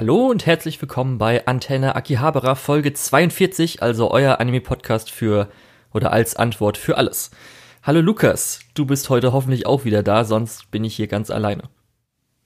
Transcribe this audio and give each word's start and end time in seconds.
Hallo 0.00 0.28
und 0.28 0.46
herzlich 0.46 0.80
willkommen 0.80 1.18
bei 1.18 1.46
Antenne 1.46 1.94
Akihabara 1.94 2.54
Folge 2.54 2.94
42, 2.94 3.82
also 3.82 4.10
euer 4.10 4.40
Anime-Podcast 4.40 5.10
für 5.10 5.50
oder 5.92 6.10
als 6.10 6.36
Antwort 6.36 6.78
für 6.78 6.96
alles. 6.96 7.30
Hallo 7.82 8.00
Lukas, 8.00 8.60
du 8.72 8.86
bist 8.86 9.10
heute 9.10 9.34
hoffentlich 9.34 9.66
auch 9.66 9.84
wieder 9.84 10.02
da, 10.02 10.24
sonst 10.24 10.70
bin 10.70 10.84
ich 10.84 10.96
hier 10.96 11.06
ganz 11.06 11.28
alleine. 11.28 11.64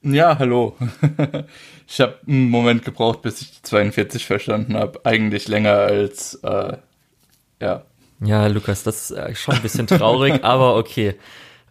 Ja, 0.03 0.37
hallo. 0.41 0.77
ich 1.87 2.01
habe 2.01 2.19
einen 2.27 2.51
Moment 2.51 2.85
gebraucht, 2.85 3.23
bis 3.23 3.41
ich 3.41 3.53
die 3.53 3.63
42 3.63 4.27
verstanden 4.27 4.75
habe. 4.75 5.07
Eigentlich 5.07 5.47
länger 5.47 5.75
als, 5.75 6.35
äh, 6.43 6.77
ja. 7.63 7.85
Ja, 8.19 8.49
Lukas, 8.49 8.83
das 8.83 9.13
ist 9.13 9.17
äh, 9.17 9.33
schon 9.37 9.55
ein 9.55 9.63
bisschen 9.63 9.87
traurig, 9.87 10.41
aber 10.43 10.75
okay. 10.75 11.15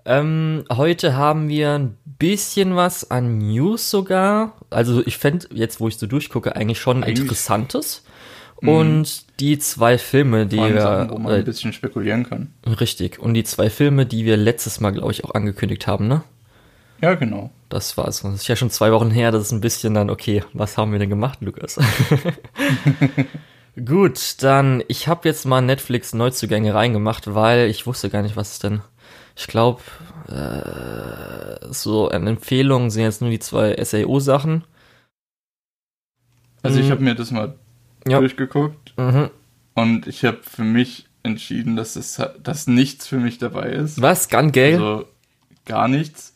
Ähm, 0.05 0.65
heute 0.71 1.15
haben 1.15 1.47
wir 1.47 1.71
ein 1.71 1.97
bisschen 2.05 2.75
was 2.75 3.09
an 3.09 3.37
News 3.37 3.89
sogar. 3.89 4.53
Also 4.69 5.05
ich 5.05 5.17
fände 5.17 5.47
jetzt, 5.53 5.79
wo 5.79 5.87
ich 5.87 5.97
so 5.97 6.07
durchgucke, 6.07 6.55
eigentlich 6.55 6.79
schon 6.79 7.03
eigentlich, 7.03 7.21
Interessantes. 7.21 8.03
Mhm. 8.61 8.69
Und 8.69 9.39
die 9.39 9.59
zwei 9.59 9.97
Filme, 9.97 10.45
die 10.45 10.57
wir. 10.57 10.81
Sachen, 10.81 11.09
wo 11.09 11.17
man 11.19 11.33
äh, 11.33 11.37
ein 11.37 11.45
bisschen 11.45 11.73
spekulieren 11.73 12.27
kann. 12.27 12.53
Richtig. 12.65 13.19
Und 13.19 13.33
die 13.33 13.43
zwei 13.43 13.69
Filme, 13.69 14.05
die 14.05 14.25
wir 14.25 14.37
letztes 14.37 14.79
Mal, 14.79 14.91
glaube 14.91 15.11
ich, 15.11 15.23
auch 15.23 15.33
angekündigt 15.33 15.87
haben, 15.87 16.07
ne? 16.07 16.23
Ja, 17.01 17.15
genau. 17.15 17.51
Das 17.67 17.97
war's. 17.97 18.21
Das 18.21 18.33
ist 18.33 18.47
ja 18.47 18.55
schon 18.55 18.69
zwei 18.69 18.91
Wochen 18.91 19.11
her. 19.11 19.31
Das 19.31 19.43
ist 19.43 19.51
ein 19.51 19.61
bisschen 19.61 19.93
dann, 19.93 20.09
okay, 20.09 20.43
was 20.53 20.77
haben 20.77 20.91
wir 20.91 20.99
denn 20.99 21.09
gemacht, 21.09 21.39
Lukas? 21.41 21.77
Gut, 23.85 24.35
dann, 24.43 24.83
ich 24.87 25.07
habe 25.07 25.27
jetzt 25.27 25.45
mal 25.45 25.61
Netflix 25.61 26.13
Neuzugänge 26.13 26.73
reingemacht, 26.73 27.33
weil 27.33 27.69
ich 27.69 27.87
wusste 27.87 28.09
gar 28.09 28.21
nicht, 28.21 28.37
was 28.37 28.53
es 28.53 28.59
denn. 28.59 28.81
Ich 29.35 29.47
glaube, 29.47 29.81
äh, 30.27 31.73
so 31.73 32.09
an 32.09 32.27
Empfehlungen 32.27 32.89
sind 32.89 33.03
jetzt 33.03 33.21
nur 33.21 33.29
die 33.31 33.39
zwei 33.39 33.75
SAO-Sachen. 33.83 34.63
Also 36.61 36.79
ich 36.79 36.87
mhm. 36.87 36.91
habe 36.91 37.03
mir 37.03 37.15
das 37.15 37.31
mal 37.31 37.55
ja. 38.07 38.19
durchgeguckt 38.19 38.93
mhm. 38.97 39.29
und 39.73 40.07
ich 40.07 40.23
habe 40.23 40.39
für 40.43 40.63
mich 40.63 41.07
entschieden, 41.23 41.75
dass 41.75 41.95
es 41.95 42.21
dass 42.41 42.67
nichts 42.67 43.07
für 43.07 43.17
mich 43.17 43.37
dabei 43.37 43.69
ist. 43.69 44.01
Was? 44.01 44.29
Gun 44.29 44.51
Gale? 44.51 44.73
Also 44.73 45.05
gar 45.65 45.87
nichts 45.87 46.33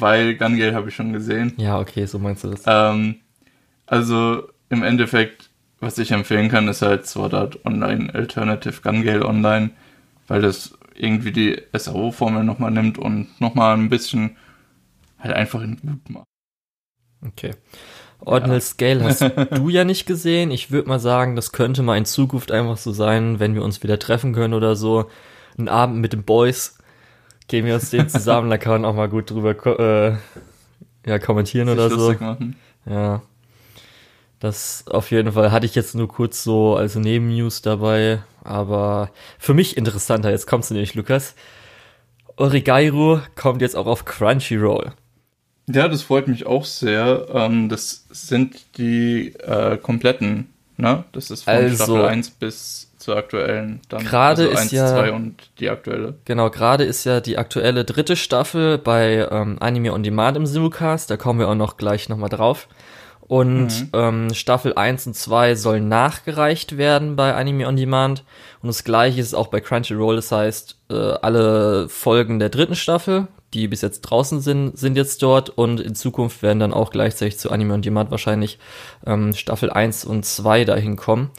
weil 0.00 0.36
Gun 0.36 0.58
Gale 0.58 0.74
habe 0.74 0.88
ich 0.88 0.94
schon 0.94 1.12
gesehen. 1.12 1.52
Ja, 1.56 1.78
okay, 1.78 2.06
so 2.06 2.18
meinst 2.18 2.44
du 2.44 2.50
das. 2.50 2.62
Ähm, 2.66 3.16
also 3.86 4.48
im 4.68 4.82
Endeffekt, 4.82 5.50
was 5.80 5.98
ich 5.98 6.10
empfehlen 6.10 6.48
kann, 6.48 6.68
ist 6.68 6.82
halt 6.82 7.06
Sword 7.06 7.34
Art 7.34 7.64
Online 7.64 8.12
Alternative 8.14 8.80
Gun 8.82 9.02
Gale 9.02 9.24
Online, 9.24 9.70
weil 10.28 10.42
das 10.42 10.76
irgendwie 10.98 11.32
die 11.32 11.62
SAO-Formel 11.72 12.44
nochmal 12.44 12.70
nimmt 12.70 12.98
und 12.98 13.40
nochmal 13.40 13.76
ein 13.76 13.88
bisschen 13.88 14.36
halt 15.18 15.34
einfach 15.34 15.62
in 15.62 15.76
gut 15.76 16.10
macht. 16.10 16.26
Okay. 17.26 17.52
Ordinal 18.20 18.56
ja. 18.56 18.60
Scale 18.60 19.04
hast 19.04 19.20
du 19.50 19.68
ja 19.68 19.84
nicht 19.84 20.06
gesehen. 20.06 20.50
Ich 20.50 20.70
würde 20.70 20.88
mal 20.88 21.00
sagen, 21.00 21.36
das 21.36 21.52
könnte 21.52 21.82
mal 21.82 21.98
in 21.98 22.04
Zukunft 22.04 22.50
einfach 22.50 22.76
so 22.76 22.92
sein, 22.92 23.40
wenn 23.40 23.54
wir 23.54 23.62
uns 23.62 23.82
wieder 23.82 23.98
treffen 23.98 24.32
können 24.32 24.54
oder 24.54 24.76
so. 24.76 25.10
Ein 25.58 25.68
Abend 25.68 25.98
mit 25.98 26.12
den 26.12 26.24
Boys 26.24 26.78
gehen 27.48 27.64
wir 27.64 27.74
uns 27.74 27.90
den 27.90 28.08
zusammen, 28.08 28.50
da 28.50 28.58
kann 28.58 28.72
man 28.72 28.84
auch 28.84 28.94
mal 28.94 29.08
gut 29.08 29.30
drüber 29.30 29.54
äh, 29.78 30.16
ja, 31.06 31.18
kommentieren 31.18 31.68
Sich 31.68 31.76
oder 31.76 31.90
so. 31.90 32.12
Machen. 32.12 32.56
Ja. 32.84 33.22
Das 34.38 34.84
auf 34.88 35.10
jeden 35.10 35.32
Fall 35.32 35.50
hatte 35.50 35.66
ich 35.66 35.74
jetzt 35.74 35.94
nur 35.94 36.08
kurz 36.08 36.44
so 36.44 36.76
als 36.76 36.94
Nebennews 36.94 37.62
dabei, 37.62 38.22
aber 38.46 39.10
für 39.38 39.54
mich 39.54 39.76
interessanter. 39.76 40.30
Jetzt 40.30 40.46
kommst 40.46 40.70
du 40.70 40.74
nämlich, 40.74 40.94
Lukas. 40.94 41.34
Origairu 42.36 43.20
kommt 43.34 43.62
jetzt 43.62 43.76
auch 43.76 43.86
auf 43.86 44.04
Crunchyroll. 44.04 44.92
Ja, 45.68 45.88
das 45.88 46.02
freut 46.02 46.28
mich 46.28 46.46
auch 46.46 46.64
sehr. 46.64 47.26
Ähm, 47.32 47.68
das 47.68 48.06
sind 48.10 48.56
die 48.78 49.34
äh, 49.34 49.76
kompletten, 49.78 50.48
ne? 50.76 51.04
Das 51.12 51.30
ist 51.30 51.44
von 51.44 51.54
also, 51.54 51.84
Staffel 51.84 52.04
1 52.04 52.30
bis 52.30 52.92
zur 52.98 53.16
aktuellen. 53.16 53.80
Dann 53.88 54.04
gerade 54.04 54.42
also 54.42 54.52
ist 54.52 54.60
1, 54.60 54.72
ja 54.72 54.88
2 54.88 55.12
und 55.12 55.34
die 55.58 55.70
aktuelle. 55.70 56.14
Genau, 56.24 56.50
gerade 56.50 56.84
ist 56.84 57.04
ja 57.04 57.20
die 57.20 57.38
aktuelle 57.38 57.84
dritte 57.84 58.16
Staffel 58.16 58.78
bei 58.78 59.26
ähm, 59.30 59.56
Anime 59.60 59.92
on 59.92 60.02
Demand 60.02 60.36
im 60.36 60.46
Simulcast. 60.46 61.10
Da 61.10 61.16
kommen 61.16 61.40
wir 61.40 61.48
auch 61.48 61.54
noch 61.54 61.76
gleich 61.76 62.08
nochmal 62.08 62.30
drauf. 62.30 62.68
Und 63.28 63.66
mhm. 63.66 63.88
ähm, 63.92 64.34
Staffel 64.34 64.74
1 64.74 65.08
und 65.08 65.14
2 65.14 65.56
sollen 65.56 65.88
nachgereicht 65.88 66.78
werden 66.78 67.16
bei 67.16 67.34
Anime 67.34 67.66
on 67.66 67.76
Demand. 67.76 68.22
Und 68.62 68.68
das 68.68 68.84
gleiche 68.84 69.20
ist 69.20 69.34
auch 69.34 69.48
bei 69.48 69.60
Crunchyroll. 69.60 70.14
Das 70.14 70.30
heißt, 70.30 70.76
äh, 70.90 70.94
alle 70.94 71.88
Folgen 71.88 72.38
der 72.38 72.50
dritten 72.50 72.76
Staffel, 72.76 73.26
die 73.52 73.66
bis 73.66 73.82
jetzt 73.82 74.02
draußen 74.02 74.40
sind, 74.40 74.78
sind 74.78 74.96
jetzt 74.96 75.22
dort. 75.22 75.50
Und 75.50 75.80
in 75.80 75.96
Zukunft 75.96 76.42
werden 76.42 76.60
dann 76.60 76.72
auch 76.72 76.90
gleichzeitig 76.90 77.38
zu 77.38 77.50
Anime 77.50 77.74
on 77.74 77.82
Demand 77.82 78.12
wahrscheinlich 78.12 78.60
ähm, 79.04 79.32
Staffel 79.34 79.70
1 79.70 80.04
und 80.04 80.24
2 80.24 80.64
dahin 80.64 80.94
kommen. 80.94 81.32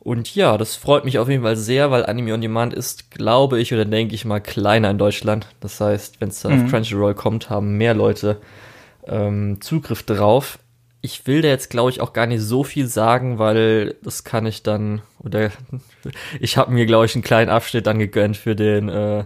Und 0.00 0.34
ja, 0.34 0.58
das 0.58 0.76
freut 0.76 1.06
mich 1.06 1.18
auf 1.18 1.30
jeden 1.30 1.42
Fall 1.42 1.56
sehr, 1.56 1.90
weil 1.90 2.04
Anime 2.04 2.34
on 2.34 2.42
Demand 2.42 2.74
ist, 2.74 3.10
glaube 3.10 3.58
ich, 3.58 3.72
oder 3.72 3.86
denke 3.86 4.14
ich 4.14 4.26
mal, 4.26 4.40
kleiner 4.40 4.90
in 4.90 4.98
Deutschland. 4.98 5.46
Das 5.60 5.80
heißt, 5.80 6.20
wenn 6.20 6.28
es 6.28 6.42
dann 6.42 6.58
mhm. 6.58 6.64
auf 6.64 6.70
Crunchyroll 6.70 7.14
kommt, 7.14 7.48
haben 7.48 7.78
mehr 7.78 7.94
Leute 7.94 8.38
ähm, 9.06 9.62
Zugriff 9.62 10.02
drauf. 10.02 10.58
Ich 11.06 11.24
will 11.28 11.40
da 11.40 11.46
jetzt, 11.46 11.70
glaube 11.70 11.90
ich, 11.90 12.00
auch 12.00 12.12
gar 12.12 12.26
nicht 12.26 12.40
so 12.40 12.64
viel 12.64 12.88
sagen, 12.88 13.38
weil 13.38 13.94
das 14.02 14.24
kann 14.24 14.44
ich 14.44 14.64
dann, 14.64 15.02
oder 15.20 15.52
ich 16.40 16.56
habe 16.56 16.72
mir, 16.72 16.84
glaube 16.84 17.06
ich, 17.06 17.14
einen 17.14 17.22
kleinen 17.22 17.48
Abschnitt 17.48 17.86
dann 17.86 18.00
gegönnt 18.00 18.36
für 18.36 18.56
den 18.56 18.88
äh, 18.88 19.24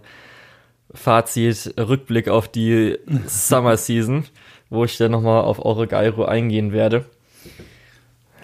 Fazit, 0.93 1.73
Rückblick 1.79 2.29
auf 2.29 2.49
die 2.49 2.99
Summer 3.27 3.79
Season, 3.79 4.27
wo 4.69 4.85
ich 4.85 4.99
dann 4.99 5.11
nochmal 5.11 5.43
auf 5.43 5.65
eure 5.65 5.87
Gyro 5.87 6.27
eingehen 6.27 6.75
werde. 6.75 7.07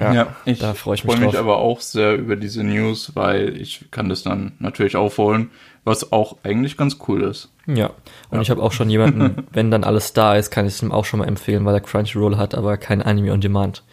Ja, 0.00 0.14
ja 0.14 0.36
ich 0.46 0.58
da 0.58 0.72
freue 0.72 0.94
ich 0.94 1.04
mich, 1.04 1.16
freu 1.16 1.26
mich 1.26 1.36
aber 1.36 1.58
auch 1.58 1.82
sehr 1.82 2.14
über 2.14 2.36
diese 2.36 2.64
News, 2.64 3.14
weil 3.16 3.60
ich 3.60 3.90
kann 3.90 4.08
das 4.08 4.22
dann 4.22 4.52
natürlich 4.60 4.96
aufholen, 4.96 5.50
was 5.86 6.12
auch 6.12 6.36
eigentlich 6.42 6.76
ganz 6.76 6.98
cool 7.06 7.22
ist. 7.22 7.48
Ja, 7.66 7.92
und 8.28 8.38
ja. 8.38 8.40
ich 8.42 8.50
habe 8.50 8.60
auch 8.62 8.72
schon 8.72 8.90
jemanden, 8.90 9.46
wenn 9.52 9.70
dann 9.70 9.84
alles 9.84 10.12
da 10.12 10.34
ist, 10.34 10.50
kann 10.50 10.66
ich 10.66 10.74
es 10.74 10.82
ihm 10.82 10.92
auch 10.92 11.04
schon 11.04 11.20
mal 11.20 11.28
empfehlen, 11.28 11.64
weil 11.64 11.74
er 11.74 11.80
Crunchyroll 11.80 12.36
hat, 12.36 12.54
aber 12.54 12.76
kein 12.76 13.00
Anime 13.00 13.32
on 13.32 13.40
Demand. 13.40 13.84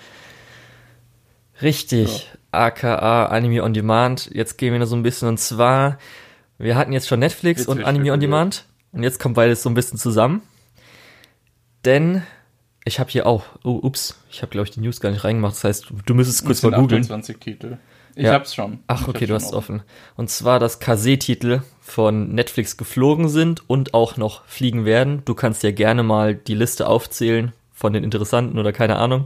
Richtig, 1.62 2.32
ja. 2.52 2.60
aka 2.60 3.28
Anime 3.28 3.64
on 3.64 3.74
Demand. 3.74 4.30
Jetzt 4.34 4.58
gehen 4.58 4.74
wir 4.74 4.80
noch 4.80 4.88
so 4.88 4.96
ein 4.96 5.04
bisschen 5.04 5.28
und 5.28 5.40
zwar, 5.40 6.00
wir 6.58 6.76
hatten 6.76 6.94
jetzt 6.94 7.08
schon 7.08 7.20
Netflix 7.20 7.62
jetzt 7.62 7.68
und 7.68 7.84
Anime 7.84 8.12
on 8.12 8.20
Demand 8.20 8.66
und 8.92 9.04
jetzt 9.04 9.20
kommt 9.20 9.36
beides 9.36 9.62
so 9.62 9.70
ein 9.70 9.76
bisschen 9.76 10.00
zusammen. 10.00 10.42
Denn 11.86 12.24
ich 12.86 13.00
habe 13.00 13.12
hier 13.12 13.28
auch, 13.28 13.44
oh, 13.64 13.80
ups, 13.84 14.18
ich 14.32 14.42
habe 14.42 14.50
glaube 14.50 14.68
ich 14.68 14.74
die 14.74 14.80
News 14.80 15.00
gar 15.00 15.12
nicht 15.12 15.24
reingemacht. 15.24 15.54
Das 15.54 15.64
heißt, 15.64 15.94
du 16.06 16.14
müsstest 16.16 16.44
kurz 16.44 16.64
mal 16.64 16.72
googeln. 16.72 17.04
28 17.04 17.38
Titel. 17.38 17.78
Ich 18.16 18.26
ja. 18.26 18.34
hab's 18.34 18.54
schon. 18.54 18.80
Ach, 18.88 19.08
okay, 19.08 19.26
du 19.26 19.34
hast 19.34 19.48
es 19.48 19.54
offen. 19.54 19.82
Und 20.16 20.30
zwar, 20.30 20.60
dass 20.60 20.80
Kase-Titel 20.80 21.62
von 21.82 22.34
Netflix 22.34 22.78
geflogen 22.78 23.28
sind 23.28 23.68
und 23.70 23.94
auch 23.94 24.18
noch 24.18 24.46
fliegen 24.46 24.86
werden. 24.86 25.24
Du 25.26 25.34
kannst 25.34 25.64
ja 25.64 25.72
gerne 25.72 26.04
mal 26.04 26.36
die 26.36 26.56
Liste 26.56 26.88
aufzählen 26.88 27.52
von 27.74 27.94
den 27.94 28.04
interessanten 28.04 28.60
oder 28.60 28.72
keine 28.72 28.98
Ahnung. 28.98 29.26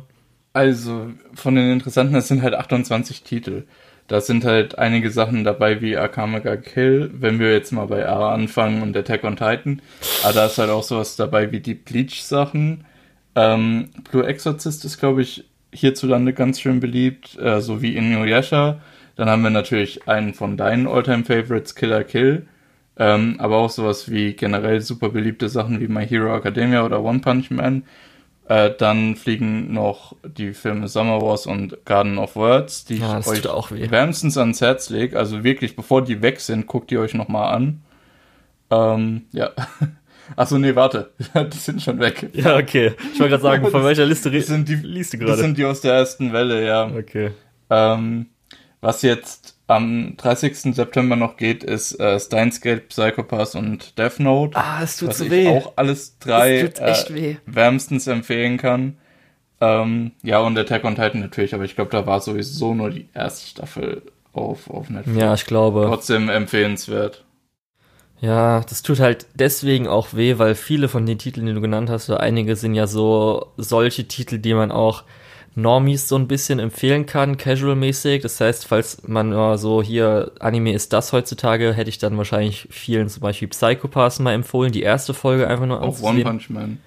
Also, 0.53 1.11
von 1.35 1.55
den 1.55 1.71
interessanten, 1.71 2.13
das 2.13 2.27
sind 2.27 2.41
halt 2.41 2.55
28 2.55 3.23
Titel. 3.23 3.63
Da 4.07 4.21
sind 4.21 4.45
halt 4.45 4.77
einige 4.77 5.11
Sachen 5.11 5.43
dabei 5.43 5.81
wie 5.81 5.97
Akamaga 5.97 6.55
Kill, 6.55 7.11
wenn 7.13 7.39
wir 7.39 7.51
jetzt 7.51 7.71
mal 7.71 7.87
bei 7.87 8.07
A 8.07 8.33
anfangen 8.33 8.81
und 8.81 8.95
Attack 8.95 9.25
on 9.25 9.35
Titan. 9.35 9.81
Aber 10.23 10.33
da 10.33 10.45
ist 10.45 10.57
halt 10.57 10.69
auch 10.69 10.83
sowas 10.83 11.17
dabei 11.17 11.51
wie 11.51 11.59
die 11.59 11.73
Bleach-Sachen 11.73 12.85
ähm, 13.37 13.89
Blue 14.09 14.25
Exorcist 14.25 14.83
ist, 14.83 14.97
glaube 14.97 15.21
ich, 15.21 15.45
hierzulande 15.79 16.33
ganz 16.33 16.59
schön 16.59 16.79
beliebt, 16.79 17.37
äh, 17.39 17.61
so 17.61 17.81
wie 17.81 17.95
Inuyasha. 17.95 18.79
Dann 19.15 19.29
haben 19.29 19.41
wir 19.41 19.49
natürlich 19.49 20.07
einen 20.07 20.33
von 20.33 20.57
deinen 20.57 20.87
Alltime 20.87 21.23
Favorites, 21.23 21.75
Killer 21.75 22.03
Kill. 22.03 22.47
Ähm, 22.99 23.35
aber 23.39 23.57
auch 23.57 23.69
sowas 23.69 24.09
wie 24.09 24.33
generell 24.33 24.81
super 24.81 25.09
beliebte 25.09 25.49
Sachen 25.49 25.79
wie 25.79 25.87
My 25.87 26.07
Hero 26.07 26.35
Academia 26.35 26.83
oder 26.83 27.03
One 27.03 27.19
Punch 27.19 27.51
Man. 27.51 27.83
Äh, 28.47 28.71
dann 28.77 29.15
fliegen 29.15 29.73
noch 29.73 30.15
die 30.23 30.53
Filme 30.53 30.87
Summer 30.87 31.21
Wars 31.21 31.45
und 31.45 31.85
Garden 31.85 32.17
of 32.17 32.35
Words, 32.35 32.85
die 32.85 32.97
ja, 32.97 33.19
ich 33.19 33.27
euch 33.27 33.47
auch 33.47 33.71
wärmstens 33.71 34.37
ans 34.37 34.61
Herz 34.61 34.89
lege. 34.89 35.19
Also 35.19 35.43
wirklich, 35.43 35.75
bevor 35.75 36.03
die 36.03 36.21
weg 36.21 36.39
sind, 36.39 36.65
guckt 36.65 36.91
ihr 36.91 37.01
euch 37.01 37.13
nochmal 37.13 37.53
an. 37.53 37.81
Ähm, 38.71 39.25
ja. 39.31 39.51
Achso, 40.35 40.57
nee, 40.57 40.75
warte. 40.75 41.11
die 41.53 41.57
sind 41.57 41.81
schon 41.81 41.99
weg. 41.99 42.29
Ja, 42.33 42.57
okay. 42.57 42.93
Ich 43.13 43.19
wollte 43.19 43.31
gerade 43.31 43.43
sagen, 43.43 43.67
von 43.67 43.83
welcher 43.83 44.05
Liste 44.05 44.29
das 44.31 44.47
sind 44.47 44.67
die, 44.67 44.75
liest 44.75 45.13
du 45.13 45.17
gerade? 45.17 45.31
Das 45.31 45.41
sind 45.41 45.57
die 45.57 45.65
aus 45.65 45.81
der 45.81 45.93
ersten 45.93 46.33
Welle, 46.33 46.65
ja. 46.65 46.87
Okay. 46.87 47.31
Ähm, 47.69 48.27
was 48.81 49.01
jetzt 49.01 49.57
am 49.67 50.15
30. 50.17 50.75
September 50.75 51.15
noch 51.15 51.37
geht, 51.37 51.63
ist 51.63 51.99
äh, 51.99 52.19
Steins 52.19 52.61
Gate, 52.61 52.89
Psychopath 52.89 53.55
und 53.55 53.97
Death 53.97 54.19
Note. 54.19 54.57
Ah, 54.57 54.81
es 54.81 54.97
tut 54.97 55.09
was 55.09 55.17
so 55.19 55.25
ich 55.25 55.31
weh. 55.31 55.47
auch 55.49 55.73
alles 55.75 56.17
drei 56.19 56.59
äh, 56.59 57.37
wärmstens 57.45 58.07
empfehlen 58.07 58.57
kann. 58.57 58.97
Ähm, 59.59 60.11
ja, 60.21 60.39
und 60.39 60.57
Attack 60.57 60.83
on 60.83 60.95
Titan 60.95 61.21
natürlich, 61.21 61.53
aber 61.55 61.63
ich 61.63 61.75
glaube, 61.75 61.91
da 61.91 62.05
war 62.05 62.21
sowieso 62.21 62.73
nur 62.73 62.91
die 62.91 63.09
erste 63.13 63.47
Staffel 63.47 64.03
auf, 64.33 64.69
auf 64.69 64.89
Netflix. 64.89 65.19
Ja, 65.19 65.33
ich 65.33 65.45
glaube. 65.45 65.85
Trotzdem 65.87 66.29
empfehlenswert. 66.29 67.25
Ja, 68.19 68.61
das 68.61 68.81
tut 68.81 68.99
halt 68.99 69.27
deswegen 69.35 69.87
auch 69.87 70.13
weh, 70.13 70.37
weil 70.39 70.55
viele 70.55 70.89
von 70.89 71.05
den 71.05 71.19
Titeln, 71.19 71.45
die 71.45 71.53
du 71.53 71.61
genannt 71.61 71.89
hast, 71.89 72.07
so 72.07 72.17
einige 72.17 72.55
sind 72.55 72.73
ja 72.73 72.87
so 72.87 73.47
solche 73.57 74.07
Titel, 74.07 74.39
die 74.39 74.55
man 74.55 74.71
auch 74.71 75.03
Normies 75.53 76.07
so 76.07 76.15
ein 76.15 76.27
bisschen 76.27 76.59
empfehlen 76.59 77.05
kann, 77.07 77.37
casual-mäßig. 77.37 78.21
Das 78.21 78.39
heißt, 78.39 78.67
falls 78.67 79.07
man 79.07 79.33
äh, 79.33 79.57
so 79.57 79.81
hier 79.81 80.31
Anime 80.39 80.73
ist 80.73 80.93
das 80.93 81.13
heutzutage, 81.13 81.73
hätte 81.73 81.89
ich 81.89 81.97
dann 81.97 82.17
wahrscheinlich 82.17 82.67
vielen 82.71 83.09
zum 83.09 83.21
Beispiel 83.21 83.47
Psychopaths 83.47 84.19
mal 84.19 84.33
empfohlen, 84.33 84.71
die 84.71 84.83
erste 84.83 85.13
Folge 85.15 85.47
einfach 85.47 85.65
nur 85.65 85.81
Auch 85.81 85.99
One 86.01 86.23
Punch 86.23 86.49
Man. 86.49 86.79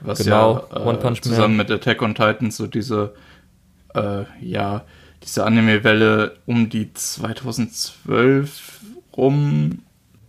Was 0.00 0.18
Genau, 0.24 0.66
ja 0.70 0.76
äh, 0.76 0.86
One 0.86 0.98
Punch 0.98 1.20
Man. 1.20 1.22
zusammen 1.22 1.56
mit 1.56 1.70
Attack 1.70 2.02
on 2.02 2.14
Titan 2.14 2.50
so 2.50 2.66
diese, 2.66 3.14
äh, 3.94 4.24
ja, 4.40 4.84
diese 5.22 5.44
Anime-Welle 5.44 6.36
um 6.46 6.68
die 6.68 6.92
2012 6.92 8.80
rum 9.16 9.80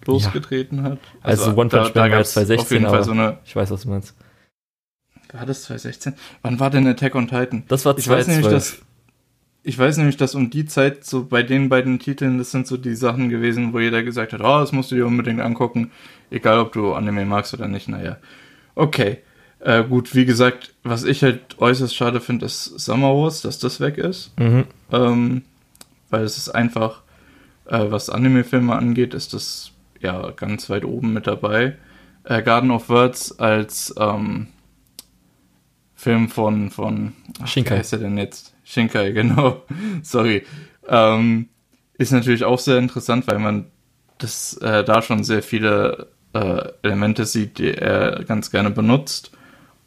losgetreten 0.05 0.83
hat. 0.83 0.99
Also, 1.21 1.51
One 1.55 1.69
Punch 1.69 1.73
Man 1.73 1.95
war 1.95 2.09
gab's 2.09 2.35
jetzt 2.35 2.47
2016, 2.47 2.59
auf 2.59 2.71
jeden 2.71 2.85
aber 2.85 2.95
Fall 2.95 3.03
so 3.03 3.11
eine, 3.11 3.37
ich 3.45 3.55
weiß, 3.55 3.71
was 3.71 3.81
du 3.83 3.89
meinst. 3.89 4.15
war 5.31 5.45
das 5.45 5.63
2016? 5.63 6.13
Wann 6.41 6.59
war 6.59 6.69
denn 6.69 6.87
Attack 6.87 7.15
on 7.15 7.27
Titan? 7.27 7.63
Das 7.67 7.85
war 7.85 7.97
Ich 7.97 8.07
weiß 8.07 8.27
nämlich, 8.27 8.45
2012. 8.45 8.79
dass 8.79 8.85
ich 9.63 9.77
weiß 9.77 9.97
nämlich, 9.97 10.17
dass 10.17 10.33
um 10.33 10.49
die 10.49 10.65
Zeit 10.65 11.05
so 11.05 11.23
bei 11.23 11.43
den 11.43 11.69
beiden 11.69 11.99
Titeln, 11.99 12.39
das 12.39 12.51
sind 12.51 12.65
so 12.65 12.77
die 12.77 12.95
Sachen 12.95 13.29
gewesen, 13.29 13.73
wo 13.73 13.79
jeder 13.79 14.01
gesagt 14.01 14.33
hat, 14.33 14.41
oh, 14.41 14.59
das 14.59 14.71
musst 14.71 14.91
du 14.91 14.95
dir 14.95 15.05
unbedingt 15.05 15.39
angucken, 15.39 15.91
egal 16.31 16.59
ob 16.59 16.71
du 16.71 16.93
Anime 16.93 17.25
magst 17.25 17.53
oder 17.53 17.67
nicht, 17.67 17.87
naja. 17.87 18.17
Okay. 18.73 19.19
Äh, 19.59 19.83
gut, 19.83 20.15
wie 20.15 20.25
gesagt, 20.25 20.73
was 20.81 21.03
ich 21.03 21.21
halt 21.21 21.59
äußerst 21.59 21.95
schade 21.95 22.19
finde, 22.19 22.47
ist 22.47 22.65
Summer 22.79 23.13
Wars, 23.15 23.41
dass 23.41 23.59
das 23.59 23.79
weg 23.79 23.99
ist. 23.99 24.37
Mhm. 24.39 24.63
Ähm, 24.91 25.43
weil 26.09 26.23
es 26.23 26.37
ist 26.37 26.49
einfach, 26.49 27.03
äh, 27.65 27.85
was 27.89 28.09
Anime-Filme 28.09 28.75
angeht, 28.75 29.13
ist 29.13 29.35
das 29.35 29.71
ja 30.01 30.31
ganz 30.31 30.69
weit 30.69 30.85
oben 30.85 31.13
mit 31.13 31.27
dabei. 31.27 31.77
Äh, 32.23 32.41
Garden 32.43 32.71
of 32.71 32.89
Words 32.89 33.39
als 33.39 33.93
ähm, 33.97 34.47
Film 35.95 36.29
von, 36.29 36.69
von 36.71 37.13
ach, 37.41 37.47
Shinkai. 37.47 37.75
Wie 37.75 37.79
heißt 37.79 37.93
er 37.93 37.99
denn 37.99 38.17
jetzt? 38.17 38.53
Shinkai, 38.63 39.11
genau. 39.13 39.63
Sorry. 40.01 40.43
Ähm, 40.87 41.49
ist 41.97 42.11
natürlich 42.11 42.43
auch 42.43 42.59
sehr 42.59 42.77
interessant, 42.77 43.27
weil 43.27 43.39
man 43.39 43.65
das 44.17 44.55
äh, 44.57 44.83
da 44.83 45.01
schon 45.01 45.23
sehr 45.23 45.43
viele 45.43 46.07
äh, 46.33 46.69
Elemente 46.81 47.25
sieht, 47.25 47.57
die 47.57 47.73
er 47.75 48.23
ganz 48.23 48.51
gerne 48.51 48.71
benutzt 48.71 49.31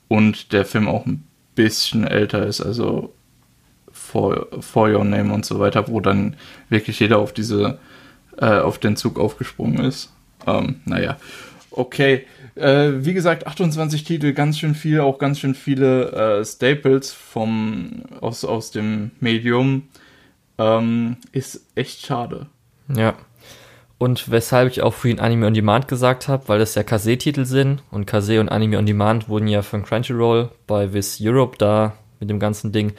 und 0.08 0.52
der 0.52 0.64
Film 0.64 0.88
auch 0.88 1.06
ein 1.06 1.24
bisschen 1.54 2.06
älter 2.06 2.46
ist, 2.46 2.60
also 2.60 3.14
For, 3.90 4.48
For 4.60 4.88
Your 4.90 5.04
Name 5.04 5.32
und 5.32 5.44
so 5.44 5.58
weiter, 5.60 5.88
wo 5.88 6.00
dann 6.00 6.36
wirklich 6.68 7.00
jeder 7.00 7.18
auf 7.18 7.32
diese 7.32 7.78
äh, 8.38 8.58
auf 8.58 8.78
den 8.78 8.96
Zug 8.96 9.18
aufgesprungen 9.18 9.84
ist. 9.84 10.12
Ähm, 10.46 10.80
naja, 10.84 11.16
okay. 11.70 12.26
Äh, 12.54 13.04
wie 13.04 13.14
gesagt, 13.14 13.46
28 13.46 14.04
Titel, 14.04 14.32
ganz 14.32 14.58
schön 14.58 14.74
viel, 14.74 15.00
auch 15.00 15.18
ganz 15.18 15.40
schön 15.40 15.54
viele 15.54 16.12
äh, 16.12 16.44
Staples 16.44 17.12
vom 17.12 18.04
aus, 18.20 18.44
aus 18.44 18.70
dem 18.70 19.10
Medium. 19.20 19.88
Ähm, 20.58 21.16
ist 21.32 21.66
echt 21.74 22.06
schade. 22.06 22.46
Ja. 22.94 23.14
Und 23.98 24.30
weshalb 24.30 24.70
ich 24.70 24.82
auch 24.82 24.92
vorhin 24.92 25.18
Anime 25.18 25.46
on 25.46 25.54
Demand 25.54 25.88
gesagt 25.88 26.28
habe, 26.28 26.48
weil 26.48 26.58
das 26.58 26.74
ja 26.74 26.82
Kase-Titel 26.82 27.44
sind 27.44 27.82
und 27.90 28.06
Kase 28.06 28.38
und 28.40 28.48
Anime 28.48 28.78
on 28.78 28.86
Demand 28.86 29.28
wurden 29.28 29.48
ja 29.48 29.62
von 29.62 29.82
Crunchyroll 29.82 30.50
bei 30.66 30.92
Viz 30.92 31.18
Europe 31.20 31.56
da 31.58 31.94
mit 32.24 32.30
dem 32.30 32.40
ganzen 32.40 32.72
Ding 32.72 32.92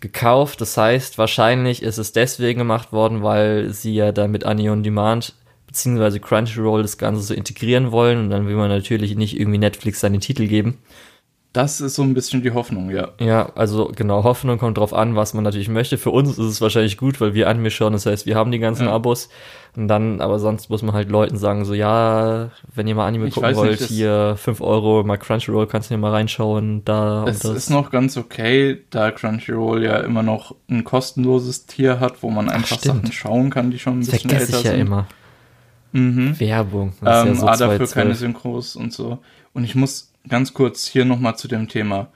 gekauft. 0.00 0.60
Das 0.60 0.76
heißt, 0.76 1.18
wahrscheinlich 1.18 1.82
ist 1.82 1.98
es 1.98 2.12
deswegen 2.12 2.58
gemacht 2.58 2.92
worden, 2.92 3.22
weil 3.22 3.70
sie 3.70 3.94
ja 3.94 4.10
da 4.12 4.26
mit 4.26 4.44
on 4.44 4.82
Demand 4.82 5.34
beziehungsweise 5.66 6.18
Crunchyroll 6.18 6.82
das 6.82 6.98
Ganze 6.98 7.22
so 7.22 7.32
integrieren 7.32 7.92
wollen 7.92 8.18
und 8.18 8.30
dann 8.30 8.48
will 8.48 8.56
man 8.56 8.68
natürlich 8.68 9.14
nicht 9.14 9.38
irgendwie 9.38 9.58
Netflix 9.58 10.00
seine 10.00 10.18
Titel 10.18 10.48
geben. 10.48 10.78
Das 11.52 11.80
ist 11.80 11.96
so 11.96 12.02
ein 12.02 12.14
bisschen 12.14 12.42
die 12.42 12.52
Hoffnung, 12.52 12.90
ja. 12.90 13.08
Ja, 13.18 13.50
also 13.56 13.90
genau, 13.96 14.22
Hoffnung 14.22 14.58
kommt 14.58 14.78
drauf 14.78 14.94
an, 14.94 15.16
was 15.16 15.34
man 15.34 15.42
natürlich 15.42 15.68
möchte. 15.68 15.98
Für 15.98 16.10
uns 16.10 16.30
ist 16.30 16.38
es 16.38 16.60
wahrscheinlich 16.60 16.96
gut, 16.96 17.20
weil 17.20 17.34
wir 17.34 17.48
Anime 17.48 17.72
schauen, 17.72 17.92
das 17.92 18.06
heißt, 18.06 18.24
wir 18.24 18.36
haben 18.36 18.52
die 18.52 18.60
ganzen 18.60 18.86
Ja. 18.86 18.92
Abos. 18.92 19.30
Und 19.74 19.88
dann, 19.88 20.20
aber 20.20 20.38
sonst 20.38 20.70
muss 20.70 20.82
man 20.82 20.94
halt 20.94 21.08
Leuten 21.10 21.36
sagen, 21.36 21.64
so, 21.64 21.74
ja, 21.74 22.50
wenn 22.72 22.86
ihr 22.86 22.94
mal 22.94 23.06
Anime 23.08 23.26
Ich 23.26 23.34
gucken 23.34 23.56
wollt, 23.56 23.80
nicht, 23.80 23.88
hier 23.90 24.36
5 24.38 24.60
Euro, 24.60 25.02
mal 25.02 25.16
Crunchyroll, 25.16 25.66
kannst 25.66 25.90
du 25.90 25.94
dir 25.94 25.98
mal 25.98 26.12
reinschauen, 26.12 26.84
da 26.84 27.24
Es 27.26 27.44
und 27.44 27.50
das. 27.52 27.56
ist 27.64 27.70
noch 27.70 27.90
ganz 27.90 28.16
okay, 28.16 28.84
da 28.90 29.10
Crunchyroll 29.10 29.82
ja 29.82 29.98
immer 29.98 30.22
noch 30.22 30.54
ein 30.68 30.84
kostenloses 30.84 31.66
Tier 31.66 31.98
hat, 31.98 32.22
wo 32.22 32.30
man 32.30 32.48
einfach 32.48 32.78
stimmt. 32.78 32.96
Sachen 33.06 33.12
schauen 33.12 33.50
kann, 33.50 33.72
die 33.72 33.80
schon 33.80 33.94
ein 33.98 34.00
das 34.02 34.10
bisschen 34.10 34.30
vergesse 34.30 34.52
älter 34.52 34.58
ich 34.58 34.64
ja 34.66 34.70
sind. 34.72 34.80
immer. 34.86 35.06
Mhm. 35.92 36.38
Werbung. 36.38 36.92
Das 37.00 37.26
Ähm, 37.26 37.32
ist 37.32 37.42
ja 37.42 37.48
ah, 37.48 37.56
so 37.56 37.64
dafür 37.64 37.86
2012. 37.88 37.94
keine 37.94 38.14
Synchros 38.14 38.76
und 38.76 38.92
so. 38.92 39.18
Und 39.52 39.64
ich 39.64 39.74
muss 39.74 40.09
ganz 40.28 40.54
kurz 40.54 40.86
hier 40.86 41.04
nochmal 41.04 41.36
zu 41.36 41.48
dem 41.48 41.68
Thema. 41.68 42.08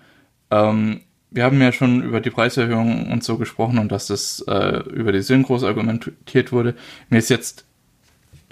Ähm, 0.50 1.00
wir 1.30 1.44
haben 1.44 1.60
ja 1.60 1.72
schon 1.72 2.02
über 2.02 2.20
die 2.20 2.30
Preiserhöhung 2.30 3.10
und 3.10 3.24
so 3.24 3.38
gesprochen 3.38 3.78
und 3.78 3.90
dass 3.90 4.06
das 4.06 4.44
äh, 4.46 4.82
über 4.90 5.10
die 5.10 5.22
Synchros 5.22 5.64
argumentiert 5.64 6.52
wurde. 6.52 6.74
Mir 7.08 7.18
ist 7.18 7.30
jetzt 7.30 7.66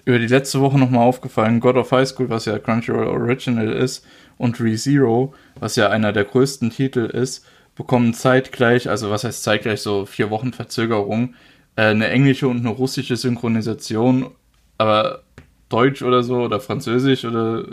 über 0.04 0.18
die 0.18 0.26
letzte 0.26 0.60
Woche 0.60 0.78
nochmal 0.78 1.06
aufgefallen, 1.06 1.60
God 1.60 1.76
of 1.76 1.92
High 1.92 2.08
School, 2.08 2.28
was 2.28 2.46
ja 2.46 2.58
Crunchyroll 2.58 3.06
Original 3.06 3.72
ist, 3.72 4.04
und 4.36 4.60
ReZero, 4.60 5.34
was 5.60 5.76
ja 5.76 5.90
einer 5.90 6.12
der 6.12 6.24
größten 6.24 6.70
Titel 6.70 7.04
ist, 7.04 7.46
bekommen 7.76 8.14
zeitgleich, 8.14 8.88
also 8.88 9.10
was 9.10 9.22
heißt 9.22 9.44
zeitgleich, 9.44 9.80
so 9.80 10.04
vier 10.04 10.30
Wochen 10.30 10.52
Verzögerung, 10.52 11.34
äh, 11.76 11.82
eine 11.82 12.08
englische 12.08 12.48
und 12.48 12.58
eine 12.58 12.70
russische 12.70 13.16
Synchronisation, 13.16 14.30
aber 14.78 15.22
Deutsch 15.68 16.02
oder 16.02 16.24
so 16.24 16.42
oder 16.42 16.58
Französisch 16.58 17.24
oder 17.24 17.64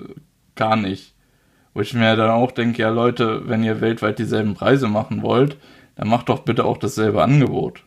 gar 0.56 0.76
nicht. 0.76 1.16
Wo 1.74 1.82
ich 1.82 1.94
mir 1.94 2.16
dann 2.16 2.30
auch 2.32 2.52
denke, 2.52 2.82
ja 2.82 2.90
Leute, 2.90 3.48
wenn 3.48 3.64
ihr 3.64 3.80
weltweit 3.82 4.20
dieselben 4.20 4.56
Preise 4.56 4.88
machen 4.88 5.22
wollt, 5.22 5.58
dann 5.96 6.08
macht 6.08 6.30
doch 6.30 6.40
bitte 6.40 6.66
auch 6.66 6.78
dasselbe 6.78 7.22
Angebot. 7.24 7.84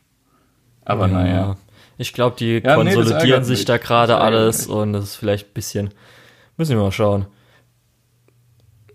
Aber 0.85 1.07
Ja. 1.09 1.13
naja. 1.13 1.57
Ich 1.99 2.13
glaube, 2.13 2.37
die 2.39 2.55
Ja, 2.65 2.77
nee, 2.77 2.85
konsolidieren 2.95 3.21
ärgert 3.21 3.47
sich 3.47 3.65
da 3.65 3.77
gerade 3.77 4.19
alles 4.19 4.67
mich. 4.69 4.77
und 4.77 4.93
das 4.93 5.05
ist 5.05 5.17
vielleicht 5.17 5.49
ein 5.49 5.55
bisschen. 5.55 5.91
Müssen 6.57 6.77
wir 6.77 6.83
mal 6.83 6.93
schauen. 6.93 7.27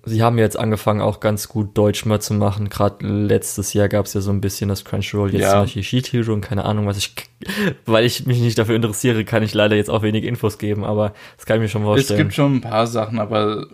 Sie 0.04 0.24
haben 0.24 0.38
jetzt 0.38 0.58
angefangen, 0.58 1.02
auch 1.02 1.20
ganz 1.20 1.50
gut 1.50 1.78
Deutsch 1.78 2.06
mal 2.06 2.22
zu 2.22 2.34
machen. 2.34 2.70
Gerade 2.70 3.06
letztes 3.06 3.74
Jahr 3.74 3.90
gab 3.90 4.06
es 4.06 4.14
ja 4.14 4.22
so 4.22 4.32
ein 4.32 4.40
bisschen 4.40 4.70
das 4.70 4.86
Crunchyroll, 4.86 5.34
jetzt 5.34 5.42
Ja. 5.42 5.52
zum 5.52 5.60
Beispiel 5.62 5.84
Sheet 5.84 6.14
Hero 6.14 6.32
und 6.32 6.42
keine 6.42 6.64
Ahnung, 6.64 6.86
was 6.88 6.98
ich, 6.98 7.14
weil 7.86 8.06
ich 8.06 8.26
mich 8.26 8.40
nicht 8.40 8.58
dafür 8.58 8.76
interessiere, 8.76 9.26
kann 9.26 9.44
ich 9.44 9.54
leider 9.54 9.76
jetzt 9.76 9.90
auch 9.90 10.04
wenig 10.04 10.24
Infos 10.24 10.58
geben, 10.60 10.86
aber 10.86 11.14
das 11.36 11.46
kann 11.46 11.58
ich 11.58 11.64
mir 11.64 11.68
schon 11.70 11.82
Es 11.82 11.86
vorstellen. 11.88 12.20
gibt 12.20 12.34
schon 12.34 12.56
ein 12.56 12.62
paar 12.62 12.88
Sachen, 12.88 13.20
aber 13.20 13.68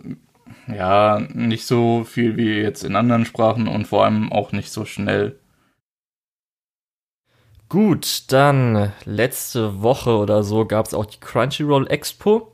ja, 0.68 1.20
nicht 1.32 1.66
so 1.66 2.04
viel 2.04 2.36
wie 2.36 2.60
jetzt 2.60 2.84
in 2.84 2.96
anderen 2.96 3.24
Sprachen 3.24 3.68
und 3.68 3.86
vor 3.86 4.04
allem 4.04 4.32
auch 4.32 4.52
nicht 4.52 4.70
so 4.70 4.84
schnell. 4.84 5.38
Gut, 7.68 8.24
dann 8.28 8.92
letzte 9.04 9.82
Woche 9.82 10.16
oder 10.16 10.42
so 10.42 10.64
gab 10.64 10.86
es 10.86 10.94
auch 10.94 11.06
die 11.06 11.18
Crunchyroll 11.18 11.88
Expo 11.88 12.52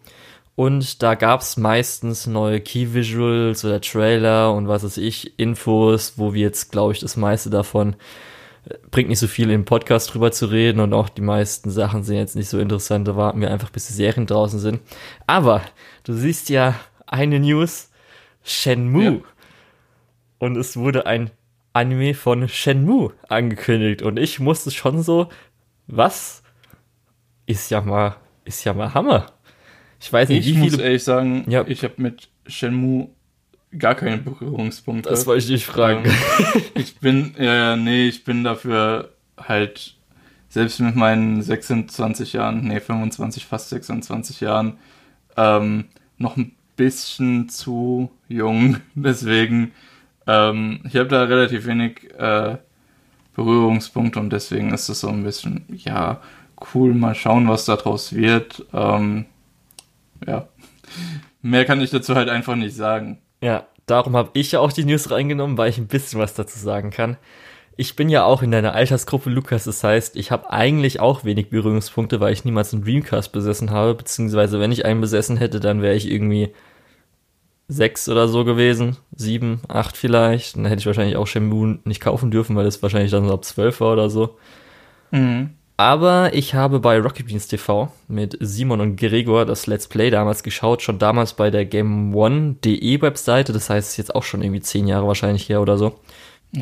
und 0.54 1.02
da 1.02 1.14
gab 1.14 1.40
es 1.40 1.56
meistens 1.56 2.26
neue 2.26 2.60
Key 2.60 2.94
Visuals 2.94 3.64
oder 3.64 3.80
Trailer 3.80 4.54
und 4.54 4.68
was 4.68 4.84
weiß 4.84 4.96
ich, 4.98 5.38
Infos, 5.38 6.14
wo 6.16 6.32
wir 6.32 6.42
jetzt, 6.42 6.72
glaube 6.72 6.92
ich, 6.92 7.00
das 7.00 7.16
meiste 7.16 7.50
davon 7.50 7.96
äh, 8.66 8.74
bringt 8.90 9.08
nicht 9.08 9.18
so 9.18 9.26
viel 9.26 9.50
im 9.50 9.64
Podcast 9.64 10.14
drüber 10.14 10.32
zu 10.32 10.46
reden 10.46 10.80
und 10.80 10.94
auch 10.94 11.08
die 11.08 11.22
meisten 11.22 11.70
Sachen 11.70 12.02
sind 12.02 12.16
jetzt 12.16 12.36
nicht 12.36 12.48
so 12.48 12.58
interessant, 12.58 13.08
da 13.08 13.16
warten 13.16 13.40
wir 13.40 13.50
einfach, 13.50 13.70
bis 13.70 13.88
die 13.88 13.94
Serien 13.94 14.26
draußen 14.26 14.58
sind. 14.58 14.80
Aber 15.26 15.62
du 16.04 16.12
siehst 16.12 16.48
ja 16.50 16.74
eine 17.10 17.40
News, 17.40 17.90
Shenmue. 18.42 19.04
Ja. 19.04 19.20
Und 20.38 20.56
es 20.56 20.76
wurde 20.76 21.06
ein 21.06 21.30
Anime 21.72 22.14
von 22.14 22.48
Shenmue 22.48 23.12
angekündigt 23.28 24.02
und 24.02 24.18
ich 24.18 24.40
musste 24.40 24.70
schon 24.70 25.02
so, 25.02 25.28
was? 25.86 26.42
Ist 27.46 27.70
ja 27.70 27.80
mal, 27.80 28.16
ist 28.44 28.64
ja 28.64 28.72
mal 28.72 28.94
Hammer. 28.94 29.26
Ich 30.00 30.12
weiß 30.12 30.28
nicht, 30.30 30.46
Ich 30.46 30.54
wie 30.56 30.58
muss 30.58 30.70
viele. 30.72 30.84
ehrlich 30.84 31.04
sagen, 31.04 31.44
Ja. 31.48 31.64
ich 31.66 31.84
habe 31.84 31.94
mit 31.98 32.28
Shenmue 32.46 33.10
gar 33.76 33.94
keine 33.94 34.18
Berührungspunkte. 34.18 35.10
Das 35.10 35.26
wollte 35.26 35.40
ich 35.42 35.46
dich 35.48 35.66
fragen. 35.66 36.04
Ähm, 36.06 36.62
ich 36.74 36.98
bin, 36.98 37.34
ja, 37.38 37.76
nee, 37.76 38.08
ich 38.08 38.24
bin 38.24 38.42
dafür 38.44 39.12
halt, 39.36 39.96
selbst 40.48 40.80
mit 40.80 40.96
meinen 40.96 41.42
26 41.42 42.32
Jahren, 42.32 42.66
nee, 42.66 42.80
25, 42.80 43.46
fast 43.46 43.68
26 43.68 44.40
Jahren, 44.40 44.78
ähm, 45.36 45.84
noch 46.18 46.36
ein 46.36 46.56
bisschen 46.80 47.50
zu 47.50 48.10
jung. 48.28 48.78
Deswegen, 48.94 49.72
ähm, 50.26 50.80
ich 50.84 50.96
habe 50.96 51.08
da 51.08 51.24
relativ 51.24 51.66
wenig 51.66 52.10
äh, 52.18 52.56
Berührungspunkte 53.34 54.18
und 54.18 54.30
deswegen 54.30 54.72
ist 54.72 54.88
es 54.88 55.00
so 55.00 55.08
ein 55.08 55.22
bisschen, 55.22 55.64
ja, 55.68 56.20
cool, 56.74 56.94
mal 56.94 57.14
schauen, 57.14 57.48
was 57.48 57.64
daraus 57.66 58.14
wird. 58.14 58.64
Ähm, 58.72 59.26
ja, 60.26 60.48
mehr 61.42 61.64
kann 61.64 61.80
ich 61.80 61.90
dazu 61.90 62.14
halt 62.14 62.28
einfach 62.28 62.56
nicht 62.56 62.74
sagen. 62.74 63.18
Ja, 63.42 63.66
darum 63.86 64.16
habe 64.16 64.30
ich 64.34 64.52
ja 64.52 64.60
auch 64.60 64.72
die 64.72 64.84
News 64.84 65.10
reingenommen, 65.10 65.58
weil 65.58 65.70
ich 65.70 65.78
ein 65.78 65.86
bisschen 65.86 66.18
was 66.18 66.34
dazu 66.34 66.58
sagen 66.58 66.90
kann. 66.90 67.16
Ich 67.76 67.94
bin 67.96 68.08
ja 68.08 68.24
auch 68.24 68.42
in 68.42 68.50
deiner 68.50 68.74
Altersgruppe, 68.74 69.30
Lukas. 69.30 69.64
Das 69.64 69.84
heißt, 69.84 70.16
ich 70.16 70.30
habe 70.30 70.50
eigentlich 70.50 71.00
auch 71.00 71.24
wenig 71.24 71.50
Berührungspunkte, 71.50 72.20
weil 72.20 72.32
ich 72.32 72.44
niemals 72.44 72.74
einen 72.74 72.84
Dreamcast 72.84 73.32
besessen 73.32 73.70
habe. 73.70 73.94
Beziehungsweise, 73.94 74.60
wenn 74.60 74.72
ich 74.72 74.84
einen 74.84 75.00
besessen 75.00 75.36
hätte, 75.36 75.60
dann 75.60 75.80
wäre 75.80 75.94
ich 75.94 76.10
irgendwie 76.10 76.52
sechs 77.70 78.08
oder 78.08 78.28
so 78.28 78.44
gewesen, 78.44 78.96
sieben, 79.14 79.60
acht 79.68 79.96
vielleicht. 79.96 80.56
Dann 80.56 80.66
hätte 80.66 80.80
ich 80.80 80.86
wahrscheinlich 80.86 81.16
auch 81.16 81.26
Shenmue 81.26 81.78
nicht 81.84 82.00
kaufen 82.00 82.30
dürfen, 82.30 82.56
weil 82.56 82.66
es 82.66 82.82
wahrscheinlich 82.82 83.12
dann 83.12 83.26
so 83.26 83.32
ab 83.32 83.44
zwölf 83.44 83.80
war 83.80 83.92
oder 83.92 84.10
so. 84.10 84.36
Mhm. 85.12 85.50
Aber 85.76 86.34
ich 86.34 86.54
habe 86.54 86.78
bei 86.80 87.00
Rocket 87.00 87.26
Beans 87.26 87.48
TV 87.48 87.90
mit 88.06 88.36
Simon 88.40 88.82
und 88.82 88.96
Gregor 88.96 89.46
das 89.46 89.66
Let's 89.66 89.88
Play 89.88 90.10
damals 90.10 90.42
geschaut, 90.42 90.82
schon 90.82 90.98
damals 90.98 91.32
bei 91.32 91.50
der 91.50 91.64
Game 91.64 92.14
One.de 92.14 93.00
Webseite. 93.00 93.54
Das 93.54 93.70
heißt, 93.70 93.96
jetzt 93.96 94.14
auch 94.14 94.24
schon 94.24 94.42
irgendwie 94.42 94.60
zehn 94.60 94.86
Jahre 94.86 95.06
wahrscheinlich 95.06 95.48
her 95.48 95.62
oder 95.62 95.78
so. 95.78 95.98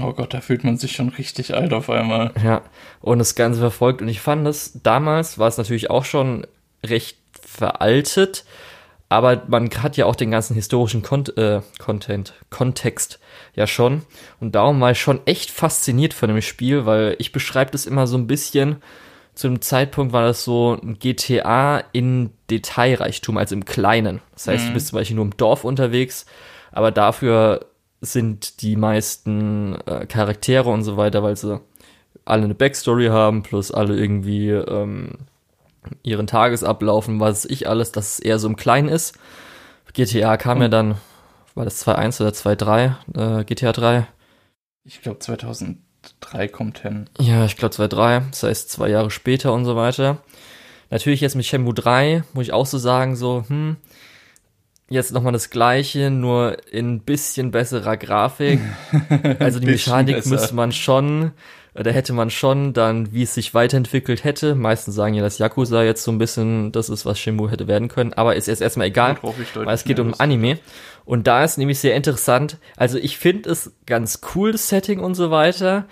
Oh 0.01 0.13
Gott, 0.13 0.35
da 0.35 0.41
fühlt 0.41 0.63
man 0.63 0.77
sich 0.77 0.93
schon 0.93 1.09
richtig 1.09 1.55
alt 1.55 1.73
auf 1.73 1.89
einmal. 1.89 2.33
Ja, 2.45 2.63
und 3.01 3.19
das 3.19 3.35
Ganze 3.35 3.59
verfolgt. 3.59 4.03
Und 4.03 4.09
ich 4.09 4.21
fand 4.21 4.47
das, 4.47 4.81
damals 4.83 5.39
war 5.39 5.49
es 5.49 5.57
natürlich 5.57 5.91
auch 5.91 6.05
schon 6.05 6.47
recht 6.85 7.17
veraltet, 7.43 8.45
aber 9.09 9.43
man 9.49 9.71
hat 9.71 9.97
ja 9.97 10.07
auch 10.07 10.17
den 10.17 10.31
ganzen 10.31 10.55
historischen 10.55 11.03
Kon 11.03 11.25
äh, 11.37 11.63
Content, 11.79 12.35
Kontext 12.51 13.19
ja 13.55 13.67
schon. 13.67 14.03
Und 14.41 14.55
darum 14.55 14.81
war 14.81 14.91
ich 14.91 15.01
schon 15.01 15.21
echt 15.27 15.51
fasziniert 15.51 16.13
von 16.13 16.29
dem 16.29 16.43
Spiel, 16.43 16.85
weil 16.85 17.17
ich 17.19 17.33
beschreibe 17.33 17.71
das 17.71 17.87
immer 17.87 18.07
so 18.07 18.19
ein 18.19 18.27
bisschen. 18.27 18.77
Zu 19.35 19.49
dem 19.49 19.61
Zeitpunkt 19.61 20.13
war 20.13 20.23
das 20.23 20.45
so 20.45 20.79
ein 20.83 20.99
GTA 20.99 21.83
in 21.93 22.31
Detailreichtum, 22.51 23.39
also 23.39 23.55
im 23.55 23.65
Kleinen. 23.65 24.21
Das 24.35 24.49
heißt, 24.49 24.65
mhm. 24.65 24.69
du 24.69 24.75
bist 24.75 24.89
zum 24.89 24.99
Beispiel 24.99 25.17
nur 25.17 25.25
im 25.25 25.37
Dorf 25.37 25.65
unterwegs, 25.65 26.27
aber 26.73 26.91
dafür 26.91 27.67
sind 28.01 28.63
die 28.63 28.77
meisten 28.77 29.77
äh, 29.87 30.07
Charaktere 30.07 30.69
und 30.69 30.83
so 30.83 30.97
weiter, 30.97 31.23
weil 31.23 31.37
sie 31.37 31.61
alle 32.25 32.45
eine 32.45 32.55
Backstory 32.55 33.07
haben, 33.07 33.43
plus 33.43 33.73
alle 33.73 33.97
irgendwie 33.97 34.51
ähm, 34.51 35.13
ihren 36.03 36.27
Tagesablauf 36.27 37.09
und 37.09 37.21
was 37.21 37.45
ich 37.45 37.69
alles, 37.69 37.93
dass 37.93 38.15
es 38.15 38.21
eher 38.21 38.39
so 38.39 38.49
im 38.49 38.57
Kleinen 38.57 38.89
ist. 38.89 39.19
GTA 39.93 40.37
kam 40.37 40.63
ja 40.63 40.69
dann, 40.69 40.97
war 41.55 41.65
das 41.65 41.85
2.1 41.87 42.21
oder 42.21 42.31
2.3, 42.31 43.41
äh, 43.41 43.45
GTA 43.45 43.73
3? 43.73 44.07
Ich 44.85 45.03
glaube 45.03 45.19
2003 45.19 46.49
kommt 46.49 46.81
hin. 46.81 47.11
Ja, 47.19 47.45
ich 47.45 47.57
glaube 47.57 47.75
2.3, 47.75 48.31
das 48.31 48.43
heißt 48.43 48.71
zwei 48.71 48.89
Jahre 48.89 49.11
später 49.11 49.53
und 49.53 49.65
so 49.65 49.77
weiter. 49.77 50.19
Natürlich 50.91 51.21
jetzt 51.21 51.35
mit 51.35 51.47
Shenmue 51.47 51.75
3, 51.75 52.23
muss 52.33 52.45
ich 52.45 52.53
auch 52.53 52.67
so 52.67 52.79
sagen, 52.79 53.17
so, 53.17 53.45
hm, 53.49 53.77
jetzt 54.89 55.13
nochmal 55.13 55.33
das 55.33 55.51
gleiche, 55.51 56.11
nur 56.11 56.57
in 56.73 56.95
ein 56.95 57.01
bisschen 57.01 57.51
besserer 57.51 57.97
Grafik. 57.97 58.61
Also 59.39 59.61
die 59.61 59.67
Mechanik 59.67 60.17
besser. 60.17 60.31
müsste 60.31 60.55
man 60.55 60.73
schon, 60.73 61.33
da 61.85 61.91
hätte 61.91 62.13
man 62.13 62.31
schon 62.31 62.73
dann, 62.73 63.13
wie 63.13 63.23
es 63.23 63.35
sich 63.35 63.55
weiterentwickelt 63.55 64.25
hätte. 64.25 64.55
Meistens 64.55 64.95
sagen 64.95 65.15
ja, 65.15 65.23
dass 65.23 65.39
Yakuza 65.39 65.83
jetzt 65.83 66.03
so 66.03 66.11
ein 66.11 66.19
bisschen 66.19 66.73
das 66.73 66.89
ist, 66.89 67.07
was 67.07 67.19
Shimu 67.19 67.49
hätte 67.49 67.69
werden 67.69 67.89
können, 67.89 68.13
aber 68.13 68.37
ist 68.37 68.49
jetzt 68.49 68.63
erstmal 68.63 68.89
egal, 68.89 69.17
weil 69.55 69.75
es 69.75 69.85
geht 69.85 70.01
um 70.01 70.15
Anime. 70.19 70.59
Und 71.05 71.27
da 71.27 71.45
ist 71.45 71.57
nämlich 71.57 71.79
sehr 71.79 71.95
interessant, 71.95 72.59
also 72.77 72.99
ich 72.99 73.19
finde 73.19 73.51
es 73.51 73.73
ganz 73.87 74.21
cool, 74.35 74.53
das 74.53 74.69
Setting 74.69 75.01
und 75.01 75.15
so 75.15 75.31
weiter 75.31 75.87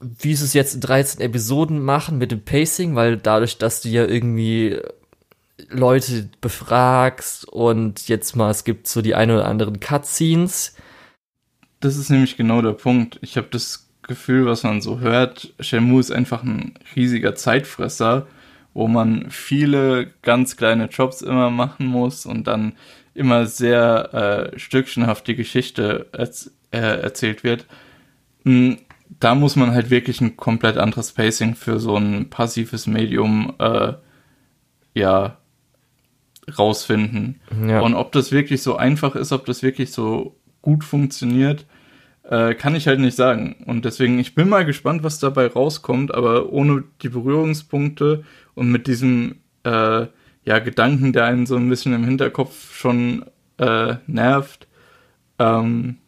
wie 0.00 0.34
sie 0.34 0.44
es 0.44 0.52
jetzt 0.52 0.74
in 0.74 0.80
13 0.80 1.20
Episoden 1.20 1.82
machen 1.82 2.18
mit 2.18 2.30
dem 2.30 2.42
Pacing, 2.42 2.94
weil 2.96 3.16
dadurch, 3.16 3.58
dass 3.58 3.80
du 3.80 3.88
ja 3.88 4.04
irgendwie 4.04 4.78
Leute 5.68 6.28
befragst 6.40 7.48
und 7.48 8.08
jetzt 8.08 8.36
mal, 8.36 8.50
es 8.50 8.64
gibt 8.64 8.88
so 8.88 9.00
die 9.00 9.14
ein 9.14 9.30
oder 9.30 9.46
anderen 9.46 9.80
Cutscenes. 9.80 10.74
Das 11.80 11.96
ist 11.96 12.10
nämlich 12.10 12.36
genau 12.36 12.60
der 12.60 12.72
Punkt. 12.72 13.18
Ich 13.22 13.36
habe 13.36 13.48
das 13.50 13.85
Gefühl, 14.06 14.46
was 14.46 14.62
man 14.62 14.80
so 14.80 15.00
hört, 15.00 15.52
Shenmue 15.60 16.00
ist 16.00 16.12
einfach 16.12 16.42
ein 16.42 16.74
riesiger 16.94 17.34
Zeitfresser, 17.34 18.26
wo 18.74 18.88
man 18.88 19.30
viele 19.30 20.08
ganz 20.22 20.56
kleine 20.56 20.86
Jobs 20.86 21.22
immer 21.22 21.50
machen 21.50 21.86
muss 21.86 22.26
und 22.26 22.46
dann 22.46 22.74
immer 23.14 23.46
sehr 23.46 24.52
äh, 24.54 24.58
stückchenhaft 24.58 25.26
die 25.26 25.36
Geschichte 25.36 26.06
erz 26.12 26.50
äh, 26.70 26.78
erzählt 26.78 27.42
wird. 27.42 27.66
Hm, 28.44 28.78
da 29.20 29.34
muss 29.34 29.56
man 29.56 29.72
halt 29.72 29.90
wirklich 29.90 30.20
ein 30.20 30.36
komplett 30.36 30.76
anderes 30.76 31.12
Pacing 31.12 31.54
für 31.54 31.78
so 31.80 31.96
ein 31.96 32.28
passives 32.28 32.86
Medium 32.86 33.54
äh, 33.58 33.94
ja 34.94 35.38
rausfinden. 36.58 37.40
Ja. 37.66 37.80
Und 37.80 37.94
ob 37.94 38.12
das 38.12 38.30
wirklich 38.30 38.62
so 38.62 38.76
einfach 38.76 39.16
ist, 39.16 39.32
ob 39.32 39.46
das 39.46 39.62
wirklich 39.62 39.92
so 39.92 40.36
gut 40.62 40.84
funktioniert, 40.84 41.66
äh, 42.28 42.54
kann 42.54 42.74
ich 42.74 42.86
halt 42.86 43.00
nicht 43.00 43.16
sagen. 43.16 43.56
Und 43.66 43.84
deswegen, 43.84 44.18
ich 44.18 44.34
bin 44.34 44.48
mal 44.48 44.64
gespannt, 44.64 45.02
was 45.02 45.18
dabei 45.18 45.46
rauskommt, 45.46 46.14
aber 46.14 46.52
ohne 46.52 46.84
die 47.02 47.08
Berührungspunkte 47.08 48.24
und 48.54 48.70
mit 48.70 48.86
diesem 48.86 49.36
äh, 49.64 50.06
ja, 50.44 50.58
Gedanken, 50.58 51.12
der 51.12 51.24
einen 51.24 51.46
so 51.46 51.56
ein 51.56 51.68
bisschen 51.68 51.92
im 51.92 52.04
Hinterkopf 52.04 52.74
schon 52.74 53.24
äh, 53.58 53.96
nervt, 54.06 54.66
ähm, 55.38 55.98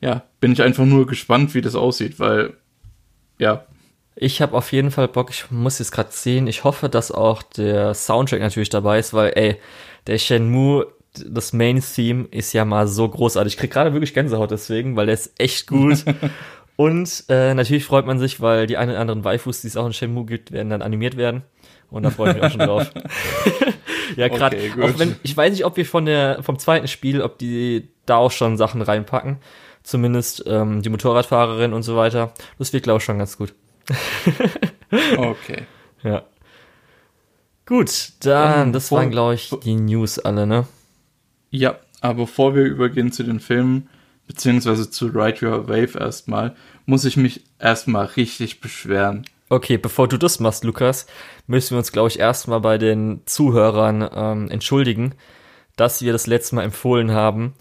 ja, 0.00 0.22
bin 0.40 0.52
ich 0.52 0.62
einfach 0.62 0.84
nur 0.84 1.06
gespannt, 1.06 1.54
wie 1.54 1.60
das 1.60 1.74
aussieht, 1.74 2.18
weil 2.18 2.54
ja, 3.38 3.64
ich 4.16 4.42
habe 4.42 4.56
auf 4.56 4.72
jeden 4.72 4.90
Fall 4.90 5.08
Bock, 5.08 5.30
ich 5.30 5.50
muss 5.50 5.78
jetzt 5.78 5.92
gerade 5.92 6.10
sehen. 6.12 6.46
Ich 6.46 6.64
hoffe, 6.64 6.90
dass 6.90 7.10
auch 7.10 7.42
der 7.42 7.94
Soundtrack 7.94 8.40
natürlich 8.40 8.68
dabei 8.68 8.98
ist, 8.98 9.14
weil, 9.14 9.32
ey, 9.34 9.56
der 10.06 10.18
Shenmue, 10.18 10.88
das 11.14 11.52
Main-Theme 11.52 12.28
ist 12.30 12.52
ja 12.52 12.64
mal 12.64 12.86
so 12.86 13.08
großartig. 13.08 13.54
Ich 13.54 13.58
krieg 13.58 13.70
gerade 13.70 13.92
wirklich 13.92 14.14
Gänsehaut 14.14 14.50
deswegen, 14.50 14.96
weil 14.96 15.06
der 15.06 15.14
ist 15.14 15.32
echt 15.38 15.66
gut. 15.66 16.04
Und 16.76 17.24
äh, 17.28 17.52
natürlich 17.52 17.84
freut 17.84 18.06
man 18.06 18.18
sich, 18.18 18.40
weil 18.40 18.66
die 18.66 18.78
ein 18.78 18.88
oder 18.88 19.00
anderen 19.00 19.22
Waifus, 19.22 19.60
die 19.60 19.66
es 19.66 19.76
auch 19.76 19.84
in 19.84 19.92
Shenmue 19.92 20.24
gibt, 20.24 20.50
werden 20.50 20.70
dann 20.70 20.80
animiert 20.80 21.18
werden. 21.18 21.42
Und 21.90 22.04
da 22.04 22.10
freue 22.10 22.30
ich 22.30 22.36
mich 22.36 22.44
auch 22.44 22.50
schon 22.50 22.60
drauf. 22.60 22.90
ja, 24.16 24.28
gerade, 24.28 24.56
okay, 24.56 24.82
auch 24.82 24.98
wenn, 24.98 25.16
ich 25.22 25.36
weiß 25.36 25.52
nicht, 25.52 25.66
ob 25.66 25.76
wir 25.76 25.84
von 25.84 26.06
der, 26.06 26.42
vom 26.42 26.58
zweiten 26.58 26.88
Spiel, 26.88 27.20
ob 27.20 27.38
die 27.38 27.90
da 28.06 28.16
auch 28.16 28.30
schon 28.30 28.56
Sachen 28.56 28.80
reinpacken. 28.80 29.38
Zumindest 29.82 30.44
ähm, 30.46 30.80
die 30.82 30.88
Motorradfahrerin 30.88 31.74
und 31.74 31.82
so 31.82 31.96
weiter. 31.96 32.32
Das 32.58 32.72
wird, 32.72 32.84
glaube 32.84 32.98
ich, 32.98 33.04
schon 33.04 33.18
ganz 33.18 33.36
gut. 33.36 33.52
okay. 35.18 35.64
Ja. 36.02 36.22
Gut, 37.66 38.12
dann, 38.20 38.68
um, 38.68 38.72
das 38.72 38.90
waren, 38.90 39.10
glaube 39.10 39.34
ich, 39.34 39.50
die 39.64 39.74
News 39.74 40.18
alle, 40.18 40.46
ne? 40.46 40.66
Ja, 41.50 41.78
aber 42.00 42.24
bevor 42.24 42.54
wir 42.54 42.64
übergehen 42.64 43.12
zu 43.12 43.22
den 43.22 43.40
Filmen, 43.40 43.88
beziehungsweise 44.26 44.90
zu 44.90 45.06
Ride 45.06 45.46
Your 45.46 45.68
Wave 45.68 45.98
erstmal, 45.98 46.54
muss 46.86 47.04
ich 47.04 47.16
mich 47.16 47.44
erstmal 47.58 48.06
richtig 48.06 48.60
beschweren. 48.60 49.24
Okay, 49.48 49.76
bevor 49.78 50.06
du 50.06 50.16
das 50.16 50.38
machst, 50.38 50.62
Lukas, 50.62 51.06
müssen 51.48 51.72
wir 51.72 51.78
uns, 51.78 51.90
glaube 51.90 52.08
ich, 52.08 52.20
erstmal 52.20 52.60
bei 52.60 52.78
den 52.78 53.22
Zuhörern 53.26 54.08
ähm, 54.14 54.48
entschuldigen, 54.48 55.14
dass 55.74 56.02
wir 56.02 56.12
das 56.12 56.28
letzte 56.28 56.54
Mal 56.54 56.62
empfohlen 56.62 57.10
haben 57.10 57.54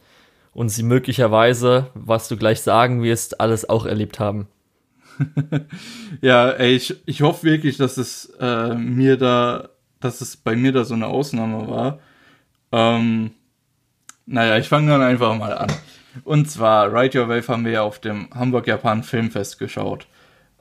und 0.53 0.69
sie 0.69 0.83
möglicherweise, 0.83 1.89
was 1.95 2.27
du 2.27 2.37
gleich 2.37 2.61
sagen 2.61 3.01
wirst, 3.01 3.41
alles 3.41 3.67
auch 3.67 3.87
erlebt 3.87 4.19
haben. 4.19 4.47
ja, 6.21 6.51
ey, 6.51 6.75
ich, 6.75 6.95
ich 7.07 7.23
hoffe 7.23 7.43
wirklich, 7.43 7.77
dass 7.77 7.97
es 7.97 8.33
äh, 8.39 8.75
mir 8.75 9.17
da, 9.17 9.69
dass 9.99 10.21
es 10.21 10.37
bei 10.37 10.55
mir 10.55 10.71
da 10.71 10.83
so 10.85 10.93
eine 10.93 11.07
Ausnahme 11.07 11.67
war. 11.67 11.99
Ähm, 12.71 13.31
naja, 14.29 14.57
ich 14.57 14.69
fange 14.69 14.91
dann 14.91 15.01
einfach 15.01 15.35
mal 15.37 15.57
an. 15.57 15.71
Und 16.23 16.49
zwar, 16.49 16.93
Ride 16.93 17.19
Your 17.19 17.29
Wave 17.29 17.47
haben 17.47 17.65
wir 17.65 17.71
ja 17.71 17.81
auf 17.81 17.99
dem 17.99 18.29
Hamburg 18.33 18.67
Japan 18.67 19.03
Filmfest 19.03 19.57
geschaut. 19.59 20.07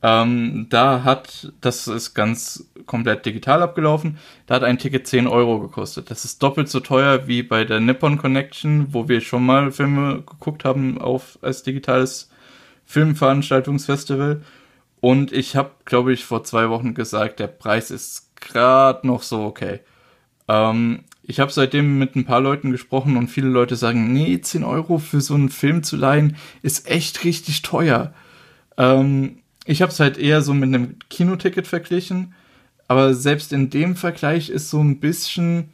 Ähm, 0.02 0.66
da 0.70 1.02
hat, 1.04 1.52
das 1.60 1.88
ist 1.88 2.14
ganz 2.14 2.70
komplett 2.86 3.26
digital 3.26 3.62
abgelaufen, 3.62 4.18
da 4.46 4.54
hat 4.54 4.64
ein 4.64 4.78
Ticket 4.78 5.06
10 5.06 5.26
Euro 5.26 5.58
gekostet. 5.60 6.10
Das 6.10 6.24
ist 6.24 6.42
doppelt 6.42 6.68
so 6.68 6.80
teuer 6.80 7.26
wie 7.26 7.42
bei 7.42 7.64
der 7.64 7.80
Nippon 7.80 8.16
Connection, 8.16 8.94
wo 8.94 9.08
wir 9.08 9.20
schon 9.20 9.44
mal 9.44 9.72
Filme 9.72 10.22
geguckt 10.22 10.64
haben 10.64 10.98
auf 11.00 11.38
als 11.42 11.62
digitales 11.62 12.30
Filmveranstaltungsfestival. 12.86 14.42
Und 15.00 15.32
ich 15.32 15.56
habe, 15.56 15.72
glaube 15.84 16.12
ich, 16.12 16.24
vor 16.24 16.44
zwei 16.44 16.70
Wochen 16.70 16.94
gesagt, 16.94 17.40
der 17.40 17.48
Preis 17.48 17.90
ist 17.90 18.36
gerade 18.36 19.06
noch 19.06 19.22
so 19.22 19.42
okay. 19.42 19.80
Ähm, 20.48 21.04
ich 21.28 21.40
habe 21.40 21.52
seitdem 21.52 21.98
mit 21.98 22.16
ein 22.16 22.24
paar 22.24 22.40
Leuten 22.40 22.72
gesprochen 22.72 23.18
und 23.18 23.28
viele 23.28 23.48
Leute 23.48 23.76
sagen, 23.76 24.14
nee, 24.14 24.40
10 24.40 24.64
Euro 24.64 24.96
für 24.96 25.20
so 25.20 25.34
einen 25.34 25.50
Film 25.50 25.82
zu 25.82 25.96
leihen 25.96 26.36
ist 26.62 26.90
echt 26.90 27.22
richtig 27.22 27.60
teuer. 27.60 28.14
Ähm, 28.78 29.40
ich 29.66 29.82
habe 29.82 29.92
es 29.92 30.00
halt 30.00 30.16
eher 30.16 30.40
so 30.40 30.54
mit 30.54 30.74
einem 30.74 30.96
Kinoticket 31.10 31.66
verglichen, 31.66 32.32
aber 32.88 33.12
selbst 33.12 33.52
in 33.52 33.68
dem 33.68 33.94
Vergleich 33.94 34.48
ist 34.48 34.70
so 34.70 34.80
ein 34.80 35.00
bisschen, 35.00 35.68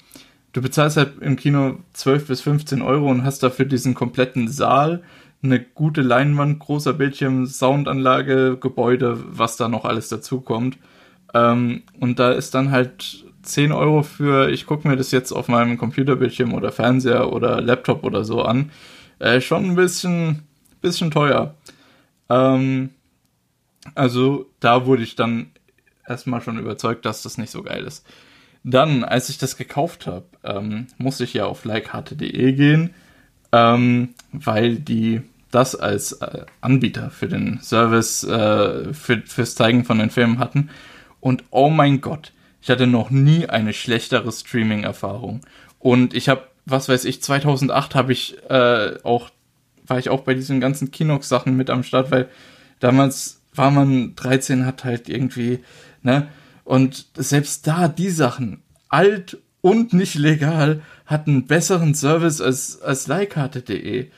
du 0.52 0.60
bezahlst 0.60 0.96
halt 0.96 1.20
im 1.20 1.36
Kino 1.36 1.78
12 1.92 2.26
bis 2.26 2.40
15 2.40 2.82
Euro 2.82 3.08
und 3.08 3.22
hast 3.22 3.44
dafür 3.44 3.64
diesen 3.64 3.94
kompletten 3.94 4.48
Saal 4.48 5.04
eine 5.40 5.60
gute 5.60 6.02
Leinwand, 6.02 6.58
großer 6.58 6.94
Bildschirm, 6.94 7.46
Soundanlage, 7.46 8.56
Gebäude, 8.60 9.22
was 9.28 9.56
da 9.56 9.68
noch 9.68 9.84
alles 9.84 10.08
dazukommt. 10.08 10.78
Ähm, 11.32 11.84
und 12.00 12.18
da 12.18 12.32
ist 12.32 12.56
dann 12.56 12.72
halt 12.72 13.24
10 13.44 13.72
Euro 13.72 14.02
für, 14.02 14.50
ich 14.50 14.66
gucke 14.66 14.88
mir 14.88 14.96
das 14.96 15.10
jetzt 15.10 15.32
auf 15.32 15.48
meinem 15.48 15.78
Computerbildschirm 15.78 16.52
oder 16.52 16.72
Fernseher 16.72 17.32
oder 17.32 17.60
Laptop 17.60 18.04
oder 18.04 18.24
so 18.24 18.42
an, 18.42 18.70
äh, 19.18 19.40
schon 19.40 19.64
ein 19.64 19.74
bisschen, 19.76 20.42
bisschen 20.80 21.10
teuer. 21.10 21.54
Ähm, 22.28 22.90
also 23.94 24.46
da 24.60 24.86
wurde 24.86 25.02
ich 25.02 25.16
dann 25.16 25.50
erstmal 26.06 26.40
schon 26.40 26.58
überzeugt, 26.58 27.04
dass 27.04 27.22
das 27.22 27.38
nicht 27.38 27.50
so 27.50 27.62
geil 27.62 27.84
ist. 27.84 28.06
Dann, 28.62 29.04
als 29.04 29.28
ich 29.28 29.38
das 29.38 29.56
gekauft 29.56 30.06
habe, 30.06 30.24
ähm, 30.42 30.86
musste 30.96 31.24
ich 31.24 31.34
ja 31.34 31.44
auf 31.44 31.64
likeharte.de 31.64 32.52
gehen, 32.52 32.94
ähm, 33.52 34.14
weil 34.32 34.76
die 34.76 35.22
das 35.50 35.76
als 35.76 36.12
äh, 36.12 36.46
Anbieter 36.60 37.10
für 37.10 37.28
den 37.28 37.60
Service, 37.60 38.24
äh, 38.24 38.92
für, 38.92 39.22
fürs 39.24 39.54
Zeigen 39.54 39.84
von 39.84 39.98
den 39.98 40.10
Filmen 40.10 40.38
hatten. 40.38 40.70
Und 41.20 41.44
oh 41.50 41.70
mein 41.70 42.00
Gott, 42.00 42.32
ich 42.64 42.70
hatte 42.70 42.86
noch 42.86 43.10
nie 43.10 43.46
eine 43.46 43.74
schlechtere 43.74 44.32
Streaming-Erfahrung. 44.32 45.42
Und 45.78 46.14
ich 46.14 46.30
habe, 46.30 46.44
was 46.64 46.88
weiß 46.88 47.04
ich, 47.04 47.22
2008 47.22 47.94
habe 47.94 48.14
ich 48.14 48.38
äh, 48.48 48.94
auch, 49.02 49.28
war 49.86 49.98
ich 49.98 50.08
auch 50.08 50.22
bei 50.22 50.32
diesen 50.32 50.60
ganzen 50.60 50.90
Kinox-Sachen 50.90 51.54
mit 51.54 51.68
am 51.68 51.82
Start, 51.82 52.10
weil 52.10 52.30
damals 52.80 53.42
war 53.54 53.70
man 53.70 54.14
13, 54.16 54.64
hat 54.64 54.82
halt 54.82 55.10
irgendwie, 55.10 55.58
ne, 56.00 56.28
und 56.64 57.04
selbst 57.14 57.66
da, 57.66 57.86
die 57.86 58.08
Sachen, 58.08 58.62
alt 58.88 59.36
und 59.60 59.92
nicht 59.92 60.14
legal, 60.14 60.80
hatten 61.04 61.46
besseren 61.46 61.94
Service 61.94 62.40
als, 62.40 62.80
als 62.80 63.06
leihkarte.de. 63.06 64.08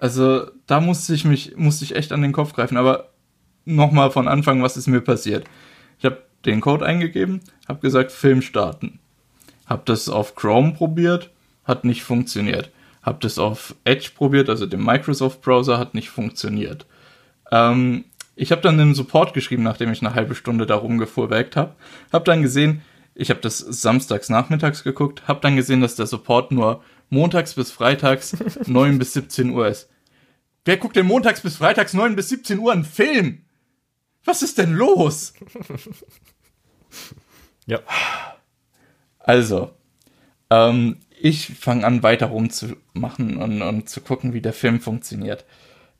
Also 0.00 0.50
da 0.66 0.80
musste 0.80 1.14
ich 1.14 1.24
mich, 1.24 1.56
musste 1.56 1.84
ich 1.84 1.94
echt 1.94 2.10
an 2.10 2.22
den 2.22 2.32
Kopf 2.32 2.54
greifen. 2.54 2.76
Aber 2.76 3.10
nochmal 3.64 4.10
von 4.10 4.26
Anfang, 4.26 4.64
was 4.64 4.76
ist 4.76 4.88
mir 4.88 5.00
passiert? 5.00 5.44
Ich 6.00 6.04
habe 6.04 6.24
den 6.46 6.60
Code 6.60 6.84
eingegeben, 6.84 7.40
habe 7.68 7.80
gesagt, 7.80 8.12
Film 8.12 8.42
starten. 8.42 8.98
Habe 9.66 9.82
das 9.86 10.08
auf 10.08 10.34
Chrome 10.34 10.72
probiert, 10.72 11.30
hat 11.64 11.84
nicht 11.84 12.02
funktioniert. 12.02 12.70
Habe 13.02 13.18
das 13.20 13.38
auf 13.38 13.74
Edge 13.84 14.10
probiert, 14.14 14.48
also 14.48 14.66
dem 14.66 14.84
Microsoft 14.84 15.42
Browser, 15.42 15.78
hat 15.78 15.94
nicht 15.94 16.10
funktioniert. 16.10 16.86
Ähm, 17.50 18.04
ich 18.36 18.50
habe 18.50 18.62
dann 18.62 18.78
den 18.78 18.94
Support 18.94 19.34
geschrieben, 19.34 19.62
nachdem 19.62 19.92
ich 19.92 20.02
eine 20.02 20.14
halbe 20.14 20.34
Stunde 20.34 20.66
da 20.66 20.76
rumgefuhrwerkt 20.76 21.56
habe. 21.56 21.74
Habe 22.12 22.24
dann 22.24 22.42
gesehen, 22.42 22.82
ich 23.14 23.30
habe 23.30 23.40
das 23.40 23.58
samstags 23.58 24.28
nachmittags 24.28 24.82
geguckt, 24.82 25.28
habe 25.28 25.40
dann 25.40 25.56
gesehen, 25.56 25.80
dass 25.80 25.96
der 25.96 26.06
Support 26.06 26.50
nur 26.50 26.82
montags 27.10 27.54
bis 27.54 27.70
freitags 27.70 28.36
9 28.66 28.98
bis 28.98 29.12
17 29.12 29.50
Uhr 29.50 29.68
ist. 29.68 29.88
Wer 30.64 30.78
guckt 30.78 30.96
denn 30.96 31.06
montags 31.06 31.42
bis 31.42 31.56
freitags 31.56 31.92
9 31.94 32.16
bis 32.16 32.30
17 32.30 32.58
Uhr 32.58 32.72
einen 32.72 32.84
Film? 32.84 33.42
Was 34.24 34.42
ist 34.42 34.58
denn 34.58 34.72
los? 34.72 35.34
ja. 37.66 37.80
Also, 39.18 39.70
ähm, 40.50 40.96
ich 41.20 41.46
fange 41.46 41.86
an, 41.86 42.02
weiter 42.02 42.26
rumzumachen 42.26 43.38
und, 43.38 43.62
und 43.62 43.88
zu 43.88 44.00
gucken, 44.00 44.34
wie 44.34 44.42
der 44.42 44.52
Film 44.52 44.80
funktioniert. 44.80 45.44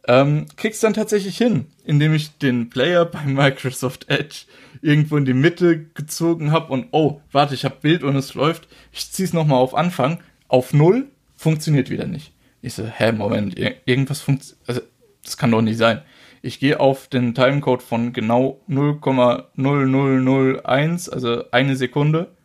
Ähm, 0.06 0.46
krieg's 0.56 0.80
dann 0.80 0.92
tatsächlich 0.92 1.38
hin, 1.38 1.66
indem 1.84 2.12
ich 2.12 2.36
den 2.36 2.68
Player 2.68 3.04
bei 3.06 3.24
Microsoft 3.24 4.10
Edge 4.10 4.44
irgendwo 4.82 5.16
in 5.16 5.24
die 5.24 5.34
Mitte 5.34 5.86
gezogen 5.94 6.52
habe 6.52 6.72
und 6.72 6.88
oh, 6.90 7.22
warte, 7.32 7.54
ich 7.54 7.64
habe 7.64 7.76
Bild 7.80 8.02
und 8.02 8.16
es 8.16 8.34
läuft. 8.34 8.68
Ich 8.92 9.10
zieh's 9.10 9.32
nochmal 9.32 9.58
auf 9.58 9.74
Anfang, 9.74 10.20
auf 10.48 10.74
Null, 10.74 11.08
funktioniert 11.36 11.88
wieder 11.88 12.06
nicht. 12.06 12.32
Ich 12.60 12.74
so, 12.74 12.86
hä, 12.86 13.12
Moment, 13.12 13.58
irgendwas 13.86 14.20
funktioniert, 14.20 14.68
also, 14.68 14.80
das 15.22 15.36
kann 15.36 15.50
doch 15.50 15.62
nicht 15.62 15.78
sein. 15.78 16.02
Ich 16.44 16.60
gehe 16.60 16.78
auf 16.78 17.08
den 17.08 17.34
Timecode 17.34 17.82
von 17.82 18.12
genau 18.12 18.60
0,0001, 18.68 21.08
also 21.08 21.50
eine 21.52 21.74
Sekunde, 21.74 22.36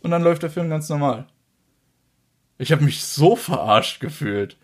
und 0.00 0.12
dann 0.12 0.22
läuft 0.22 0.44
der 0.44 0.48
Film 0.48 0.70
ganz 0.70 0.88
normal. 0.88 1.26
Ich 2.56 2.72
habe 2.72 2.82
mich 2.82 3.04
so 3.04 3.36
verarscht 3.36 4.00
gefühlt. 4.00 4.56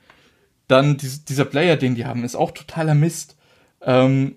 Dann 0.67 0.97
dieser 0.97 1.45
Player, 1.45 1.77
den 1.77 1.95
die 1.95 2.07
haben, 2.07 2.25
ist 2.25 2.37
auch 2.37 2.53
totaler 2.53 2.95
Mist. 2.95 3.37
Ähm, 3.83 4.37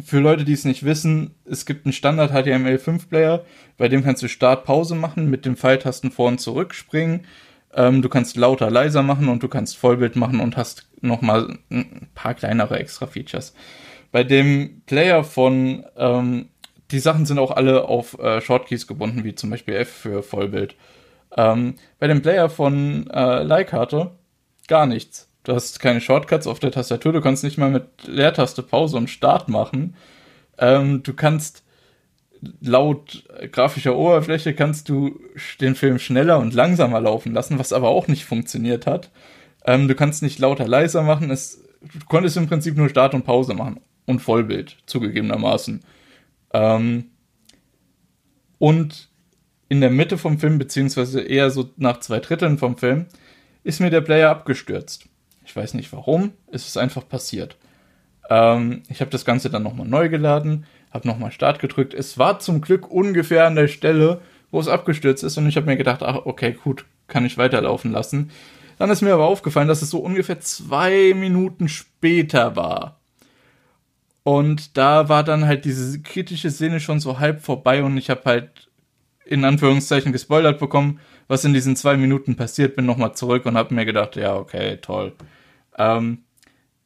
für 0.00 0.20
Leute, 0.20 0.44
die 0.44 0.52
es 0.52 0.64
nicht 0.64 0.84
wissen, 0.84 1.34
es 1.44 1.66
gibt 1.66 1.84
einen 1.84 1.92
Standard 1.92 2.30
HTML5 2.30 3.08
Player, 3.08 3.44
bei 3.76 3.88
dem 3.88 4.04
kannst 4.04 4.22
du 4.22 4.28
Start, 4.28 4.64
Pause 4.64 4.94
machen, 4.94 5.28
mit 5.30 5.44
den 5.44 5.56
Pfeiltasten 5.56 6.12
vor 6.12 6.28
und 6.28 6.40
zurück 6.40 6.74
springen. 6.74 7.26
Ähm, 7.74 8.02
du 8.02 8.08
kannst 8.08 8.36
lauter, 8.36 8.70
leiser 8.70 9.02
machen 9.02 9.28
und 9.28 9.42
du 9.42 9.48
kannst 9.48 9.76
Vollbild 9.76 10.16
machen 10.16 10.40
und 10.40 10.56
hast 10.56 10.88
nochmal 11.00 11.58
ein 11.70 12.08
paar 12.14 12.34
kleinere 12.34 12.78
extra 12.78 13.06
Features. 13.06 13.54
Bei 14.12 14.24
dem 14.24 14.82
Player 14.86 15.22
von, 15.22 15.84
ähm, 15.96 16.48
die 16.90 16.98
Sachen 16.98 17.26
sind 17.26 17.38
auch 17.38 17.52
alle 17.52 17.84
auf 17.84 18.18
äh, 18.18 18.40
Shortkeys 18.40 18.86
gebunden, 18.86 19.22
wie 19.22 19.34
zum 19.34 19.50
Beispiel 19.50 19.74
F 19.74 19.90
für 19.90 20.22
Vollbild. 20.22 20.74
Ähm, 21.36 21.76
bei 22.00 22.08
dem 22.08 22.22
Player 22.22 22.50
von 22.50 23.08
äh, 23.10 23.42
Leihkarte 23.42 24.12
gar 24.66 24.86
nichts. 24.86 25.28
Du 25.44 25.54
hast 25.54 25.80
keine 25.80 26.00
Shortcuts 26.00 26.46
auf 26.46 26.58
der 26.58 26.72
Tastatur, 26.72 27.12
du 27.12 27.20
kannst 27.20 27.44
nicht 27.44 27.56
mal 27.56 27.70
mit 27.70 27.84
Leertaste 28.04 28.62
Pause 28.62 28.96
und 28.96 29.08
Start 29.08 29.48
machen. 29.48 29.94
Ähm, 30.58 31.02
du 31.02 31.14
kannst 31.14 31.64
laut 32.60 33.24
grafischer 33.52 33.96
Oberfläche 33.96 34.54
kannst 34.54 34.88
du 34.88 35.20
den 35.60 35.74
Film 35.74 35.98
schneller 35.98 36.38
und 36.38 36.54
langsamer 36.54 37.00
laufen 37.00 37.32
lassen, 37.32 37.58
was 37.58 37.72
aber 37.72 37.88
auch 37.88 38.08
nicht 38.08 38.24
funktioniert 38.24 38.86
hat. 38.86 39.10
Ähm, 39.64 39.88
du 39.88 39.94
kannst 39.94 40.22
nicht 40.22 40.38
lauter 40.38 40.66
leiser 40.66 41.02
machen. 41.02 41.30
Es, 41.30 41.62
du 41.82 42.06
konntest 42.06 42.36
im 42.36 42.48
Prinzip 42.48 42.76
nur 42.76 42.88
Start 42.88 43.14
und 43.14 43.24
Pause 43.24 43.54
machen 43.54 43.80
und 44.06 44.20
Vollbild 44.20 44.78
zugegebenermaßen. 44.86 45.82
Ähm, 46.52 47.10
und 48.58 49.08
in 49.68 49.80
der 49.80 49.90
Mitte 49.90 50.18
vom 50.18 50.38
Film, 50.38 50.58
beziehungsweise 50.58 51.20
eher 51.20 51.50
so 51.50 51.70
nach 51.76 52.00
zwei 52.00 52.18
Dritteln 52.20 52.58
vom 52.58 52.76
Film, 52.76 53.06
ist 53.62 53.80
mir 53.80 53.90
der 53.90 54.00
Player 54.00 54.30
abgestürzt. 54.30 55.08
Ich 55.44 55.54
weiß 55.54 55.74
nicht 55.74 55.92
warum, 55.92 56.32
es 56.50 56.66
ist 56.66 56.76
einfach 56.76 57.08
passiert. 57.08 57.56
Ähm, 58.28 58.82
ich 58.88 59.00
habe 59.00 59.10
das 59.10 59.24
Ganze 59.24 59.50
dann 59.50 59.62
nochmal 59.62 59.86
neu 59.86 60.08
geladen, 60.08 60.66
habe 60.90 61.06
nochmal 61.06 61.32
Start 61.32 61.58
gedrückt. 61.58 61.94
Es 61.94 62.18
war 62.18 62.38
zum 62.40 62.60
Glück 62.60 62.90
ungefähr 62.90 63.46
an 63.46 63.54
der 63.54 63.68
Stelle, 63.68 64.20
wo 64.50 64.60
es 64.60 64.68
abgestürzt 64.68 65.22
ist 65.22 65.38
und 65.38 65.48
ich 65.48 65.56
habe 65.56 65.66
mir 65.66 65.76
gedacht, 65.76 66.02
ach, 66.02 66.22
okay, 66.24 66.56
gut, 66.64 66.84
kann 67.06 67.24
ich 67.24 67.38
weiterlaufen 67.38 67.92
lassen. 67.92 68.30
Dann 68.78 68.90
ist 68.90 69.02
mir 69.02 69.12
aber 69.12 69.26
aufgefallen, 69.26 69.68
dass 69.68 69.82
es 69.82 69.90
so 69.90 69.98
ungefähr 69.98 70.40
zwei 70.40 71.12
Minuten 71.14 71.68
später 71.68 72.56
war. 72.56 73.00
Und 74.22 74.76
da 74.76 75.08
war 75.08 75.22
dann 75.24 75.46
halt 75.46 75.64
diese 75.64 76.00
kritische 76.00 76.50
Szene 76.50 76.80
schon 76.80 77.00
so 77.00 77.18
halb 77.18 77.42
vorbei 77.42 77.82
und 77.82 77.96
ich 77.96 78.10
habe 78.10 78.22
halt 78.24 78.68
in 79.24 79.44
Anführungszeichen 79.44 80.12
gespoilert 80.12 80.58
bekommen, 80.58 80.98
was 81.28 81.44
in 81.44 81.54
diesen 81.54 81.76
zwei 81.76 81.96
Minuten 81.96 82.36
passiert, 82.36 82.74
bin 82.74 82.86
nochmal 82.86 83.14
zurück 83.14 83.46
und 83.46 83.56
habe 83.56 83.74
mir 83.74 83.84
gedacht, 83.84 84.16
ja, 84.16 84.34
okay, 84.34 84.78
toll. 84.78 85.12
Ähm, 85.78 86.24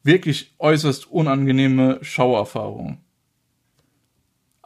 wirklich 0.02 0.54
äußerst 0.58 1.10
unangenehme 1.10 1.98
Schauerfahrung. 2.02 3.03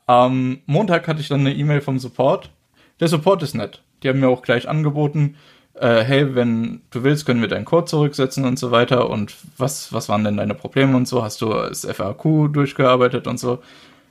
Am 0.08 0.60
Montag 0.64 1.06
hatte 1.06 1.20
ich 1.20 1.28
dann 1.28 1.40
eine 1.40 1.54
E-Mail 1.54 1.82
vom 1.82 1.98
Support. 1.98 2.50
Der 2.98 3.08
Support 3.08 3.42
ist 3.42 3.54
nett. 3.54 3.82
Die 4.02 4.08
haben 4.08 4.20
mir 4.20 4.28
auch 4.28 4.40
gleich 4.40 4.66
angeboten, 4.66 5.36
äh, 5.74 6.02
hey, 6.02 6.34
wenn 6.34 6.80
du 6.90 7.04
willst, 7.04 7.26
können 7.26 7.42
wir 7.42 7.48
deinen 7.48 7.66
Code 7.66 7.84
zurücksetzen 7.84 8.46
und 8.46 8.58
so 8.58 8.70
weiter. 8.70 9.10
Und 9.10 9.36
was, 9.58 9.92
was 9.92 10.08
waren 10.08 10.24
denn 10.24 10.38
deine 10.38 10.54
Probleme 10.54 10.96
und 10.96 11.06
so? 11.06 11.22
Hast 11.22 11.42
du 11.42 11.50
das 11.50 11.84
FAQ 11.84 12.48
durchgearbeitet 12.50 13.26
und 13.26 13.38
so? 13.38 13.58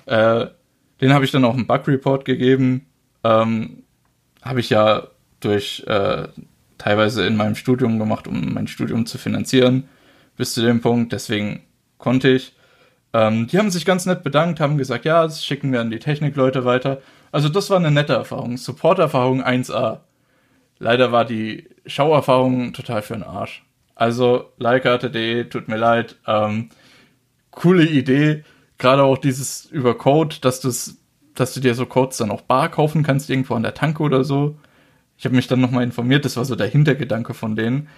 Äh, 0.05 0.45
den 1.01 1.13
habe 1.13 1.25
ich 1.25 1.31
dann 1.31 1.45
auch 1.45 1.55
einen 1.55 1.65
Bug-Report 1.65 2.25
gegeben. 2.25 2.85
Ähm, 3.23 3.83
habe 4.43 4.59
ich 4.59 4.69
ja 4.69 5.07
durch 5.39 5.83
äh, 5.87 6.27
teilweise 6.77 7.25
in 7.25 7.35
meinem 7.35 7.55
Studium 7.55 7.97
gemacht, 7.97 8.27
um 8.27 8.53
mein 8.53 8.67
Studium 8.67 9.07
zu 9.07 9.17
finanzieren 9.17 9.89
bis 10.37 10.53
zu 10.53 10.61
dem 10.61 10.79
Punkt. 10.79 11.11
Deswegen 11.11 11.63
konnte 11.97 12.29
ich. 12.29 12.53
Ähm, 13.13 13.47
die 13.47 13.57
haben 13.57 13.71
sich 13.71 13.85
ganz 13.85 14.05
nett 14.05 14.23
bedankt, 14.23 14.59
haben 14.59 14.77
gesagt, 14.77 15.05
ja, 15.05 15.23
das 15.23 15.43
schicken 15.43 15.71
wir 15.71 15.81
an 15.81 15.91
die 15.91 15.99
Technikleute 15.99 16.65
weiter. 16.65 17.01
Also 17.31 17.49
das 17.49 17.69
war 17.69 17.77
eine 17.77 17.91
nette 17.91 18.13
Erfahrung. 18.13 18.57
Support-Erfahrung 18.57 19.43
1A. 19.43 19.99
Leider 20.79 21.11
war 21.11 21.25
die 21.25 21.69
Schauerfahrung 21.85 22.73
total 22.73 23.01
für 23.01 23.13
den 23.13 23.23
Arsch. 23.23 23.65
Also, 23.95 24.51
Leihkarte.de, 24.57 25.45
tut 25.45 25.67
mir 25.67 25.77
leid. 25.77 26.17
Ähm, 26.27 26.69
coole 27.49 27.85
Idee. 27.85 28.43
Gerade 28.77 29.03
auch 29.03 29.17
dieses 29.17 29.65
über 29.65 29.97
Code, 29.97 30.35
dass, 30.41 30.61
du's, 30.61 30.97
dass 31.33 31.55
du 31.55 31.59
dir 31.61 31.73
so 31.73 31.87
Codes 31.87 32.17
dann 32.17 32.29
auch 32.29 32.41
bar 32.41 32.69
kaufen 32.69 33.01
kannst, 33.01 33.29
irgendwo 33.29 33.55
an 33.55 33.63
der 33.63 33.73
Tanke 33.73 34.03
oder 34.03 34.23
so. 34.23 34.57
Ich 35.17 35.25
habe 35.25 35.35
mich 35.35 35.47
dann 35.47 35.61
nochmal 35.61 35.83
informiert, 35.83 36.25
das 36.25 36.37
war 36.37 36.45
so 36.45 36.55
der 36.55 36.67
Hintergedanke 36.67 37.33
von 37.33 37.55
denen. 37.55 37.89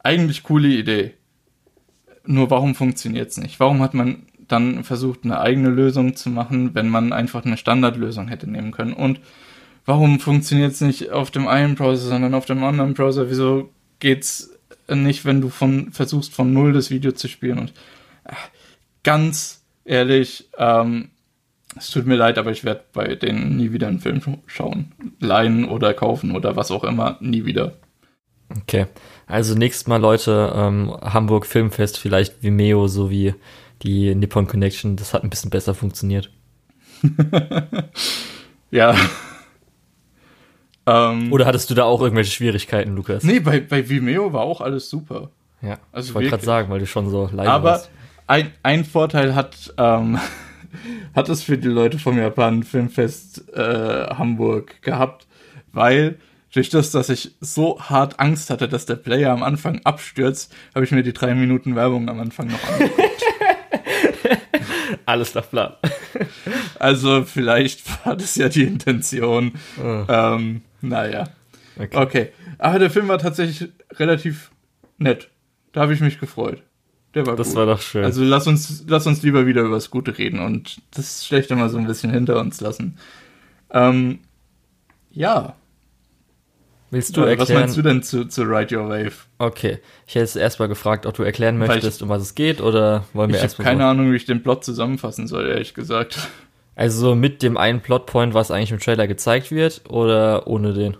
Eigentlich 0.00 0.42
coole 0.42 0.68
Idee. 0.68 1.14
Nur 2.24 2.50
warum 2.50 2.74
funktioniert 2.74 3.30
es 3.30 3.36
nicht? 3.36 3.60
Warum 3.60 3.80
hat 3.80 3.94
man 3.94 4.26
dann 4.48 4.84
versucht, 4.84 5.20
eine 5.24 5.40
eigene 5.40 5.68
Lösung 5.68 6.16
zu 6.16 6.30
machen, 6.30 6.74
wenn 6.74 6.88
man 6.88 7.12
einfach 7.12 7.44
eine 7.44 7.56
Standardlösung 7.56 8.28
hätte 8.28 8.50
nehmen 8.50 8.72
können? 8.72 8.92
Und 8.92 9.20
warum 9.86 10.20
funktioniert 10.20 10.72
es 10.72 10.80
nicht 10.80 11.10
auf 11.10 11.30
dem 11.30 11.48
einen 11.48 11.74
Browser, 11.74 12.08
sondern 12.08 12.34
auf 12.34 12.46
dem 12.46 12.64
anderen 12.64 12.94
Browser? 12.94 13.30
Wieso 13.30 13.70
geht's 14.00 14.50
nicht, 14.88 15.24
wenn 15.24 15.40
du 15.40 15.48
von 15.48 15.92
versuchst, 15.92 16.34
von 16.34 16.52
null 16.52 16.72
das 16.72 16.90
Video 16.90 17.12
zu 17.12 17.28
spielen? 17.28 17.58
Und 17.58 17.72
ach, 18.24 18.48
ganz 19.02 19.64
ehrlich, 19.84 20.48
ähm, 20.58 21.10
es 21.76 21.90
tut 21.90 22.06
mir 22.06 22.16
leid, 22.16 22.38
aber 22.38 22.50
ich 22.50 22.64
werde 22.64 22.84
bei 22.92 23.14
denen 23.14 23.56
nie 23.56 23.72
wieder 23.72 23.88
einen 23.88 24.00
Film 24.00 24.20
schauen. 24.46 24.92
Leihen 25.20 25.66
oder 25.66 25.94
kaufen 25.94 26.34
oder 26.34 26.56
was 26.56 26.70
auch 26.70 26.84
immer, 26.84 27.18
nie 27.20 27.44
wieder. 27.44 27.76
Okay. 28.62 28.86
Also 29.26 29.54
nächstes 29.54 29.86
Mal, 29.86 30.00
Leute, 30.00 30.52
ähm, 30.54 30.96
Hamburg 31.02 31.46
Filmfest, 31.46 31.98
vielleicht 31.98 32.42
Vimeo 32.42 32.88
sowie 32.88 33.34
die 33.82 34.14
Nippon 34.14 34.46
Connection. 34.46 34.96
Das 34.96 35.14
hat 35.14 35.24
ein 35.24 35.30
bisschen 35.30 35.50
besser 35.50 35.74
funktioniert. 35.74 36.30
ja. 38.70 38.94
Ähm, 40.88 41.30
Oder 41.34 41.44
hattest 41.44 41.68
du 41.68 41.74
da 41.74 41.84
auch 41.84 42.00
irgendwelche 42.00 42.30
Schwierigkeiten, 42.30 42.96
Lukas? 42.96 43.22
Nee, 43.22 43.40
bei, 43.40 43.60
bei 43.60 43.86
Vimeo 43.90 44.32
war 44.32 44.40
auch 44.40 44.62
alles 44.62 44.88
super. 44.88 45.30
Ja, 45.60 45.76
also 45.92 46.08
ich 46.08 46.14
wollte 46.14 46.30
gerade 46.30 46.44
sagen, 46.44 46.70
weil 46.70 46.78
du 46.78 46.86
schon 46.86 47.10
so 47.10 47.28
leise 47.30 47.50
Aber 47.50 47.70
warst. 47.72 47.90
Ein, 48.26 48.52
ein 48.62 48.86
Vorteil 48.86 49.34
hat, 49.34 49.74
ähm, 49.76 50.18
hat 51.14 51.28
es 51.28 51.42
für 51.42 51.58
die 51.58 51.68
Leute 51.68 51.98
vom 51.98 52.16
Japan 52.16 52.62
Filmfest 52.62 53.52
äh, 53.54 54.06
Hamburg 54.14 54.80
gehabt, 54.80 55.26
weil 55.72 56.18
durch 56.54 56.70
das, 56.70 56.90
dass 56.90 57.10
ich 57.10 57.32
so 57.40 57.78
hart 57.80 58.18
Angst 58.18 58.48
hatte, 58.48 58.66
dass 58.66 58.86
der 58.86 58.96
Player 58.96 59.32
am 59.32 59.42
Anfang 59.42 59.80
abstürzt, 59.84 60.54
habe 60.74 60.86
ich 60.86 60.90
mir 60.90 61.02
die 61.02 61.12
drei 61.12 61.34
Minuten 61.34 61.76
Werbung 61.76 62.08
am 62.08 62.18
Anfang 62.18 62.48
noch 62.48 62.64
angeguckt. 62.66 63.24
Alles 65.08 65.34
nach 65.34 65.48
Plan. 65.48 65.72
also 66.78 67.24
vielleicht 67.24 67.82
war 68.04 68.14
das 68.14 68.36
ja 68.36 68.50
die 68.50 68.64
Intention. 68.64 69.52
Oh. 69.82 70.04
Ähm, 70.06 70.60
naja. 70.82 71.30
Okay. 71.78 71.96
okay. 71.96 72.32
Aber 72.58 72.78
der 72.78 72.90
Film 72.90 73.08
war 73.08 73.16
tatsächlich 73.16 73.70
relativ 73.92 74.50
nett. 74.98 75.30
Da 75.72 75.80
habe 75.80 75.94
ich 75.94 76.00
mich 76.00 76.20
gefreut. 76.20 76.62
Der 77.14 77.24
war 77.24 77.36
das 77.36 77.48
gut. 77.48 77.56
war 77.56 77.64
doch 77.64 77.80
schön. 77.80 78.04
Also 78.04 78.22
lass 78.22 78.46
uns, 78.46 78.84
lass 78.86 79.06
uns 79.06 79.22
lieber 79.22 79.46
wieder 79.46 79.62
über 79.62 79.76
das 79.76 79.88
Gute 79.88 80.18
reden 80.18 80.40
und 80.40 80.82
das 80.90 81.26
Schlechte 81.26 81.56
mal 81.56 81.70
so 81.70 81.78
ein 81.78 81.86
bisschen 81.86 82.10
hinter 82.10 82.38
uns 82.38 82.60
lassen. 82.60 82.98
Ähm, 83.70 84.18
ja. 85.10 85.54
Willst 86.90 87.16
du 87.16 87.20
erklären? 87.20 87.40
Was 87.40 87.50
meinst 87.50 87.76
du 87.76 87.82
denn 87.82 88.02
zu, 88.02 88.24
zu 88.26 88.42
Ride 88.42 88.76
Your 88.76 88.88
Wave? 88.88 89.12
Okay. 89.38 89.78
Ich 90.06 90.14
hätte 90.14 90.24
jetzt 90.24 90.36
erstmal 90.36 90.68
gefragt, 90.68 91.04
ob 91.06 91.14
du 91.14 91.22
erklären 91.22 91.58
möchtest, 91.58 91.98
ich, 91.98 92.02
um 92.02 92.08
was 92.08 92.22
es 92.22 92.34
geht, 92.34 92.60
oder 92.60 93.04
wollen 93.12 93.30
wir 93.30 93.38
erstmal. 93.40 93.64
Ich 93.64 93.68
habe 93.68 93.78
keine 93.78 93.82
so 93.82 93.90
Ahnung, 93.90 94.12
wie 94.12 94.16
ich 94.16 94.24
den 94.24 94.42
Plot 94.42 94.64
zusammenfassen 94.64 95.26
soll, 95.26 95.46
ehrlich 95.48 95.74
gesagt. 95.74 96.18
Also 96.74 97.14
mit 97.14 97.42
dem 97.42 97.56
einen 97.56 97.80
Plotpoint, 97.80 98.34
was 98.34 98.50
eigentlich 98.50 98.72
im 98.72 98.78
Trailer 98.78 99.06
gezeigt 99.06 99.50
wird, 99.50 99.82
oder 99.88 100.46
ohne 100.46 100.72
den? 100.72 100.96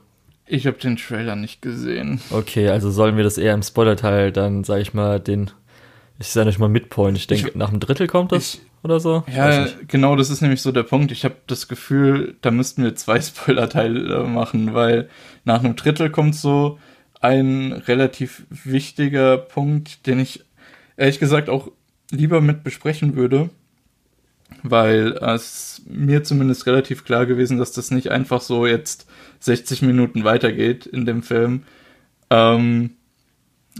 Ich 0.46 0.66
habe 0.66 0.79
den 0.79 0.96
Trailer 0.96 1.37
nicht 1.37 1.62
gesehen. 1.62 2.20
Okay, 2.31 2.68
also 2.68 2.90
sollen 2.90 3.16
wir 3.16 3.24
das 3.24 3.38
eher 3.38 3.55
im 3.55 3.62
Spoiler-Teil 3.62 4.33
dann, 4.33 4.64
sag 4.64 4.81
ich 4.81 4.94
mal, 4.94 5.20
den 5.20 5.51
ich 6.18 6.29
sage 6.29 6.46
nicht 6.46 6.59
mal 6.59 6.68
Midpoint. 6.68 7.16
Ich 7.16 7.29
denke, 7.29 7.57
nach 7.57 7.68
einem 7.68 7.81
Drittel 7.81 8.09
kommt 8.09 8.33
das 8.33 8.61
oder 8.83 9.01
so. 9.01 9.25
Ja, 9.33 9.67
genau, 9.87 10.17
das 10.17 10.31
ist 10.31 10.41
nämlich 10.41 10.62
so 10.62 10.73
der 10.73 10.83
Punkt. 10.83 11.12
Ich 11.12 11.25
habe 11.25 11.37
das 11.47 11.69
Gefühl, 11.69 12.37
da 12.41 12.51
müssten 12.51 12.83
wir 12.83 12.95
zwei 12.97 13.21
Spoiler-Teile 13.21 14.25
machen, 14.25 14.75
weil 14.75 15.09
nach 15.45 15.62
einem 15.62 15.77
Drittel 15.77 16.11
kommt 16.11 16.35
so 16.35 16.79
ein 17.21 17.73
relativ 17.73 18.45
wichtiger 18.51 19.37
Punkt, 19.37 20.07
den 20.07 20.21
ich 20.21 20.45
ehrlich 20.97 21.19
gesagt 21.19 21.49
auch 21.49 21.71
lieber 22.11 22.41
mit 22.41 22.62
besprechen 22.62 23.17
würde, 23.17 23.51
weil 24.62 25.12
es 25.12 25.83
mir 25.87 26.23
zumindest 26.23 26.67
relativ 26.67 27.05
klar 27.05 27.27
gewesen, 27.27 27.59
dass 27.59 27.73
das 27.73 27.91
nicht 27.91 28.11
einfach 28.11 28.41
so 28.41 28.67
jetzt 28.67 29.07
60 29.41 29.83
Minuten 29.83 30.25
weitergeht 30.25 30.87
in 30.87 31.07
dem 31.07 31.23
Film. 31.23 31.64
Ähm, 32.31 32.91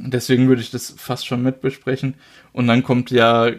Deswegen 0.01 0.49
würde 0.49 0.63
ich 0.63 0.71
das 0.71 0.95
fast 0.97 1.27
schon 1.27 1.43
mit 1.43 1.61
besprechen. 1.61 2.15
Und 2.53 2.67
dann 2.67 2.83
kommt 2.83 3.11
ja 3.11 3.51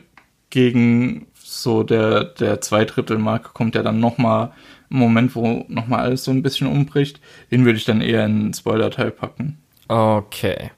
gegen 0.49 1.27
so 1.35 1.83
der, 1.83 2.23
der 2.23 2.61
Zweidrittelmarke 2.61 3.49
kommt 3.53 3.75
ja 3.75 3.83
dann 3.83 3.99
nochmal 3.99 4.51
ein 4.91 4.97
Moment, 4.97 5.35
wo 5.35 5.65
nochmal 5.67 6.01
alles 6.01 6.23
so 6.23 6.31
ein 6.31 6.43
bisschen 6.43 6.67
umbricht. 6.67 7.19
Den 7.51 7.65
würde 7.65 7.77
ich 7.77 7.85
dann 7.85 8.01
eher 8.01 8.25
in 8.25 8.39
den 8.45 8.53
Spoiler-Teil 8.53 9.11
packen. 9.11 9.59
Okay. 9.87 10.71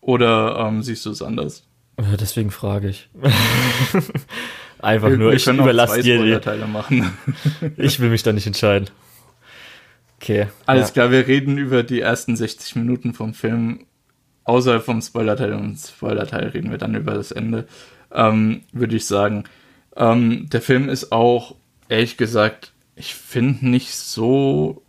Oder 0.00 0.66
ähm, 0.66 0.82
siehst 0.82 1.06
du 1.06 1.10
es 1.10 1.22
anders? 1.22 1.64
Deswegen 2.18 2.50
frage 2.50 2.88
ich. 2.88 3.10
Einfach 4.78 5.10
wir, 5.10 5.18
nur, 5.18 5.30
wir 5.30 5.36
ich 5.36 5.46
überlasse 5.46 6.02
dir 6.02 6.40
die. 6.40 6.66
machen. 6.66 7.12
ich 7.76 8.00
will 8.00 8.08
mich 8.08 8.22
da 8.22 8.32
nicht 8.32 8.46
entscheiden. 8.46 8.88
Okay. 10.16 10.48
Alles 10.66 10.88
ja. 10.88 10.92
klar, 10.92 11.10
wir 11.10 11.26
reden 11.26 11.58
über 11.58 11.82
die 11.82 12.00
ersten 12.00 12.36
60 12.36 12.76
Minuten 12.76 13.12
vom 13.12 13.34
Film 13.34 13.86
außerhalb 14.44 14.82
vom 14.82 15.02
Spoiler-Teil 15.02 15.52
und 15.52 15.76
Spoiler-Teil 15.76 16.48
reden 16.48 16.70
wir 16.70 16.78
dann 16.78 16.94
über 16.94 17.14
das 17.14 17.30
Ende, 17.30 17.66
ähm, 18.12 18.62
würde 18.72 18.96
ich 18.96 19.06
sagen. 19.06 19.44
Ähm, 19.96 20.48
der 20.50 20.62
Film 20.62 20.88
ist 20.88 21.12
auch, 21.12 21.56
ehrlich 21.88 22.16
gesagt, 22.16 22.72
ich 22.94 23.14
finde 23.14 23.68
nicht 23.68 23.94
so 23.94 24.82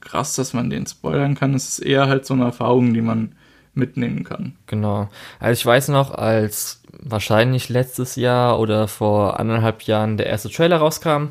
krass, 0.00 0.36
dass 0.36 0.52
man 0.52 0.70
den 0.70 0.86
spoilern 0.86 1.34
kann. 1.34 1.54
Es 1.54 1.68
ist 1.68 1.78
eher 1.80 2.08
halt 2.08 2.26
so 2.26 2.34
eine 2.34 2.44
Erfahrung, 2.44 2.94
die 2.94 3.00
man 3.00 3.34
mitnehmen 3.74 4.24
kann. 4.24 4.54
Genau. 4.66 5.08
Also 5.40 5.60
ich 5.60 5.66
weiß 5.66 5.88
noch, 5.88 6.12
als 6.12 6.82
wahrscheinlich 7.00 7.68
letztes 7.68 8.16
Jahr 8.16 8.60
oder 8.60 8.86
vor 8.86 9.40
anderthalb 9.40 9.82
Jahren 9.82 10.16
der 10.16 10.26
erste 10.26 10.50
Trailer 10.50 10.76
rauskam, 10.76 11.28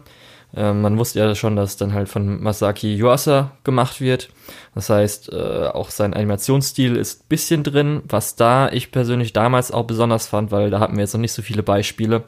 äh, 0.56 0.74
man 0.74 0.98
wusste 0.98 1.20
ja 1.20 1.34
schon, 1.36 1.56
dass 1.56 1.78
dann 1.78 1.94
halt 1.94 2.10
von 2.10 2.42
Masaki 2.42 2.96
Yuasa 2.96 3.52
gemacht 3.64 4.02
wird. 4.02 4.30
Das 4.76 4.90
heißt, 4.90 5.32
äh, 5.34 5.68
auch 5.68 5.90
sein 5.90 6.14
Animationsstil 6.14 6.96
ist 6.96 7.22
ein 7.22 7.28
bisschen 7.30 7.64
drin, 7.64 8.04
was 8.08 8.36
da 8.36 8.70
ich 8.70 8.92
persönlich 8.92 9.34
damals 9.34 9.72
auch 9.72 9.86
besonders 9.86 10.28
fand, 10.28 10.52
weil 10.52 10.70
da 10.70 10.80
hatten 10.80 10.96
wir 10.96 11.02
jetzt 11.02 11.14
noch 11.14 11.22
nicht 11.22 11.32
so 11.32 11.42
viele 11.42 11.64
Beispiele, 11.64 12.24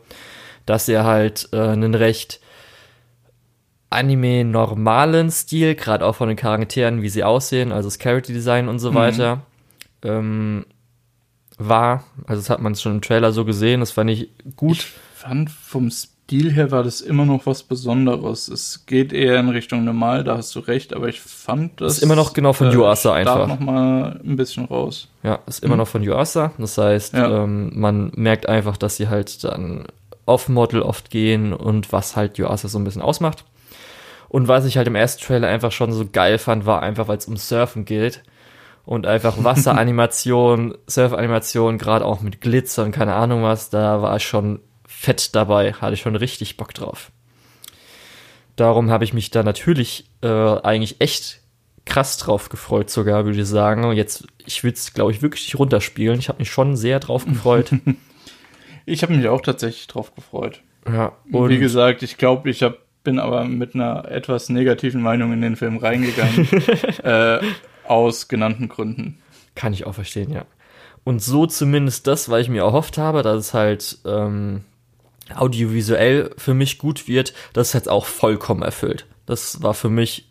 dass 0.65 0.89
er 0.89 1.03
halt 1.03 1.49
äh, 1.51 1.59
einen 1.59 1.93
recht 1.93 2.39
Anime-normalen 3.91 5.29
Stil, 5.29 5.75
gerade 5.75 6.05
auch 6.05 6.15
von 6.15 6.27
den 6.27 6.38
Charakteren, 6.38 7.03
wie 7.03 7.09
sie 7.09 7.23
aussehen, 7.23 7.71
also 7.71 7.88
das 7.88 7.99
Character 7.99 8.33
Design 8.33 8.67
und 8.67 8.79
so 8.79 8.91
mhm. 8.91 8.95
weiter, 8.95 9.41
ähm, 10.03 10.65
war. 11.57 12.03
Also 12.25 12.41
das 12.41 12.49
hat 12.49 12.59
man 12.59 12.75
schon 12.75 12.93
im 12.93 13.01
Trailer 13.01 13.31
so 13.31 13.45
gesehen, 13.45 13.81
das 13.81 13.91
fand 13.91 14.09
ich 14.09 14.31
gut. 14.55 14.77
Ich 14.77 14.93
fand 15.13 15.51
vom 15.51 15.91
Stil 15.91 16.14
Stil 16.25 16.51
her 16.53 16.71
war 16.71 16.81
das 16.81 17.01
immer 17.01 17.23
noch 17.23 17.45
was 17.45 17.61
Besonderes. 17.61 18.47
Es 18.47 18.88
geht 18.88 19.13
eher 19.13 19.39
in 19.39 19.49
Richtung 19.49 19.83
normal, 19.83 20.23
da 20.23 20.38
hast 20.38 20.55
du 20.55 20.59
recht, 20.59 20.91
aber 20.91 21.07
ich 21.07 21.21
fand 21.21 21.79
das. 21.79 21.97
Ist 21.97 22.03
immer 22.03 22.15
noch 22.15 22.33
genau 22.33 22.51
von 22.51 22.71
äh, 22.71 22.73
Yuasa 22.73 23.13
einfach. 23.13 23.47
noch 23.47 23.59
mal 23.59 24.19
ein 24.25 24.35
bisschen 24.35 24.65
raus. 24.65 25.07
Ja, 25.21 25.38
ist 25.45 25.63
immer 25.63 25.73
hm. 25.73 25.79
noch 25.81 25.88
von 25.88 26.01
Yuasa. 26.01 26.51
Das 26.57 26.79
heißt, 26.79 27.13
ja. 27.13 27.43
ähm, 27.43 27.73
man 27.75 28.11
merkt 28.15 28.49
einfach, 28.49 28.75
dass 28.75 28.97
sie 28.97 29.07
halt 29.07 29.43
dann 29.43 29.85
off-Model 30.25 30.81
oft 30.81 31.11
gehen 31.11 31.53
und 31.53 31.93
was 31.93 32.15
halt 32.15 32.39
Yuasa 32.39 32.69
so 32.69 32.79
ein 32.79 32.85
bisschen 32.85 33.03
ausmacht. 33.03 33.45
Und 34.27 34.47
was 34.47 34.65
ich 34.65 34.77
halt 34.77 34.88
im 34.88 34.95
ersten 34.95 35.23
Trailer 35.23 35.47
einfach 35.47 35.71
schon 35.71 35.91
so 35.91 36.07
geil 36.11 36.39
fand, 36.39 36.65
war 36.65 36.81
einfach, 36.81 37.07
weil 37.07 37.17
es 37.17 37.27
um 37.27 37.38
Surfen 37.38 37.85
geht 37.85 38.23
und 38.83 39.05
einfach 39.05 39.35
Wasseranimation, 39.43 40.75
Surfanimation, 40.88 41.77
gerade 41.77 42.03
auch 42.03 42.21
mit 42.21 42.41
Glitzer 42.41 42.83
und 42.83 42.93
keine 42.93 43.13
Ahnung 43.13 43.43
was, 43.43 43.69
da 43.69 44.01
war 44.01 44.15
ich 44.15 44.25
schon 44.25 44.59
fett 45.05 45.35
dabei, 45.35 45.73
hatte 45.73 45.93
ich 45.93 46.01
schon 46.01 46.15
richtig 46.15 46.57
Bock 46.57 46.73
drauf. 46.73 47.11
Darum 48.55 48.89
habe 48.89 49.03
ich 49.03 49.13
mich 49.13 49.29
da 49.29 49.43
natürlich 49.43 50.09
äh, 50.21 50.27
eigentlich 50.27 50.99
echt 50.99 51.41
krass 51.85 52.17
drauf 52.17 52.49
gefreut, 52.49 52.89
sogar, 52.89 53.25
würde 53.25 53.39
ich 53.39 53.47
sagen. 53.47 53.83
Und 53.83 53.95
jetzt, 53.95 54.27
ich 54.45 54.63
will 54.63 54.73
es, 54.73 54.93
glaube 54.93 55.11
ich, 55.11 55.21
wirklich 55.21 55.45
nicht 55.45 55.59
runterspielen. 55.59 56.17
Ich 56.17 56.29
habe 56.29 56.39
mich 56.39 56.49
schon 56.49 56.75
sehr 56.75 56.99
drauf 56.99 57.25
gefreut. 57.27 57.71
ich 58.85 59.03
habe 59.03 59.15
mich 59.15 59.27
auch 59.27 59.41
tatsächlich 59.41 59.87
drauf 59.87 60.15
gefreut. 60.15 60.61
Ja, 60.87 61.13
und 61.31 61.49
wie 61.49 61.57
gesagt, 61.57 62.03
ich 62.03 62.17
glaube, 62.17 62.49
ich 62.49 62.63
hab, 62.63 62.77
bin 63.03 63.19
aber 63.19 63.43
mit 63.45 63.75
einer 63.75 64.05
etwas 64.09 64.49
negativen 64.49 65.01
Meinung 65.01 65.33
in 65.33 65.41
den 65.41 65.55
Film 65.55 65.77
reingegangen. 65.77 66.47
äh, 67.03 67.39
aus 67.87 68.27
genannten 68.27 68.69
Gründen. 68.69 69.19
Kann 69.53 69.73
ich 69.73 69.85
auch 69.85 69.93
verstehen, 69.93 70.31
ja. 70.31 70.45
Und 71.03 71.21
so 71.21 71.45
zumindest 71.45 72.07
das, 72.07 72.29
weil 72.29 72.41
ich 72.41 72.49
mir 72.49 72.63
erhofft 72.63 72.97
habe, 72.97 73.21
dass 73.21 73.37
es 73.37 73.53
halt 73.53 73.99
ähm, 74.05 74.63
audiovisuell 75.33 76.31
für 76.38 76.53
mich 76.53 76.77
gut 76.77 77.07
wird, 77.07 77.33
das 77.53 77.69
ist 77.69 77.73
jetzt 77.73 77.89
auch 77.89 78.05
vollkommen 78.05 78.61
erfüllt. 78.61 79.05
Das 79.25 79.61
war 79.61 79.73
für 79.73 79.89
mich 79.89 80.29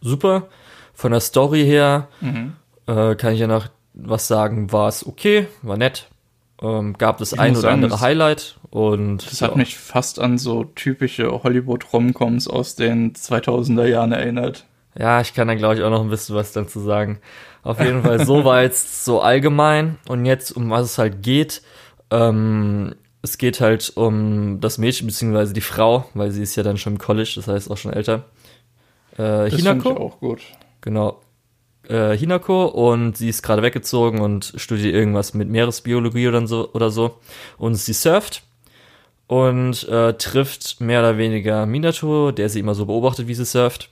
super. 0.00 0.48
Von 0.94 1.12
der 1.12 1.20
Story 1.20 1.64
her 1.64 2.08
mhm. 2.20 2.54
äh, 2.86 3.14
kann 3.16 3.34
ich 3.34 3.40
ja 3.40 3.46
noch 3.46 3.68
was 3.92 4.28
sagen, 4.28 4.72
war 4.72 4.88
es 4.88 5.06
okay, 5.06 5.48
war 5.62 5.76
nett. 5.76 6.08
Ähm, 6.62 6.94
gab 6.96 7.20
es 7.20 7.34
ein 7.34 7.52
oder 7.52 7.60
sagen, 7.60 7.74
andere 7.74 7.90
das, 7.90 8.00
Highlight 8.00 8.56
und 8.70 9.30
das 9.30 9.40
ja. 9.40 9.48
hat 9.48 9.56
mich 9.56 9.76
fast 9.76 10.18
an 10.18 10.38
so 10.38 10.64
typische 10.64 11.42
Hollywood-Romcoms 11.42 12.48
aus 12.48 12.76
den 12.76 13.12
2000er 13.12 13.84
Jahren 13.84 14.12
erinnert. 14.12 14.64
Ja, 14.98 15.20
ich 15.20 15.34
kann 15.34 15.48
da 15.48 15.54
glaube 15.54 15.74
ich 15.74 15.82
auch 15.82 15.90
noch 15.90 16.00
ein 16.00 16.08
bisschen 16.08 16.34
was 16.34 16.52
dazu 16.52 16.80
sagen. 16.80 17.18
Auf 17.62 17.78
jeden 17.80 18.02
Fall 18.02 18.24
so 18.24 18.44
war 18.46 18.62
jetzt 18.62 19.04
so 19.04 19.20
allgemein 19.20 19.98
und 20.08 20.24
jetzt 20.24 20.52
um 20.52 20.70
was 20.70 20.84
es 20.84 20.98
halt 20.98 21.22
geht. 21.22 21.60
Ähm, 22.10 22.94
es 23.26 23.38
geht 23.38 23.60
halt 23.60 23.92
um 23.96 24.60
das 24.60 24.78
Mädchen 24.78 25.08
beziehungsweise 25.08 25.52
die 25.52 25.60
Frau, 25.60 26.04
weil 26.14 26.30
sie 26.30 26.42
ist 26.42 26.54
ja 26.54 26.62
dann 26.62 26.78
schon 26.78 26.94
im 26.94 26.98
College, 26.98 27.32
das 27.34 27.48
heißt 27.48 27.70
auch 27.70 27.76
schon 27.76 27.92
älter. 27.92 28.24
Äh, 29.14 29.50
das 29.50 29.54
Hinako. 29.54 29.90
Ich 29.90 29.96
auch 29.96 30.20
gut. 30.20 30.42
Genau. 30.80 31.20
Äh, 31.88 32.16
Hinako 32.16 32.66
und 32.66 33.16
sie 33.16 33.28
ist 33.28 33.42
gerade 33.42 33.62
weggezogen 33.62 34.20
und 34.20 34.52
studiert 34.56 34.94
irgendwas 34.94 35.34
mit 35.34 35.48
Meeresbiologie 35.48 36.28
oder 36.28 36.46
so 36.46 36.70
oder 36.72 36.90
so. 36.90 37.18
Und 37.58 37.74
sie 37.74 37.94
surft 37.94 38.44
und 39.26 39.88
äh, 39.88 40.12
trifft 40.14 40.80
mehr 40.80 41.00
oder 41.00 41.18
weniger 41.18 41.66
Minato, 41.66 42.30
der 42.30 42.48
sie 42.48 42.60
immer 42.60 42.76
so 42.76 42.86
beobachtet, 42.86 43.26
wie 43.26 43.34
sie 43.34 43.44
surft. 43.44 43.90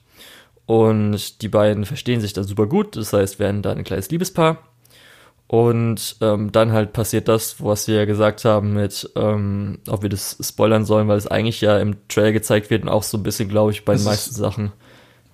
Und 0.67 1.43
die 1.43 1.49
beiden 1.49 1.85
verstehen 1.85 2.21
sich 2.21 2.33
da 2.33 2.45
super 2.45 2.67
gut, 2.67 2.97
das 2.97 3.13
heißt, 3.13 3.41
werden 3.41 3.63
da 3.63 3.73
ein 3.73 3.85
kleines 3.85 4.11
Liebespaar. 4.11 4.59
Und 5.47 6.17
ähm, 6.23 6.53
dann 6.53 6.73
halt 6.73 6.93
passiert 6.93 7.29
das, 7.29 7.63
was 7.63 7.87
wir 7.87 7.97
ja 7.97 8.05
gesagt 8.07 8.45
haben, 8.45 8.73
mit, 8.73 9.11
ähm, 9.15 9.79
ob 9.89 10.03
wir 10.03 10.09
das 10.09 10.39
spoilern 10.41 10.87
sollen, 10.87 11.07
weil 11.07 11.19
es 11.19 11.27
eigentlich 11.27 11.61
ja 11.61 11.79
im 11.79 12.09
Trailer 12.09 12.33
gezeigt 12.33 12.71
wird 12.71 12.83
und 12.83 12.89
auch 12.89 13.03
so 13.03 13.19
ein 13.19 13.23
bisschen, 13.23 13.49
glaube 13.49 13.71
ich, 13.71 13.85
bei 13.85 13.95
den 13.95 14.05
meisten 14.05 14.35
Sachen. 14.35 14.73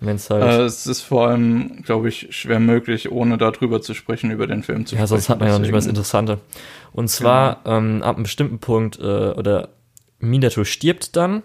Wenn's 0.00 0.30
halt 0.30 0.42
äh, 0.42 0.64
es 0.64 0.86
ist 0.86 1.02
vor 1.02 1.28
allem, 1.28 1.82
glaube 1.82 2.08
ich, 2.08 2.28
schwer 2.30 2.58
möglich, 2.58 3.12
ohne 3.12 3.36
darüber 3.36 3.82
zu 3.82 3.94
sprechen, 3.94 4.30
über 4.30 4.46
den 4.46 4.62
Film 4.62 4.86
zu 4.86 4.96
ja, 4.96 5.00
sprechen. 5.00 5.00
Ja, 5.00 5.06
sonst 5.06 5.28
hat 5.28 5.38
man 5.40 5.48
ja 5.48 5.54
noch 5.54 5.60
nicht 5.60 5.72
mal 5.72 5.78
das 5.78 5.86
Interessante. 5.86 6.38
Und 6.92 7.08
zwar, 7.08 7.60
genau. 7.62 7.76
ähm, 7.76 8.02
ab 8.02 8.16
einem 8.16 8.22
bestimmten 8.24 8.58
Punkt, 8.58 8.98
äh, 8.98 9.02
oder 9.02 9.68
Minato 10.18 10.64
stirbt 10.64 11.16
dann 11.16 11.42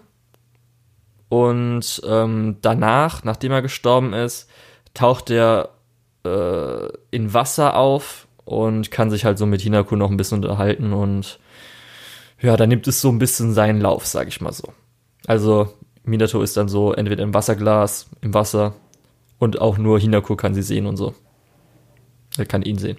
und 1.28 2.00
ähm, 2.06 2.56
danach, 2.62 3.24
nachdem 3.24 3.52
er 3.52 3.62
gestorben 3.62 4.12
ist, 4.12 4.48
taucht 4.94 5.30
er 5.30 5.70
äh, 6.24 6.88
in 7.10 7.34
Wasser 7.34 7.76
auf 7.76 8.25
und 8.46 8.90
kann 8.90 9.10
sich 9.10 9.24
halt 9.24 9.36
so 9.38 9.44
mit 9.44 9.60
Hinako 9.60 9.96
noch 9.96 10.10
ein 10.10 10.16
bisschen 10.16 10.36
unterhalten 10.36 10.94
und 10.94 11.38
ja, 12.40 12.56
da 12.56 12.66
nimmt 12.66 12.86
es 12.86 13.00
so 13.00 13.10
ein 13.10 13.18
bisschen 13.18 13.52
seinen 13.52 13.80
Lauf, 13.80 14.06
sag 14.06 14.28
ich 14.28 14.40
mal 14.40 14.52
so. 14.52 14.72
Also 15.26 15.74
Minato 16.04 16.40
ist 16.40 16.56
dann 16.56 16.68
so 16.68 16.92
entweder 16.92 17.24
im 17.24 17.34
Wasserglas, 17.34 18.08
im 18.20 18.32
Wasser 18.34 18.74
und 19.38 19.60
auch 19.60 19.78
nur 19.78 19.98
Hinako 19.98 20.36
kann 20.36 20.54
sie 20.54 20.62
sehen 20.62 20.86
und 20.86 20.96
so. 20.96 21.14
Er 22.38 22.46
kann 22.46 22.62
ihn 22.62 22.78
sehen. 22.78 22.98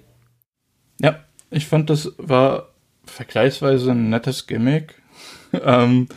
Ja, 1.00 1.24
ich 1.50 1.66
fand, 1.66 1.90
das 1.90 2.12
war 2.18 2.74
vergleichsweise 3.06 3.92
ein 3.92 4.10
nettes 4.10 4.48
Gimmick. 4.48 5.02
ähm, 5.54 6.10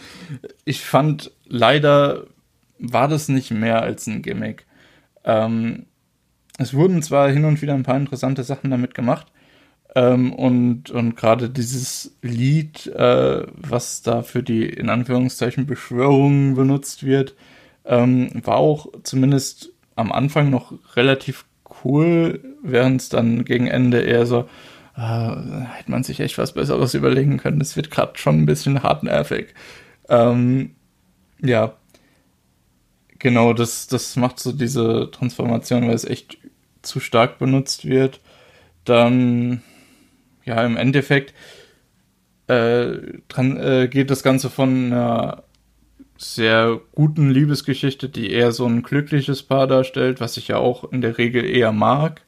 ich 0.65 0.81
fand, 0.81 1.31
leider 1.47 2.27
war 2.81 3.07
das 3.07 3.29
nicht 3.29 3.53
mehr 3.53 3.83
als 3.83 4.09
ein 4.09 4.23
Gimmick. 4.23 4.67
Ähm, 5.23 5.87
es 6.61 6.75
wurden 6.75 7.03
zwar 7.03 7.31
hin 7.31 7.45
und 7.45 7.63
wieder 7.63 7.75
ein 7.75 7.83
paar 7.83 7.97
interessante 7.97 8.45
Sachen 8.45 8.71
damit 8.71 8.95
gemacht, 8.95 9.27
ähm, 9.95 10.33
und 10.33 10.91
und 10.91 11.17
gerade 11.17 11.51
dieses 11.51 12.17
Lied, 12.23 12.87
äh, 12.87 13.47
was 13.57 14.03
da 14.03 14.23
für 14.23 14.43
die 14.43 14.67
in 14.69 14.89
Anführungszeichen 14.89 15.67
Beschwörungen 15.67 16.55
benutzt 16.55 17.05
wird, 17.05 17.35
ähm, 17.85 18.31
war 18.45 18.57
auch 18.57 18.87
zumindest 19.03 19.73
am 19.97 20.13
Anfang 20.13 20.51
noch 20.51 20.73
relativ 20.97 21.45
cool, 21.85 22.41
während 22.63 23.01
es 23.03 23.09
dann 23.09 23.45
gegen 23.45 23.67
Ende 23.67 24.01
eher 24.03 24.27
so, 24.27 24.49
äh, 24.97 25.01
hätte 25.01 25.91
man 25.91 26.05
sich 26.05 26.21
echt 26.21 26.39
was 26.39 26.53
Besseres 26.55 26.95
überlegen 26.95 27.39
können. 27.39 27.61
Es 27.61 27.77
wird 27.77 27.91
gerade 27.91 28.19
schon 28.19 28.43
ein 28.43 28.47
bisschen 28.47 28.83
hartnervig. 28.83 29.55
Ähm, 30.09 30.73
ja, 31.43 31.75
genau, 33.19 33.53
das, 33.55 33.87
das 33.89 34.17
macht 34.17 34.39
so 34.41 34.53
diese 34.53 35.11
Transformation, 35.11 35.89
weil 35.89 35.95
es 35.95 36.05
echt 36.05 36.39
zu 36.83 37.01
stark 37.01 37.39
benutzt 37.39 37.87
wird. 37.87 38.21
Dann 38.85 39.63
ja, 40.45 40.65
im 40.65 40.77
Endeffekt 40.77 41.35
äh, 42.47 43.21
dran, 43.29 43.57
äh, 43.57 43.89
geht 43.89 44.11
das 44.11 44.23
Ganze 44.23 44.51
von 44.51 44.87
einer 44.87 45.45
sehr 46.19 46.81
guten 46.93 47.31
Liebesgeschichte, 47.31 48.09
die 48.09 48.31
eher 48.31 48.53
so 48.53 48.67
ein 48.67 48.83
glückliches 48.83 49.43
Paar 49.43 49.67
darstellt, 49.67 50.21
was 50.21 50.37
ich 50.37 50.49
ja 50.49 50.57
auch 50.57 50.91
in 50.93 51.01
der 51.01 51.17
Regel 51.17 51.45
eher 51.45 51.73
mag, 51.73 52.23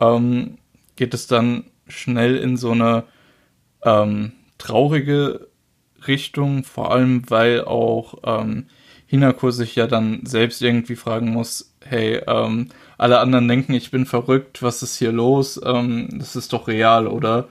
ähm, 0.00 0.58
geht 0.96 1.12
es 1.12 1.26
dann 1.26 1.64
schnell 1.88 2.36
in 2.36 2.56
so 2.56 2.70
eine 2.70 3.04
ähm, 3.82 4.32
traurige 4.56 5.48
Richtung, 6.06 6.64
vor 6.64 6.92
allem 6.92 7.28
weil 7.28 7.64
auch 7.64 8.14
ähm, 8.24 8.66
Hinako 9.06 9.50
sich 9.50 9.74
ja 9.74 9.86
dann 9.86 10.24
selbst 10.24 10.62
irgendwie 10.62 10.96
fragen 10.96 11.30
muss, 11.30 11.67
hey, 11.84 12.20
ähm, 12.26 12.68
alle 12.96 13.20
anderen 13.20 13.48
denken, 13.48 13.74
ich 13.74 13.90
bin 13.90 14.06
verrückt, 14.06 14.62
was 14.62 14.82
ist 14.82 14.96
hier 14.96 15.12
los? 15.12 15.60
Ähm, 15.64 16.08
das 16.12 16.36
ist 16.36 16.52
doch 16.52 16.68
real, 16.68 17.06
oder? 17.06 17.48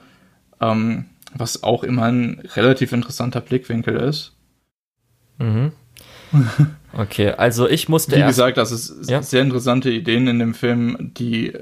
Ähm, 0.60 1.06
was 1.34 1.62
auch 1.62 1.84
immer 1.84 2.04
ein 2.04 2.42
relativ 2.54 2.92
interessanter 2.92 3.40
Blickwinkel 3.40 3.96
ist. 3.96 4.32
Mhm. 5.38 5.72
Okay, 6.92 7.30
also 7.32 7.68
ich 7.68 7.88
musste 7.88 8.16
Wie 8.16 8.22
gesagt, 8.22 8.56
das 8.56 8.72
ist 8.72 9.10
ja? 9.10 9.22
sehr 9.22 9.42
interessante 9.42 9.90
Ideen 9.90 10.26
in 10.26 10.38
dem 10.38 10.54
Film, 10.54 11.12
die 11.16 11.52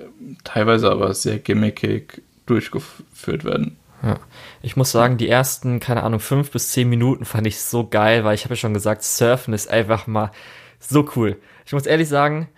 teilweise 0.45 0.91
aber 0.91 1.13
sehr 1.15 1.39
gimmickig 1.39 2.23
durchgeführt 2.47 3.45
werden. 3.45 3.77
Ja. 4.03 4.19
Ich 4.63 4.77
muss 4.77 4.93
sagen, 4.93 5.17
die 5.17 5.29
ersten, 5.29 5.81
keine 5.81 6.05
Ahnung, 6.05 6.21
fünf 6.21 6.53
bis 6.53 6.71
zehn 6.71 6.89
Minuten 6.89 7.25
fand 7.25 7.47
ich 7.47 7.61
so 7.61 7.87
geil, 7.87 8.25
weil 8.25 8.35
ich 8.35 8.45
habe 8.45 8.55
ja 8.55 8.59
schon 8.59 8.75
gesagt, 8.75 9.03
Surfen 9.03 9.53
ist 9.53 9.69
einfach 9.69 10.07
mal 10.07 10.31
so 10.79 11.09
cool. 11.17 11.37
Ich 11.65 11.73
muss 11.73 11.87
ehrlich 11.87 12.09
sagen, 12.09 12.49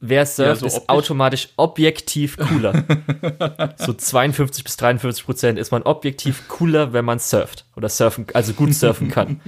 wer 0.00 0.26
surft, 0.26 0.62
ja, 0.62 0.68
so 0.68 0.78
ist 0.78 0.88
automatisch 0.88 1.48
objektiv 1.56 2.36
cooler. 2.36 2.84
so 3.76 3.92
52 3.92 4.64
bis 4.64 4.76
53 4.76 5.24
Prozent 5.24 5.58
ist 5.58 5.70
man 5.70 5.82
objektiv 5.82 6.48
cooler, 6.48 6.92
wenn 6.92 7.04
man 7.04 7.18
surft 7.18 7.66
oder 7.76 7.88
surfen, 7.88 8.26
also 8.34 8.52
gut 8.52 8.74
surfen 8.74 9.10
kann. 9.10 9.40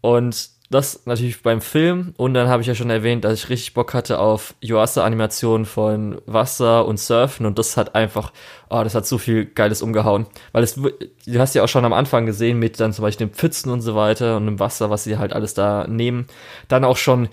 Und 0.00 0.50
das 0.72 1.06
natürlich 1.06 1.42
beim 1.42 1.60
Film. 1.60 2.14
Und 2.16 2.34
dann 2.34 2.48
habe 2.48 2.62
ich 2.62 2.68
ja 2.68 2.74
schon 2.74 2.90
erwähnt, 2.90 3.24
dass 3.24 3.34
ich 3.34 3.50
richtig 3.50 3.74
Bock 3.74 3.94
hatte 3.94 4.18
auf 4.18 4.54
Yuasa-Animationen 4.62 5.66
von 5.66 6.20
Wasser 6.26 6.86
und 6.86 6.98
Surfen. 6.98 7.46
Und 7.46 7.58
das 7.58 7.76
hat 7.76 7.94
einfach, 7.94 8.32
oh, 8.70 8.82
das 8.82 8.94
hat 8.94 9.06
so 9.06 9.18
viel 9.18 9.44
Geiles 9.44 9.82
umgehauen. 9.82 10.26
Weil 10.52 10.64
es, 10.64 10.74
du 10.74 11.38
hast 11.38 11.54
ja 11.54 11.62
auch 11.62 11.68
schon 11.68 11.84
am 11.84 11.92
Anfang 11.92 12.26
gesehen 12.26 12.58
mit 12.58 12.80
dann 12.80 12.92
zum 12.92 13.02
Beispiel 13.02 13.28
den 13.28 13.34
Pfützen 13.34 13.70
und 13.70 13.82
so 13.82 13.94
weiter 13.94 14.36
und 14.36 14.46
dem 14.46 14.58
Wasser, 14.60 14.90
was 14.90 15.04
sie 15.04 15.18
halt 15.18 15.32
alles 15.32 15.54
da 15.54 15.86
nehmen. 15.86 16.26
Dann 16.68 16.84
auch 16.84 16.96
schon 16.96 17.28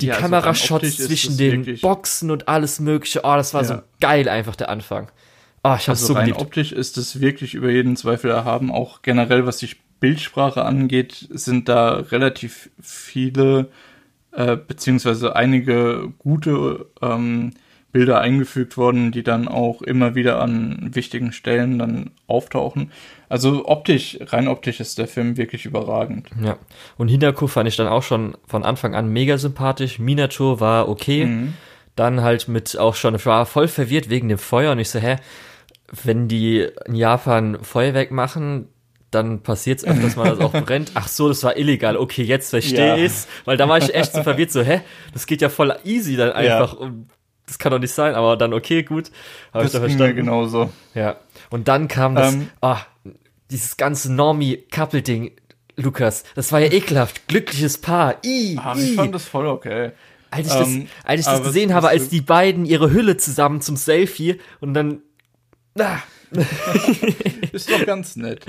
die 0.00 0.06
ja, 0.06 0.16
Kamerashots 0.16 0.84
also 0.84 1.06
zwischen 1.06 1.36
den 1.36 1.78
Boxen 1.80 2.30
und 2.30 2.48
alles 2.48 2.80
mögliche. 2.80 3.20
Oh, 3.24 3.34
das 3.36 3.54
war 3.54 3.62
ja. 3.62 3.68
so 3.68 3.82
geil 4.00 4.28
einfach 4.28 4.56
der 4.56 4.68
Anfang. 4.68 5.10
Oh, 5.62 5.74
ich 5.78 5.88
hab's 5.88 6.02
also 6.02 6.06
so 6.08 6.12
rein 6.14 6.26
geliebt. 6.26 6.40
optisch 6.40 6.72
ist 6.72 6.98
es 6.98 7.20
wirklich 7.20 7.54
über 7.54 7.70
jeden 7.70 7.96
Zweifel 7.96 8.30
erhaben. 8.30 8.70
Auch 8.70 9.02
generell, 9.02 9.46
was 9.46 9.58
die 9.58 9.70
Bildsprache 10.00 10.64
angeht, 10.64 11.26
sind 11.30 11.68
da 11.68 11.94
relativ 11.94 12.70
viele 12.80 13.70
äh, 14.32 14.56
beziehungsweise 14.56 15.36
einige 15.36 16.12
gute 16.18 16.86
ähm, 17.00 17.52
Bilder 17.94 18.20
eingefügt 18.20 18.76
worden, 18.76 19.12
die 19.12 19.22
dann 19.22 19.46
auch 19.46 19.80
immer 19.80 20.16
wieder 20.16 20.42
an 20.42 20.90
wichtigen 20.94 21.30
Stellen 21.30 21.78
dann 21.78 22.10
auftauchen. 22.26 22.90
Also 23.28 23.68
optisch, 23.68 24.18
rein 24.20 24.48
optisch 24.48 24.80
ist 24.80 24.98
der 24.98 25.06
Film 25.06 25.36
wirklich 25.36 25.64
überragend. 25.64 26.28
Ja. 26.42 26.58
Und 26.98 27.06
Hinako 27.06 27.46
fand 27.46 27.68
ich 27.68 27.76
dann 27.76 27.86
auch 27.86 28.02
schon 28.02 28.36
von 28.48 28.64
Anfang 28.64 28.96
an 28.96 29.10
mega 29.10 29.38
sympathisch. 29.38 30.00
Minato 30.00 30.58
war 30.58 30.88
okay. 30.88 31.24
Mhm. 31.24 31.54
Dann 31.94 32.22
halt 32.22 32.48
mit 32.48 32.76
auch 32.76 32.96
schon, 32.96 33.14
ich 33.14 33.26
war 33.26 33.46
voll 33.46 33.68
verwirrt 33.68 34.10
wegen 34.10 34.28
dem 34.28 34.38
Feuer 34.38 34.72
und 34.72 34.80
ich 34.80 34.90
so, 34.90 34.98
hä, 34.98 35.14
wenn 36.02 36.26
die 36.26 36.66
in 36.86 36.96
Japan 36.96 37.58
Feuerwerk 37.62 38.10
machen, 38.10 38.66
dann 39.12 39.44
passiert 39.44 39.78
es 39.78 39.84
öfters 39.84 40.16
mal, 40.16 40.24
dass 40.24 40.38
es 40.38 40.44
auch 40.44 40.64
brennt. 40.64 40.90
Ach 40.94 41.06
so, 41.06 41.28
das 41.28 41.44
war 41.44 41.56
illegal. 41.56 41.96
Okay, 41.96 42.24
jetzt 42.24 42.50
verstehe 42.50 42.88
ja. 42.88 42.96
ich's. 42.96 43.28
Weil 43.44 43.56
da 43.56 43.68
war 43.68 43.78
ich 43.78 43.94
echt 43.94 44.14
so 44.14 44.24
verwirrt, 44.24 44.50
so, 44.50 44.62
hä? 44.62 44.80
Das 45.12 45.28
geht 45.28 45.40
ja 45.42 45.48
voll 45.48 45.72
easy 45.84 46.16
dann 46.16 46.32
einfach. 46.32 46.80
Ja 46.80 46.90
das 47.46 47.58
kann 47.58 47.72
doch 47.72 47.78
nicht 47.78 47.92
sein, 47.92 48.14
aber 48.14 48.36
dann 48.36 48.52
okay, 48.52 48.82
gut. 48.82 49.10
Habe 49.52 49.66
ich 49.66 49.72
da 49.72 49.80
verstanden. 49.80 50.16
genauso. 50.16 50.70
Ja. 50.94 51.16
Und 51.50 51.68
dann 51.68 51.88
kam 51.88 52.14
das, 52.14 52.34
ähm, 52.34 52.50
ah, 52.60 52.80
dieses 53.50 53.76
ganze 53.76 54.12
Normie-Couple-Ding, 54.12 55.32
Lukas. 55.76 56.24
Das 56.34 56.52
war 56.52 56.60
ja 56.60 56.72
ekelhaft. 56.72 57.28
Glückliches 57.28 57.78
Paar. 57.78 58.16
I, 58.24 58.58
ah, 58.62 58.74
I. 58.76 58.90
Ich 58.90 58.96
fand 58.96 59.14
das 59.14 59.26
voll 59.26 59.46
okay. 59.46 59.92
Als 60.30 60.48
ich 60.48 60.52
das, 60.52 60.68
ähm, 60.68 60.88
als 61.04 61.20
ich 61.20 61.26
das 61.26 61.42
gesehen 61.42 61.74
habe, 61.74 61.88
als 61.88 62.08
die 62.08 62.20
beiden 62.20 62.64
ihre 62.64 62.90
Hülle 62.90 63.16
zusammen 63.16 63.60
zum 63.60 63.76
Selfie 63.76 64.40
und 64.60 64.74
dann. 64.74 65.02
Ah. 65.78 65.98
ist 67.52 67.70
doch 67.70 67.84
ganz 67.86 68.16
nett. 68.16 68.44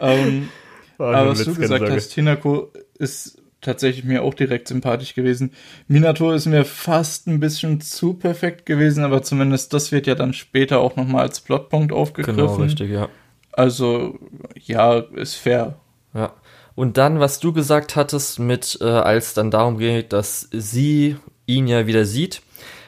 ähm, 0.00 0.48
aber 0.96 1.28
was 1.28 1.44
du 1.44 1.54
gesagt 1.54 1.90
hast, 1.90 2.12
Hinako 2.12 2.72
ist 2.98 3.42
tatsächlich 3.60 4.04
mir 4.04 4.22
auch 4.22 4.34
direkt 4.34 4.68
sympathisch 4.68 5.14
gewesen. 5.14 5.52
Minato 5.88 6.30
ist 6.32 6.46
mir 6.46 6.64
fast 6.64 7.26
ein 7.26 7.40
bisschen 7.40 7.80
zu 7.80 8.14
perfekt 8.14 8.66
gewesen, 8.66 9.04
aber 9.04 9.22
zumindest 9.22 9.72
das 9.72 9.90
wird 9.92 10.06
ja 10.06 10.14
dann 10.14 10.32
später 10.32 10.78
auch 10.80 10.96
nochmal 10.96 11.22
als 11.22 11.40
Plotpunkt 11.40 11.92
aufgegriffen. 11.92 12.36
Genau, 12.36 12.54
richtig, 12.54 12.90
ja. 12.90 13.08
Also, 13.52 14.18
ja, 14.54 14.98
ist 14.98 15.34
fair. 15.34 15.78
Ja. 16.14 16.32
Und 16.74 16.96
dann, 16.96 17.18
was 17.18 17.40
du 17.40 17.52
gesagt 17.52 17.96
hattest, 17.96 18.38
mit, 18.38 18.78
äh, 18.80 18.84
als 18.84 19.34
dann 19.34 19.50
darum 19.50 19.78
geht, 19.78 20.12
dass 20.12 20.48
sie 20.52 21.16
ihn 21.46 21.66
ja 21.66 21.88
wieder 21.88 22.04
sieht. 22.04 22.42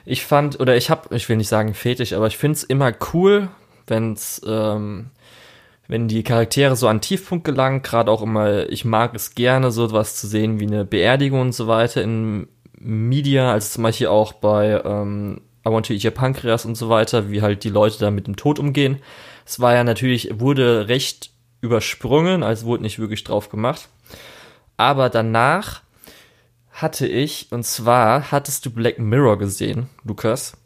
Ich 0.05 0.25
fand, 0.25 0.61
oder 0.61 0.77
ich 0.77 0.91
habe, 0.91 1.15
ich 1.17 1.29
will 1.29 1.37
nicht 1.37 1.49
sagen 1.49 1.75
fetisch, 1.75 2.13
aber 2.13 2.29
ich 2.29 2.37
finde 2.37 2.57
es 2.57 2.63
immer 2.63 2.93
cool, 3.13 3.49
wenn 3.89 4.13
es 4.13 4.41
ähm, 4.47 5.11
wenn 5.91 6.07
die 6.07 6.23
Charaktere 6.23 6.77
so 6.77 6.87
an 6.87 7.01
Tiefpunkt 7.01 7.45
gelangen, 7.45 7.83
gerade 7.83 8.13
auch 8.13 8.23
immer, 8.23 8.69
ich 8.69 8.85
mag 8.85 9.13
es 9.17 9.35
gerne, 9.35 9.73
so 9.73 9.91
was 9.91 10.15
zu 10.15 10.29
sehen 10.29 10.61
wie 10.61 10.67
eine 10.69 10.85
Beerdigung 10.85 11.41
und 11.41 11.53
so 11.53 11.67
weiter 11.67 12.01
in 12.01 12.47
Media, 12.79 13.51
also 13.51 13.75
zum 13.75 13.83
Beispiel 13.83 14.07
auch 14.07 14.33
bei 14.35 14.81
ähm, 14.85 15.41
I 15.67 15.71
Want 15.71 15.87
to 15.87 15.93
Eat 15.93 16.05
Your 16.05 16.13
Pancreas 16.13 16.65
und 16.65 16.77
so 16.77 16.89
weiter, 16.91 17.33
wie 17.33 17.43
halt 17.43 17.65
die 17.65 17.71
Leute 17.71 17.99
da 17.99 18.13
mit 18.13 18.29
dem 18.29 18.37
Tod 18.37 18.61
umgehen. 18.61 19.01
Es 19.45 19.59
war 19.59 19.75
ja 19.75 19.83
natürlich, 19.83 20.39
wurde 20.39 20.87
recht 20.87 21.33
übersprungen, 21.61 22.45
also 22.45 22.67
wurde 22.67 22.85
nicht 22.85 23.01
wirklich 23.01 23.25
drauf 23.25 23.49
gemacht. 23.49 23.89
Aber 24.77 25.11
danach 25.11 25.83
hatte 26.71 27.09
ich, 27.09 27.49
und 27.51 27.65
zwar 27.65 28.31
hattest 28.31 28.65
du 28.65 28.71
Black 28.71 29.01
Mirror 29.01 29.39
gesehen, 29.39 29.89
Lukas? 30.05 30.57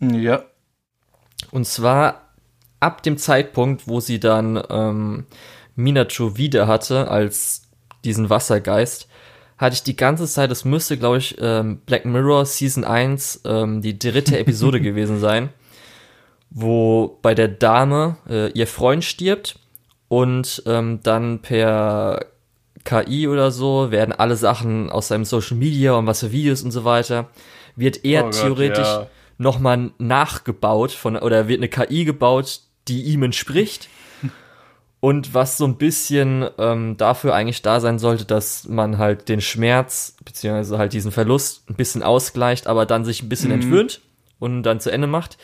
Ja. 0.00 0.42
Und 1.52 1.64
zwar 1.64 2.27
ab 2.80 3.02
dem 3.02 3.16
Zeitpunkt, 3.18 3.88
wo 3.88 4.00
sie 4.00 4.20
dann 4.20 4.62
ähm, 4.70 5.26
Minacho 5.76 6.36
wieder 6.36 6.66
hatte 6.66 7.10
als 7.10 7.62
diesen 8.04 8.30
Wassergeist, 8.30 9.08
hatte 9.56 9.74
ich 9.74 9.82
die 9.82 9.96
ganze 9.96 10.26
Zeit, 10.26 10.50
es 10.50 10.64
müsste, 10.64 10.96
glaube 10.96 11.18
ich, 11.18 11.36
ähm, 11.40 11.80
Black 11.84 12.04
Mirror 12.04 12.46
Season 12.46 12.84
1 12.84 13.42
ähm, 13.44 13.82
die 13.82 13.98
dritte 13.98 14.38
Episode 14.40 14.80
gewesen 14.80 15.18
sein, 15.18 15.50
wo 16.50 17.18
bei 17.22 17.34
der 17.34 17.48
Dame 17.48 18.16
äh, 18.28 18.50
ihr 18.52 18.66
Freund 18.66 19.04
stirbt 19.04 19.58
und 20.08 20.62
ähm, 20.66 21.00
dann 21.02 21.40
per 21.42 22.26
KI 22.84 23.28
oder 23.28 23.50
so 23.50 23.90
werden 23.90 24.12
alle 24.12 24.36
Sachen 24.36 24.90
aus 24.90 25.08
seinem 25.08 25.24
Social 25.24 25.56
Media 25.56 25.92
und 25.92 26.06
was 26.06 26.20
für 26.20 26.32
Videos 26.32 26.62
und 26.62 26.70
so 26.70 26.84
weiter, 26.84 27.28
wird 27.76 28.04
er 28.04 28.26
oh 28.26 28.30
theoretisch 28.30 28.86
ja. 28.86 29.06
nochmal 29.36 29.90
nachgebaut 29.98 30.92
von, 30.92 31.16
oder 31.16 31.48
wird 31.48 31.58
eine 31.58 31.68
KI 31.68 32.04
gebaut, 32.04 32.60
die 32.88 33.02
ihm 33.04 33.22
entspricht. 33.22 33.88
Und 35.00 35.32
was 35.34 35.56
so 35.56 35.64
ein 35.64 35.76
bisschen 35.76 36.48
ähm, 36.58 36.96
dafür 36.96 37.34
eigentlich 37.34 37.62
da 37.62 37.80
sein 37.80 37.98
sollte, 37.98 38.24
dass 38.24 38.66
man 38.66 38.98
halt 38.98 39.28
den 39.28 39.40
Schmerz, 39.40 40.16
beziehungsweise 40.24 40.78
halt 40.78 40.92
diesen 40.92 41.12
Verlust 41.12 41.70
ein 41.70 41.76
bisschen 41.76 42.02
ausgleicht, 42.02 42.66
aber 42.66 42.84
dann 42.84 43.04
sich 43.04 43.22
ein 43.22 43.28
bisschen 43.28 43.50
mhm. 43.50 43.62
entwöhnt 43.62 44.00
und 44.40 44.64
dann 44.64 44.80
zu 44.80 44.90
Ende 44.90 45.06
macht. 45.06 45.38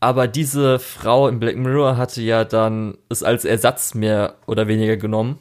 Aber 0.00 0.28
diese 0.28 0.78
Frau 0.78 1.28
im 1.28 1.40
Black 1.40 1.56
Mirror 1.56 1.96
hatte 1.96 2.20
ja 2.20 2.44
dann 2.44 2.98
es 3.08 3.22
als 3.22 3.46
Ersatz 3.46 3.94
mehr 3.94 4.34
oder 4.46 4.68
weniger 4.68 4.98
genommen. 4.98 5.40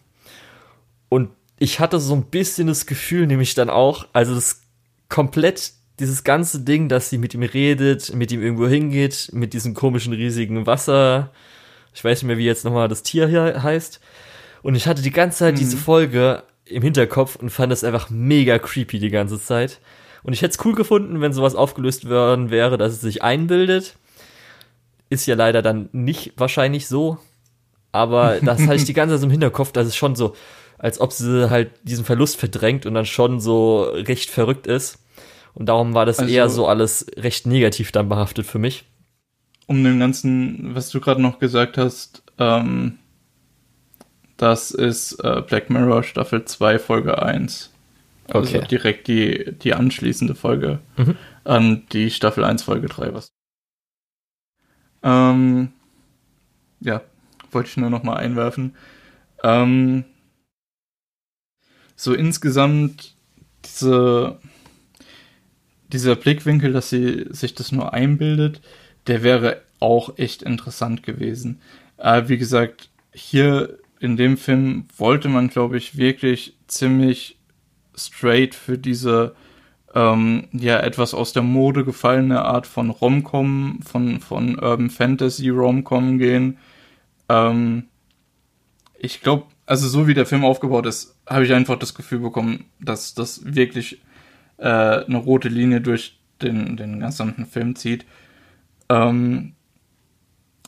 Und 1.09 1.31
ich 1.59 1.81
hatte 1.81 1.99
so 1.99 2.15
ein 2.15 2.23
bisschen 2.23 2.67
das 2.67 2.85
Gefühl, 2.85 3.27
nämlich 3.27 3.55
dann 3.55 3.69
auch, 3.69 4.07
also 4.13 4.33
das 4.33 4.61
komplett 5.09 5.73
dieses 5.99 6.23
ganze 6.23 6.61
Ding, 6.61 6.89
dass 6.89 7.09
sie 7.09 7.17
mit 7.17 7.33
ihm 7.33 7.43
redet, 7.43 8.13
mit 8.15 8.31
ihm 8.31 8.41
irgendwo 8.41 8.67
hingeht, 8.67 9.29
mit 9.31 9.53
diesem 9.53 9.73
komischen 9.73 10.13
riesigen 10.13 10.65
Wasser, 10.65 11.31
ich 11.93 12.03
weiß 12.03 12.21
nicht 12.21 12.27
mehr, 12.27 12.37
wie 12.37 12.45
jetzt 12.45 12.65
nochmal 12.65 12.87
das 12.87 13.03
Tier 13.03 13.27
hier 13.27 13.61
heißt. 13.61 13.99
Und 14.63 14.75
ich 14.75 14.87
hatte 14.87 15.01
die 15.01 15.11
ganze 15.11 15.39
Zeit 15.39 15.55
mhm. 15.55 15.59
diese 15.59 15.77
Folge 15.77 16.43
im 16.65 16.81
Hinterkopf 16.81 17.35
und 17.35 17.49
fand 17.49 17.71
das 17.71 17.83
einfach 17.83 18.09
mega 18.09 18.57
creepy 18.57 18.99
die 18.99 19.09
ganze 19.09 19.39
Zeit. 19.39 19.79
Und 20.23 20.33
ich 20.33 20.41
hätte 20.41 20.57
es 20.57 20.65
cool 20.65 20.73
gefunden, 20.73 21.21
wenn 21.21 21.33
sowas 21.33 21.55
aufgelöst 21.55 22.09
worden 22.09 22.49
wäre, 22.49 22.77
dass 22.77 22.93
es 22.93 23.01
sich 23.01 23.21
einbildet. 23.21 23.95
Ist 25.09 25.27
ja 25.27 25.35
leider 25.35 25.61
dann 25.61 25.89
nicht 25.91 26.33
wahrscheinlich 26.37 26.87
so. 26.87 27.17
Aber 27.91 28.39
das 28.41 28.61
hatte 28.61 28.75
ich 28.75 28.85
die 28.85 28.93
ganze 28.93 29.15
Zeit 29.15 29.21
so 29.21 29.27
im 29.27 29.31
Hinterkopf, 29.31 29.73
dass 29.73 29.85
es 29.85 29.95
schon 29.95 30.15
so, 30.15 30.33
als 30.79 30.99
ob 30.99 31.11
sie 31.11 31.49
halt 31.49 31.71
diesen 31.83 32.05
Verlust 32.05 32.37
verdrängt 32.37 32.85
und 32.85 32.93
dann 32.93 33.05
schon 33.05 33.39
so 33.39 33.83
recht 33.83 34.29
verrückt 34.29 34.65
ist. 34.65 35.02
Und 35.53 35.67
darum 35.67 35.93
war 35.93 36.05
das 36.05 36.19
also, 36.19 36.33
eher 36.33 36.49
so 36.49 36.67
alles 36.67 37.05
recht 37.15 37.45
negativ 37.45 37.91
dann 37.91 38.09
behaftet 38.09 38.45
für 38.45 38.59
mich 38.59 38.85
um 39.67 39.83
dem 39.83 39.99
Ganzen, 39.99 40.75
was 40.75 40.89
du 40.89 40.99
gerade 40.99 41.21
noch 41.21 41.39
gesagt 41.39 41.77
hast, 41.77 42.23
ähm, 42.37 42.99
das 44.37 44.71
ist 44.71 45.13
äh, 45.23 45.41
Black 45.41 45.69
Mirror 45.69 46.03
Staffel 46.03 46.43
2, 46.43 46.79
Folge 46.79 47.21
1. 47.21 47.71
Also 48.27 48.57
okay. 48.57 48.67
direkt 48.67 49.07
die, 49.07 49.53
die 49.53 49.73
anschließende 49.73 50.35
Folge 50.35 50.79
mhm. 50.97 51.15
an 51.43 51.83
die 51.91 52.09
Staffel 52.09 52.43
1, 52.43 52.63
Folge 52.63 52.87
3. 52.87 53.13
Was. 53.13 53.31
Ähm, 55.03 55.71
ja, 56.79 57.01
wollte 57.51 57.69
ich 57.69 57.77
nur 57.77 57.89
noch 57.89 58.03
mal 58.03 58.15
einwerfen. 58.15 58.75
Ähm, 59.43 60.05
so 61.95 62.13
insgesamt 62.13 63.15
diese, 63.65 64.39
dieser 65.93 66.15
Blickwinkel, 66.15 66.73
dass 66.73 66.89
sie 66.89 67.25
sich 67.29 67.53
das 67.55 67.71
nur 67.71 67.93
einbildet, 67.93 68.61
der 69.07 69.23
wäre 69.23 69.61
auch 69.79 70.17
echt 70.17 70.43
interessant 70.43 71.03
gewesen. 71.03 71.61
Äh, 71.97 72.23
wie 72.27 72.37
gesagt, 72.37 72.89
hier 73.13 73.77
in 73.99 74.17
dem 74.17 74.37
Film 74.37 74.85
wollte 74.97 75.29
man, 75.29 75.47
glaube 75.47 75.77
ich, 75.77 75.97
wirklich 75.97 76.57
ziemlich 76.67 77.37
straight 77.95 78.55
für 78.55 78.77
diese 78.77 79.35
ähm, 79.93 80.47
ja 80.51 80.79
etwas 80.79 81.13
aus 81.13 81.33
der 81.33 81.43
Mode 81.43 81.85
gefallene 81.85 82.43
Art 82.43 82.65
von 82.65 82.89
Romcom, 82.89 83.79
von, 83.83 84.19
von 84.19 84.59
Urban 84.59 84.89
Fantasy 84.89 85.49
Romcom 85.49 86.17
gehen. 86.17 86.57
Ähm, 87.29 87.85
ich 88.97 89.21
glaube, 89.21 89.45
also 89.65 89.87
so 89.87 90.07
wie 90.07 90.13
der 90.13 90.25
Film 90.25 90.43
aufgebaut 90.43 90.85
ist, 90.85 91.15
habe 91.27 91.45
ich 91.45 91.53
einfach 91.53 91.77
das 91.77 91.93
Gefühl 91.93 92.19
bekommen, 92.19 92.65
dass 92.79 93.13
das 93.13 93.41
wirklich 93.55 94.01
äh, 94.57 94.67
eine 94.67 95.17
rote 95.17 95.49
Linie 95.49 95.81
durch 95.81 96.19
den, 96.41 96.77
den 96.77 96.99
gesamten 96.99 97.45
Film 97.45 97.75
zieht. 97.75 98.05
Ähm, 98.89 99.53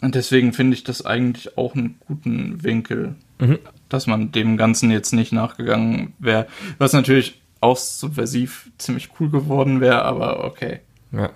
und 0.02 0.16
deswegen 0.16 0.54
finde 0.54 0.76
ich 0.76 0.84
das 0.84 1.06
eigentlich 1.06 1.58
auch 1.58 1.76
einen 1.76 2.00
guten 2.06 2.64
Winkel, 2.64 3.16
mhm. 3.40 3.60
dass 3.90 4.08
man 4.08 4.32
dem 4.32 4.58
Ganzen 4.58 4.92
jetzt 4.92 5.14
nicht 5.14 5.32
nachgegangen 5.32 6.14
wäre. 6.20 6.48
Was 6.78 6.94
natürlich 6.94 7.42
auch 7.62 7.78
subversiv 7.78 8.70
ziemlich 8.78 9.10
cool 9.20 9.30
geworden 9.30 9.82
wäre, 9.82 10.04
aber 10.04 10.44
okay. 10.44 10.82
Ja. 11.12 11.30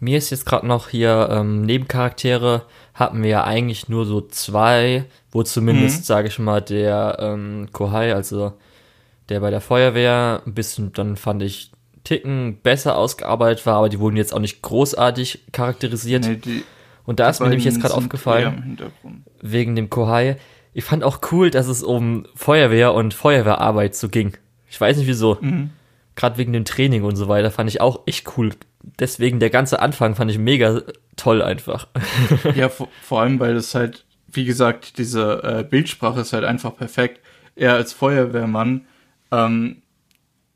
Mir 0.00 0.18
ist 0.18 0.30
jetzt 0.30 0.44
gerade 0.44 0.66
noch 0.66 0.90
hier 0.90 1.28
ähm, 1.30 1.62
Nebencharaktere 1.62 2.66
hatten 2.92 3.22
wir 3.22 3.30
ja 3.30 3.44
eigentlich 3.44 3.88
nur 3.88 4.04
so 4.04 4.20
zwei, 4.20 5.06
wo 5.32 5.42
zumindest, 5.42 6.00
mhm. 6.00 6.04
sage 6.04 6.28
ich 6.28 6.38
mal, 6.38 6.60
der 6.60 7.16
ähm, 7.18 7.68
Kohai, 7.72 8.14
also 8.14 8.52
der 9.28 9.40
bei 9.40 9.50
der 9.50 9.62
Feuerwehr, 9.62 10.42
ein 10.46 10.54
bisschen, 10.54 10.92
dann 10.92 11.16
fand 11.16 11.42
ich 11.42 11.72
Ticken 12.04 12.58
besser 12.62 12.96
ausgearbeitet 12.96 13.64
war, 13.66 13.76
aber 13.76 13.88
die 13.88 13.98
wurden 13.98 14.16
jetzt 14.16 14.32
auch 14.34 14.38
nicht 14.38 14.62
großartig 14.62 15.46
charakterisiert. 15.52 16.26
Nee, 16.26 16.36
die, 16.36 16.62
und 17.06 17.18
da 17.18 17.28
ist 17.28 17.40
mir 17.40 17.48
nämlich 17.48 17.64
jetzt 17.64 17.80
gerade 17.80 17.94
aufgefallen, 17.94 18.78
wegen 19.40 19.74
dem 19.74 19.90
Kohai, 19.90 20.36
ich 20.74 20.84
fand 20.84 21.04
auch 21.04 21.20
cool, 21.32 21.50
dass 21.50 21.66
es 21.66 21.82
um 21.82 22.26
Feuerwehr 22.34 22.94
und 22.94 23.14
Feuerwehrarbeit 23.14 23.94
so 23.94 24.08
ging. 24.08 24.36
Ich 24.68 24.80
weiß 24.80 24.96
nicht 24.96 25.06
wieso. 25.06 25.38
Mhm. 25.40 25.70
Gerade 26.16 26.36
wegen 26.36 26.52
dem 26.52 26.64
Training 26.64 27.04
und 27.04 27.16
so 27.16 27.28
weiter 27.28 27.50
fand 27.50 27.70
ich 27.70 27.80
auch 27.80 28.02
echt 28.06 28.36
cool. 28.36 28.50
Deswegen 28.98 29.40
der 29.40 29.50
ganze 29.50 29.80
Anfang 29.80 30.14
fand 30.14 30.30
ich 30.30 30.38
mega 30.38 30.82
toll 31.16 31.42
einfach. 31.42 31.86
ja, 32.54 32.68
vor, 32.68 32.88
vor 33.02 33.20
allem, 33.20 33.40
weil 33.40 33.56
es 33.56 33.74
halt, 33.74 34.04
wie 34.26 34.44
gesagt, 34.44 34.98
diese 34.98 35.42
äh, 35.42 35.64
Bildsprache 35.64 36.20
ist 36.20 36.32
halt 36.32 36.44
einfach 36.44 36.76
perfekt. 36.76 37.20
Er 37.56 37.74
als 37.74 37.92
Feuerwehrmann 37.92 38.86
ähm, 39.30 39.82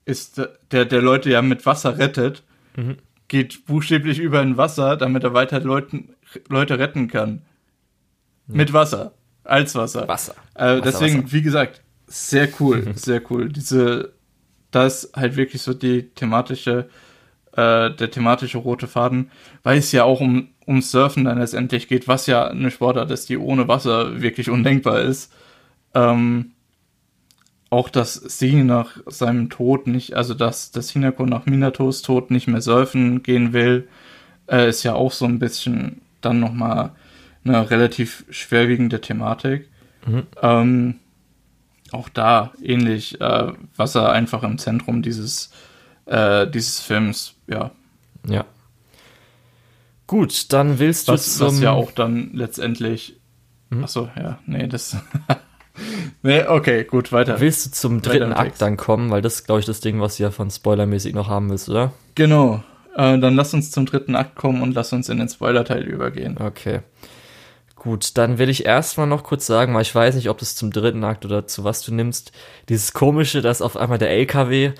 ist 0.08 0.40
der, 0.72 0.86
der 0.86 1.02
Leute 1.02 1.30
ja 1.30 1.42
mit 1.42 1.66
Wasser 1.66 1.98
rettet, 1.98 2.42
mhm. 2.76 2.96
geht 3.28 3.66
buchstäblich 3.66 4.18
über 4.18 4.40
ein 4.40 4.56
Wasser, 4.56 4.96
damit 4.96 5.22
er 5.22 5.34
weiter 5.34 5.60
Leuten, 5.60 6.14
Leute 6.48 6.78
retten 6.78 7.08
kann. 7.08 7.42
Ja. 8.48 8.56
Mit 8.56 8.72
Wasser. 8.72 9.12
Als 9.44 9.74
Wasser. 9.74 10.08
Wasser. 10.08 10.34
Äh, 10.54 10.60
Wasser 10.60 10.80
deswegen, 10.80 11.24
Wasser. 11.24 11.32
wie 11.32 11.42
gesagt, 11.42 11.82
sehr 12.06 12.48
cool, 12.58 12.82
mhm. 12.86 12.92
sehr 12.94 13.22
cool. 13.30 13.50
Diese, 13.50 14.14
das 14.70 15.04
ist 15.04 15.16
halt 15.16 15.36
wirklich 15.36 15.60
so 15.60 15.74
die 15.74 16.08
thematische, 16.14 16.88
äh, 17.52 17.90
der 17.90 18.10
thematische 18.10 18.58
rote 18.58 18.86
Faden, 18.86 19.30
weil 19.62 19.76
es 19.76 19.92
ja 19.92 20.04
auch 20.04 20.22
um, 20.22 20.48
um 20.64 20.80
Surfen 20.80 21.24
dann 21.24 21.38
letztendlich 21.38 21.86
geht, 21.86 22.08
was 22.08 22.26
ja 22.26 22.46
eine 22.46 22.70
Sportart 22.70 23.10
ist, 23.10 23.28
die 23.28 23.36
ohne 23.36 23.68
Wasser 23.68 24.22
wirklich 24.22 24.48
undenkbar 24.48 25.02
ist. 25.02 25.32
Ähm, 25.94 26.52
auch, 27.70 27.90
dass 27.90 28.14
sie 28.14 28.62
nach 28.62 28.98
seinem 29.06 29.50
Tod 29.50 29.86
nicht, 29.86 30.14
also 30.14 30.34
dass, 30.34 30.70
dass 30.70 30.90
Hinako 30.90 31.26
nach 31.26 31.46
Minatos 31.46 32.02
Tod 32.02 32.30
nicht 32.30 32.48
mehr 32.48 32.62
surfen 32.62 33.22
gehen 33.22 33.52
will, 33.52 33.88
äh, 34.48 34.68
ist 34.68 34.82
ja 34.82 34.94
auch 34.94 35.12
so 35.12 35.26
ein 35.26 35.38
bisschen 35.38 36.00
dann 36.20 36.40
nochmal 36.40 36.92
eine 37.44 37.70
relativ 37.70 38.24
schwerwiegende 38.30 39.00
Thematik. 39.00 39.68
Mhm. 40.06 40.26
Ähm, 40.42 40.94
auch 41.92 42.08
da 42.08 42.52
ähnlich, 42.62 43.20
äh, 43.20 43.52
er 43.94 44.12
einfach 44.12 44.42
im 44.42 44.58
Zentrum 44.58 45.02
dieses, 45.02 45.50
äh, 46.06 46.46
dieses 46.46 46.80
Films, 46.80 47.34
ja. 47.46 47.70
Ja. 48.26 48.44
Gut, 50.06 50.52
dann 50.52 50.78
willst 50.78 51.08
du 51.08 51.12
was, 51.12 51.36
zum... 51.36 51.48
Was 51.48 51.60
ja 51.60 51.72
auch 51.72 51.92
dann 51.92 52.30
letztendlich... 52.32 53.20
Mhm. 53.68 53.84
Achso, 53.84 54.08
ja, 54.16 54.38
nee, 54.46 54.66
das... 54.66 54.96
nee, 56.22 56.44
okay, 56.44 56.84
gut, 56.84 57.12
weiter. 57.12 57.40
Willst 57.40 57.66
du 57.66 57.70
zum 57.70 58.02
dritten 58.02 58.32
Akt 58.32 58.60
dann 58.60 58.76
kommen? 58.76 59.10
Weil 59.10 59.22
das 59.22 59.36
ist, 59.36 59.44
glaube 59.46 59.60
ich, 59.60 59.66
das 59.66 59.80
Ding, 59.80 60.00
was 60.00 60.16
du 60.16 60.24
ja 60.24 60.30
von 60.30 60.50
spoilermäßig 60.50 61.14
noch 61.14 61.28
haben 61.28 61.50
willst, 61.50 61.68
oder? 61.68 61.92
Genau. 62.14 62.62
Äh, 62.96 63.18
dann 63.18 63.34
lass 63.36 63.54
uns 63.54 63.70
zum 63.70 63.86
dritten 63.86 64.16
Akt 64.16 64.34
kommen 64.34 64.62
und 64.62 64.74
lass 64.74 64.92
uns 64.92 65.08
in 65.08 65.18
den 65.18 65.28
Spoiler-Teil 65.28 65.82
übergehen. 65.84 66.36
Okay. 66.38 66.80
Gut, 67.76 68.18
dann 68.18 68.38
will 68.38 68.48
ich 68.48 68.66
erstmal 68.66 69.06
noch 69.06 69.22
kurz 69.22 69.46
sagen, 69.46 69.72
weil 69.72 69.82
ich 69.82 69.94
weiß 69.94 70.16
nicht, 70.16 70.28
ob 70.28 70.38
das 70.38 70.56
zum 70.56 70.72
dritten 70.72 71.04
Akt 71.04 71.24
oder 71.24 71.46
zu 71.46 71.62
was 71.62 71.82
du 71.82 71.94
nimmst. 71.94 72.32
Dieses 72.68 72.92
komische, 72.92 73.40
dass 73.40 73.62
auf 73.62 73.76
einmal 73.76 73.98
der 73.98 74.10
LKW 74.10 74.72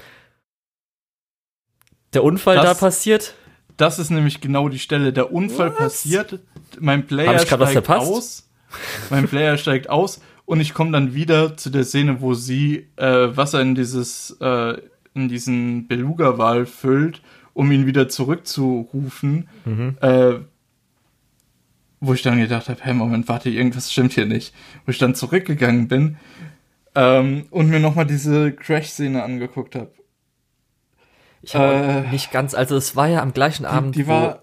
der 2.13 2.25
Unfall 2.25 2.57
das, 2.57 2.65
da 2.65 2.75
passiert. 2.75 3.35
Das 3.77 4.01
ist 4.01 4.11
nämlich 4.11 4.41
genau 4.41 4.69
die 4.69 4.81
Stelle. 4.81 5.13
Der 5.13 5.33
Unfall 5.33 5.71
was? 5.71 5.77
passiert, 5.77 6.41
mein 6.81 7.07
Player 7.07 7.39
steigt 7.39 7.89
aus. 7.89 8.49
Mein 9.11 9.29
Player 9.29 9.57
steigt 9.57 9.89
aus 9.89 10.21
und 10.49 10.61
ich 10.61 10.73
komme 10.73 10.93
dann 10.93 11.13
wieder 11.13 11.59
zu 11.59 11.69
der 11.69 11.85
Szene, 11.85 12.23
wo 12.23 12.33
sie 12.33 12.89
äh, 12.97 13.37
Wasser 13.37 13.61
in 13.61 13.75
dieses 13.75 14.35
äh, 14.41 14.79
in 15.13 15.29
diesen 15.29 15.89
Beluga-Wal 15.89 16.65
füllt, 16.65 17.21
um 17.53 17.71
ihn 17.71 17.85
wieder 17.85 18.09
zurückzurufen. 18.09 19.47
Mhm. 19.67 19.99
Äh, 20.01 20.37
wo 22.01 22.15
ich 22.15 22.23
dann 22.23 22.39
gedacht 22.39 22.71
habe, 22.71 22.79
hey, 22.81 22.95
Moment, 22.95 23.29
warte, 23.29 23.51
irgendwas 23.51 23.93
stimmt 23.93 24.13
hier 24.15 24.25
nicht. 24.25 24.55
Wo 24.87 24.91
ich 24.91 24.97
dann 24.97 25.15
zurückgegangen 25.15 25.87
bin 25.87 26.17
ähm, 26.95 27.45
und 27.51 27.69
mir 27.69 27.81
nochmal 27.81 28.07
diese 28.07 28.51
Crash-Szene 28.53 29.23
angeguckt 29.23 29.75
habe. 29.75 29.93
Ich 31.43 31.55
habe 31.55 32.07
äh, 32.07 32.11
nicht 32.11 32.33
ganz, 32.33 32.55
also 32.55 32.75
es 32.77 32.97
war 32.97 33.09
ja 33.09 33.21
am 33.21 33.35
gleichen 33.35 33.67
Abend, 33.67 33.97
die, 33.97 34.05
die 34.05 34.09
war, 34.09 34.37
wo 34.37 34.39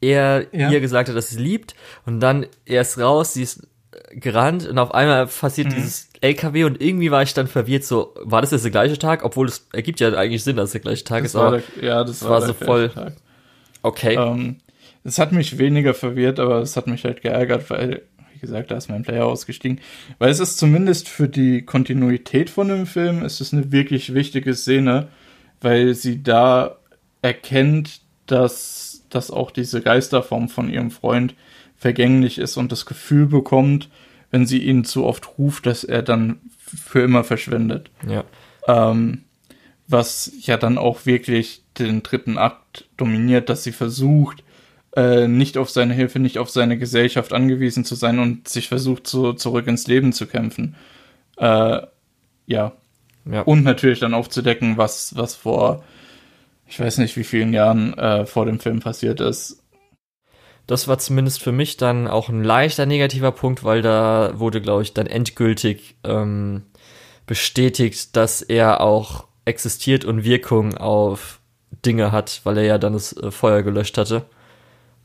er 0.00 0.46
ja. 0.52 0.70
ihr 0.70 0.80
gesagt 0.80 1.08
hat, 1.08 1.14
dass 1.14 1.28
sie 1.28 1.38
liebt 1.38 1.76
und 2.04 2.18
dann 2.18 2.46
erst 2.64 2.98
raus, 2.98 3.34
sie 3.34 3.42
ist 3.42 3.68
gerannt 4.10 4.66
und 4.66 4.78
auf 4.78 4.92
einmal 4.92 5.26
passiert 5.26 5.68
mhm. 5.68 5.74
dieses 5.74 6.10
LKW 6.20 6.64
und 6.64 6.80
irgendwie 6.80 7.10
war 7.10 7.22
ich 7.22 7.32
dann 7.32 7.46
verwirrt, 7.46 7.84
so, 7.84 8.14
war 8.20 8.40
das 8.40 8.50
jetzt 8.50 8.64
der 8.64 8.70
gleiche 8.70 8.98
Tag? 8.98 9.24
Obwohl 9.24 9.48
es 9.48 9.68
ergibt 9.72 10.00
ja 10.00 10.12
eigentlich 10.12 10.44
Sinn, 10.44 10.56
dass 10.56 10.66
es 10.66 10.72
der 10.72 10.80
gleiche 10.80 11.04
Tag 11.04 11.22
das 11.22 11.32
ist, 11.32 11.36
aber 11.36 11.62
der, 11.76 11.84
ja, 11.84 12.04
das 12.04 12.22
war, 12.22 12.30
war 12.30 12.42
so 12.42 12.52
voll. 12.52 12.90
Tag. 12.90 13.14
Okay. 13.82 14.16
Ähm, 14.16 14.56
es 15.04 15.18
hat 15.18 15.32
mich 15.32 15.58
weniger 15.58 15.94
verwirrt, 15.94 16.38
aber 16.38 16.58
es 16.58 16.76
hat 16.76 16.86
mich 16.86 17.04
halt 17.04 17.22
geärgert, 17.22 17.70
weil, 17.70 18.02
wie 18.34 18.38
gesagt, 18.38 18.70
da 18.70 18.76
ist 18.76 18.88
mein 18.88 19.02
Player 19.02 19.24
ausgestiegen. 19.24 19.80
Weil 20.18 20.30
es 20.30 20.40
ist 20.40 20.58
zumindest 20.58 21.08
für 21.08 21.28
die 21.28 21.62
Kontinuität 21.62 22.50
von 22.50 22.68
dem 22.68 22.86
Film, 22.86 23.24
ist 23.24 23.40
es 23.40 23.52
eine 23.52 23.72
wirklich 23.72 24.12
wichtige 24.12 24.54
Szene, 24.54 25.08
weil 25.62 25.94
sie 25.94 26.22
da 26.22 26.76
erkennt, 27.22 28.02
dass, 28.26 29.04
dass 29.08 29.30
auch 29.30 29.50
diese 29.50 29.80
Geisterform 29.80 30.48
von 30.48 30.70
ihrem 30.70 30.90
Freund 30.90 31.34
vergänglich 31.80 32.38
ist 32.38 32.58
und 32.58 32.70
das 32.70 32.84
Gefühl 32.84 33.26
bekommt, 33.26 33.88
wenn 34.30 34.46
sie 34.46 34.58
ihn 34.58 34.84
zu 34.84 35.06
oft 35.06 35.38
ruft, 35.38 35.64
dass 35.64 35.82
er 35.82 36.02
dann 36.02 36.38
für 36.58 37.00
immer 37.00 37.24
verschwindet. 37.24 37.90
Ja. 38.06 38.22
Ähm, 38.68 39.22
was 39.88 40.30
ja 40.42 40.58
dann 40.58 40.76
auch 40.76 41.06
wirklich 41.06 41.64
den 41.78 42.02
dritten 42.02 42.36
Akt 42.36 42.86
dominiert, 42.98 43.48
dass 43.48 43.64
sie 43.64 43.72
versucht, 43.72 44.44
äh, 44.94 45.26
nicht 45.26 45.56
auf 45.56 45.70
seine 45.70 45.94
Hilfe, 45.94 46.18
nicht 46.18 46.36
auf 46.36 46.50
seine 46.50 46.76
Gesellschaft 46.76 47.32
angewiesen 47.32 47.86
zu 47.86 47.94
sein 47.94 48.18
und 48.18 48.46
sich 48.46 48.68
versucht, 48.68 49.06
so 49.06 49.32
zurück 49.32 49.66
ins 49.66 49.86
Leben 49.86 50.12
zu 50.12 50.26
kämpfen. 50.26 50.76
Äh, 51.38 51.80
ja. 52.46 52.72
ja. 53.24 53.40
Und 53.46 53.64
natürlich 53.64 54.00
dann 54.00 54.12
aufzudecken, 54.12 54.76
was, 54.76 55.16
was 55.16 55.34
vor, 55.34 55.82
ich 56.66 56.78
weiß 56.78 56.98
nicht 56.98 57.16
wie 57.16 57.24
vielen 57.24 57.54
Jahren 57.54 57.94
äh, 57.94 58.26
vor 58.26 58.44
dem 58.44 58.60
Film 58.60 58.80
passiert 58.80 59.20
ist. 59.20 59.59
Das 60.70 60.86
war 60.86 60.98
zumindest 60.98 61.42
für 61.42 61.50
mich 61.50 61.78
dann 61.78 62.06
auch 62.06 62.28
ein 62.28 62.44
leichter 62.44 62.86
negativer 62.86 63.32
Punkt, 63.32 63.64
weil 63.64 63.82
da 63.82 64.38
wurde, 64.38 64.60
glaube 64.60 64.82
ich, 64.82 64.94
dann 64.94 65.08
endgültig 65.08 65.96
ähm, 66.04 66.62
bestätigt, 67.26 68.14
dass 68.14 68.40
er 68.40 68.80
auch 68.80 69.26
existiert 69.44 70.04
und 70.04 70.22
Wirkung 70.22 70.78
auf 70.78 71.40
Dinge 71.84 72.12
hat, 72.12 72.42
weil 72.44 72.56
er 72.58 72.62
ja 72.62 72.78
dann 72.78 72.92
das 72.92 73.16
äh, 73.16 73.32
Feuer 73.32 73.64
gelöscht 73.64 73.98
hatte. 73.98 74.26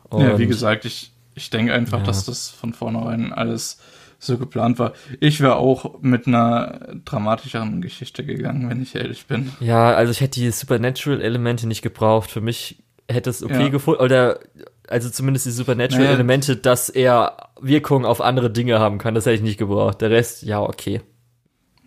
Und 0.03 0.22
ja, 0.22 0.38
wie 0.38 0.45
gesagt, 0.45 0.86
ich, 0.86 1.11
ich 1.34 1.49
denke 1.49 1.74
einfach, 1.74 1.97
ja. 1.97 2.05
dass 2.05 2.26
das 2.26 2.47
von 2.47 2.72
vornherein 2.74 3.34
alles 3.34 3.80
so 4.20 4.38
geplant 4.38 4.78
war. 4.78 4.93
Ich 5.20 5.41
wäre 5.41 5.55
auch 5.55 5.99
mit 5.99 6.28
einer 6.28 6.95
dramatischeren 7.05 7.82
Geschichte 7.82 8.24
gegangen, 8.24 8.70
wenn 8.70 8.84
ich 8.84 8.93
ehrlich 8.93 9.26
bin. 9.26 9.51
Ja, 9.61 9.95
also 9.95 10.11
ich 10.11 10.22
hätte 10.22 10.39
die 10.39 10.51
Supernatural-Elemente 10.51 11.66
nicht 11.68 11.82
gebraucht. 11.82 12.30
Für 12.30 12.41
mich 12.41 12.84
hätte 13.09 13.32
es 13.32 13.41
okay 13.41 13.63
ja. 13.63 13.70
gefunden, 13.70 14.03
oder 14.03 14.39
also 14.88 15.09
zumindest 15.09 15.45
die 15.45 15.51
Supernatural-Elemente, 15.51 16.51
naja. 16.53 16.61
dass 16.61 16.89
er 16.89 17.49
Wirkung 17.59 18.05
auf 18.05 18.21
andere 18.21 18.51
Dinge 18.51 18.79
haben 18.79 18.97
kann, 18.97 19.15
das 19.15 19.25
hätte 19.25 19.36
ich 19.36 19.41
nicht 19.41 19.57
gebraucht. 19.57 20.01
Der 20.01 20.11
Rest, 20.11 20.43
ja, 20.43 20.61
okay. 20.61 21.01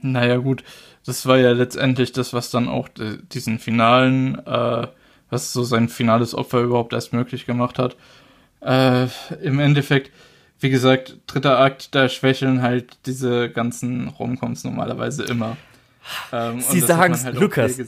Naja, 0.00 0.36
gut. 0.36 0.64
Das 1.04 1.26
war 1.26 1.38
ja 1.38 1.52
letztendlich 1.52 2.12
das, 2.12 2.32
was 2.32 2.50
dann 2.50 2.68
auch 2.68 2.88
diesen 3.32 3.58
finalen, 3.58 4.44
äh, 4.46 4.86
was 5.30 5.52
so 5.52 5.62
sein 5.62 5.88
finales 5.88 6.34
Opfer 6.34 6.60
überhaupt 6.60 6.92
erst 6.92 7.12
möglich 7.12 7.46
gemacht 7.46 7.78
hat. 7.78 7.96
Äh, 8.60 9.06
Im 9.42 9.58
Endeffekt, 9.58 10.12
wie 10.60 10.70
gesagt, 10.70 11.16
dritter 11.26 11.58
Akt, 11.58 11.94
da 11.94 12.08
schwächeln 12.08 12.62
halt 12.62 12.98
diese 13.06 13.48
ganzen 13.48 14.08
Romcoms 14.08 14.64
normalerweise 14.64 15.24
immer. 15.24 15.56
Ähm, 16.32 16.60
Sie 16.60 16.80
sagen 16.80 17.14
halt 17.22 17.36
Lukas, 17.36 17.78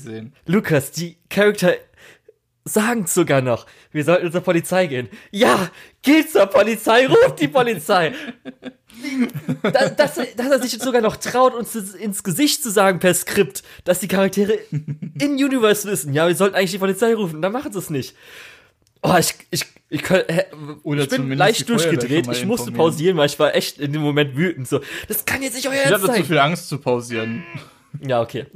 Lukas, 0.46 0.90
die 0.92 1.16
Charakter 1.28 1.74
sagen 2.64 3.06
sogar 3.06 3.40
noch, 3.40 3.66
wir 3.92 4.04
sollten 4.04 4.30
zur 4.30 4.42
Polizei 4.42 4.86
gehen. 4.86 5.08
Ja, 5.30 5.70
geht 6.02 6.30
zur 6.30 6.46
Polizei, 6.46 7.06
ruft 7.06 7.40
die 7.40 7.48
Polizei. 7.48 8.12
dass, 9.62 9.96
dass, 9.96 10.14
dass, 10.36 10.50
er 10.50 10.61
sich 10.61 10.72
jetzt 10.72 10.84
sogar 10.84 11.00
noch 11.00 11.16
traut, 11.16 11.54
uns 11.54 11.74
ins 11.74 12.22
Gesicht 12.22 12.62
zu 12.62 12.70
sagen 12.70 12.98
per 12.98 13.14
Skript, 13.14 13.62
dass 13.84 14.00
die 14.00 14.08
Charaktere 14.08 14.58
in 14.70 15.32
Universe 15.34 15.90
wissen, 15.90 16.12
ja, 16.12 16.26
wir 16.28 16.34
sollten 16.34 16.54
eigentlich 16.54 16.72
die 16.72 16.78
Polizei 16.78 17.14
rufen, 17.14 17.40
dann 17.40 17.52
machen 17.52 17.72
sie 17.72 17.78
es 17.78 17.90
nicht. 17.90 18.14
Oh, 19.02 19.16
ich, 19.18 19.34
ich, 19.50 19.64
ich, 19.88 20.02
ich, 20.02 20.98
ich 21.00 21.08
bin 21.08 21.32
leicht 21.32 21.66
durchgedreht. 21.68 22.28
Ich 22.30 22.44
musste 22.44 22.70
pausieren, 22.70 23.16
weil 23.16 23.26
ich 23.26 23.38
war 23.38 23.54
echt 23.54 23.78
in 23.78 23.94
dem 23.94 24.02
Moment 24.02 24.36
wütend. 24.36 24.68
So, 24.68 24.80
das 25.08 25.24
kann 25.24 25.42
jetzt 25.42 25.54
nicht 25.54 25.66
euer 25.66 25.74
Ernst 25.74 25.88
sein. 25.88 26.00
Ich 26.02 26.08
hatte 26.08 26.20
zu 26.20 26.26
viel 26.26 26.38
Angst 26.38 26.68
zu 26.68 26.78
pausieren. 26.78 27.42
Ja, 28.01 28.20
okay. 28.20 28.47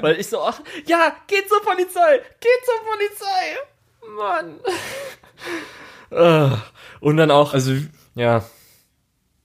Weil 0.00 0.18
ich 0.18 0.28
so, 0.28 0.40
ach, 0.40 0.60
ja, 0.86 1.14
geht 1.26 1.48
zur 1.48 1.62
Polizei, 1.62 2.18
geht 2.40 2.64
zur 2.64 2.80
Polizei. 2.90 3.56
Mann. 4.16 4.60
Äh, 6.10 6.56
und 7.00 7.16
dann 7.16 7.30
auch, 7.30 7.54
also, 7.54 7.74
ja. 8.14 8.44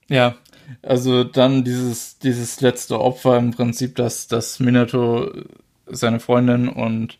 Ja, 0.08 0.36
also 0.82 1.24
dann 1.24 1.64
dieses, 1.64 2.18
dieses 2.18 2.60
letzte 2.60 3.00
Opfer 3.00 3.36
im 3.36 3.52
Prinzip, 3.52 3.96
dass, 3.96 4.28
dass 4.28 4.60
Minato 4.60 5.30
seine 5.86 6.20
Freundin 6.20 6.68
und 6.68 7.18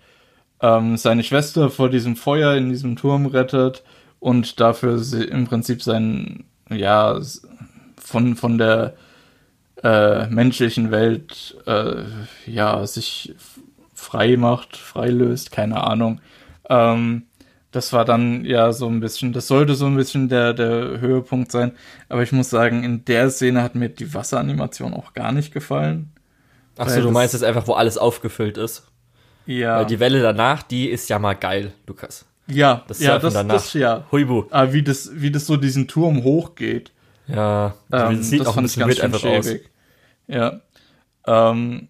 ähm, 0.60 0.96
seine 0.96 1.22
Schwester 1.22 1.70
vor 1.70 1.88
diesem 1.88 2.16
Feuer 2.16 2.54
in 2.54 2.68
diesem 2.68 2.96
Turm 2.96 3.26
rettet 3.26 3.82
und 4.18 4.60
dafür 4.60 4.98
sie 4.98 5.24
im 5.24 5.46
Prinzip 5.46 5.82
sein, 5.82 6.44
ja, 6.68 7.20
von, 7.96 8.36
von 8.36 8.58
der 8.58 8.94
äh, 9.82 10.26
menschlichen 10.26 10.90
Welt 10.90 11.56
äh, 11.66 12.02
ja 12.46 12.86
sich 12.86 13.34
frei 13.94 14.36
macht, 14.36 14.76
freilöst, 14.76 15.52
keine 15.52 15.82
Ahnung. 15.84 16.20
Ähm, 16.68 17.24
das 17.70 17.92
war 17.92 18.04
dann 18.04 18.44
ja 18.44 18.72
so 18.72 18.88
ein 18.88 19.00
bisschen, 19.00 19.32
das 19.32 19.46
sollte 19.46 19.74
so 19.74 19.86
ein 19.86 19.96
bisschen 19.96 20.28
der, 20.28 20.52
der 20.52 21.00
Höhepunkt 21.00 21.52
sein. 21.52 21.72
Aber 22.08 22.22
ich 22.22 22.32
muss 22.32 22.50
sagen, 22.50 22.82
in 22.82 23.04
der 23.04 23.30
Szene 23.30 23.62
hat 23.62 23.74
mir 23.74 23.88
die 23.88 24.12
Wasseranimation 24.12 24.92
auch 24.92 25.14
gar 25.14 25.32
nicht 25.32 25.52
gefallen. 25.52 26.12
Achso, 26.76 27.00
du 27.00 27.10
meinst 27.10 27.34
jetzt 27.34 27.44
einfach, 27.44 27.66
wo 27.66 27.74
alles 27.74 27.98
aufgefüllt 27.98 28.56
ist? 28.56 28.86
Ja. 29.46 29.78
Weil 29.78 29.86
die 29.86 30.00
Welle 30.00 30.22
danach, 30.22 30.62
die 30.62 30.88
ist 30.88 31.08
ja 31.10 31.18
mal 31.18 31.34
geil, 31.34 31.72
Lukas. 31.86 32.26
Ja, 32.46 32.84
das 32.88 33.00
ja, 33.00 33.18
das, 33.18 33.34
danach. 33.34 33.54
das 33.54 33.74
ja. 33.74 34.04
Huibu. 34.10 34.44
Aber 34.50 34.70
ah, 34.70 34.72
wie 34.72 34.82
das, 34.82 35.10
wie 35.14 35.30
das 35.30 35.46
so 35.46 35.56
diesen 35.56 35.86
Turm 35.88 36.24
hochgeht. 36.24 36.92
Ja, 37.34 37.74
ähm, 37.92 38.18
das 38.18 38.30
sieht 38.30 38.46
auch 38.46 38.56
ein 38.56 38.64
bisschen 38.64 38.88
weird 38.88 39.00
einfach 39.00 39.24
aus. 39.24 39.48
Ja. 40.26 40.60
Ähm, 41.26 41.88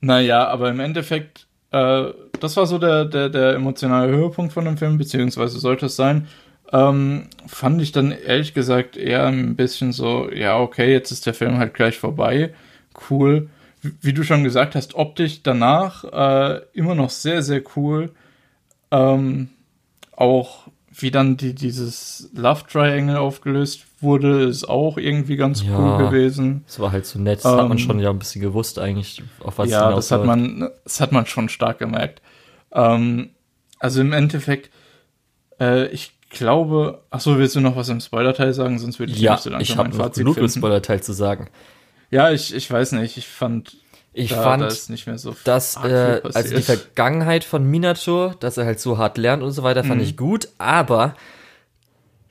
naja, 0.00 0.46
aber 0.48 0.70
im 0.70 0.80
Endeffekt, 0.80 1.46
äh, 1.72 2.04
das 2.40 2.56
war 2.56 2.66
so 2.66 2.78
der, 2.78 3.04
der, 3.04 3.28
der 3.28 3.54
emotionale 3.54 4.14
Höhepunkt 4.14 4.52
von 4.52 4.64
dem 4.64 4.76
Film, 4.76 4.98
beziehungsweise 4.98 5.58
sollte 5.58 5.86
es 5.86 5.96
sein. 5.96 6.28
Ähm, 6.72 7.28
fand 7.46 7.80
ich 7.80 7.92
dann 7.92 8.10
ehrlich 8.10 8.54
gesagt 8.54 8.96
eher 8.96 9.26
ein 9.26 9.56
bisschen 9.56 9.92
so, 9.92 10.30
ja, 10.32 10.58
okay, 10.58 10.92
jetzt 10.92 11.12
ist 11.12 11.26
der 11.26 11.34
Film 11.34 11.58
halt 11.58 11.74
gleich 11.74 11.98
vorbei. 11.98 12.52
Cool. 13.10 13.48
Wie, 13.82 13.92
wie 14.00 14.12
du 14.12 14.22
schon 14.24 14.42
gesagt 14.42 14.74
hast, 14.74 14.94
optisch 14.94 15.42
danach 15.42 16.04
äh, 16.04 16.60
immer 16.72 16.94
noch 16.94 17.10
sehr, 17.10 17.42
sehr 17.42 17.62
cool. 17.76 18.10
Ähm, 18.90 19.50
auch 20.12 20.68
wie 20.98 21.10
dann 21.10 21.36
die, 21.36 21.54
dieses 21.54 22.30
Love 22.34 22.64
Triangle 22.70 23.18
aufgelöst 23.18 23.86
wurde, 24.00 24.44
ist 24.44 24.64
auch 24.64 24.96
irgendwie 24.96 25.36
ganz 25.36 25.62
ja, 25.62 25.78
cool 25.78 26.06
gewesen. 26.06 26.64
Es 26.66 26.80
war 26.80 26.90
halt 26.90 27.04
so 27.04 27.18
nett, 27.18 27.44
das 27.44 27.52
ähm, 27.52 27.58
hat 27.58 27.68
man 27.68 27.78
ähm, 27.78 27.84
schon 27.84 27.98
ja 27.98 28.10
ein 28.10 28.18
bisschen 28.18 28.40
gewusst 28.40 28.78
eigentlich, 28.78 29.22
auf 29.40 29.58
was 29.58 29.68
Ja, 29.68 29.90
das 29.90 30.10
hat 30.10 30.24
man, 30.24 30.70
das 30.84 31.00
hat 31.00 31.12
man 31.12 31.26
schon 31.26 31.50
stark 31.50 31.78
gemerkt. 31.78 32.22
Ähm, 32.72 33.30
also 33.78 34.00
im 34.00 34.12
Endeffekt, 34.12 34.70
äh, 35.60 35.86
ich 35.88 36.12
glaube, 36.30 37.02
ach 37.10 37.20
so, 37.20 37.36
willst 37.38 37.56
du 37.56 37.60
noch 37.60 37.76
was 37.76 37.90
im 37.90 38.00
Spoiler-Teil 38.00 38.54
sagen, 38.54 38.78
sonst 38.78 38.98
würde 38.98 39.12
ich 39.12 39.20
ja, 39.20 39.32
nicht 39.32 39.42
so 39.42 39.50
langsam 39.50 39.62
ich 39.62 39.76
mein 39.76 39.92
Fazit 39.92 40.24
genug 40.24 40.38
im 40.38 40.48
Spoiler-Teil 40.48 41.02
zu 41.02 41.12
sagen. 41.12 41.48
Ja, 42.10 42.30
ich, 42.30 42.54
ich 42.54 42.70
weiß 42.70 42.92
nicht, 42.92 43.18
ich 43.18 43.26
fand 43.26 43.76
ich 44.16 44.30
da, 44.30 44.42
fand, 44.42 44.62
da 44.62 45.18
so 45.18 45.36
dass 45.44 45.76
äh, 45.76 46.20
also 46.32 46.56
die 46.56 46.62
Vergangenheit 46.62 47.44
von 47.44 47.64
Minato, 47.64 48.32
dass 48.40 48.56
er 48.56 48.64
halt 48.64 48.80
so 48.80 48.98
hart 48.98 49.18
lernt 49.18 49.42
und 49.42 49.52
so 49.52 49.62
weiter, 49.62 49.84
fand 49.84 50.00
mhm. 50.00 50.06
ich 50.06 50.16
gut, 50.16 50.48
aber 50.58 51.14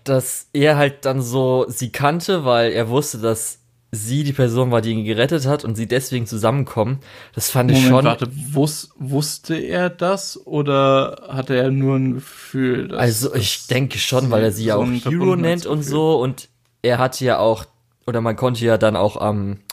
dass 0.03 0.47
er 0.53 0.77
halt 0.77 1.05
dann 1.05 1.21
so 1.21 1.65
sie 1.67 1.91
kannte, 1.91 2.43
weil 2.43 2.71
er 2.71 2.89
wusste, 2.89 3.19
dass 3.19 3.59
sie 3.91 4.23
die 4.23 4.33
Person 4.33 4.71
war, 4.71 4.81
die 4.81 4.91
ihn 4.91 5.05
gerettet 5.05 5.45
hat 5.45 5.63
und 5.63 5.75
sie 5.75 5.87
deswegen 5.87 6.25
zusammenkommen. 6.25 6.99
Das 7.33 7.49
fand 7.49 7.69
Moment, 7.69 7.85
ich 7.85 7.89
schon. 7.89 8.05
Warte, 8.05 8.27
wus 8.51 8.89
wusste 8.97 9.55
er 9.55 9.89
das 9.89 10.45
oder 10.45 11.27
hatte 11.29 11.55
er 11.55 11.71
nur 11.71 11.95
ein 11.97 12.15
Gefühl? 12.15 12.89
Dass, 12.89 12.99
also 12.99 13.35
ich 13.35 13.67
denke 13.67 13.97
schon, 13.99 14.31
weil 14.31 14.43
er 14.43 14.51
sie 14.51 14.65
ja 14.65 14.75
auch 14.75 14.85
Hero 14.85 15.35
nennt 15.35 15.65
und 15.65 15.83
so 15.83 16.19
und 16.21 16.49
er 16.81 16.97
hatte 16.97 17.25
ja 17.25 17.37
auch 17.39 17.65
oder 18.07 18.21
man 18.21 18.35
konnte 18.35 18.63
ja 18.65 18.77
dann 18.77 18.95
auch 18.95 19.17
am 19.17 19.53
äh, 19.53 19.64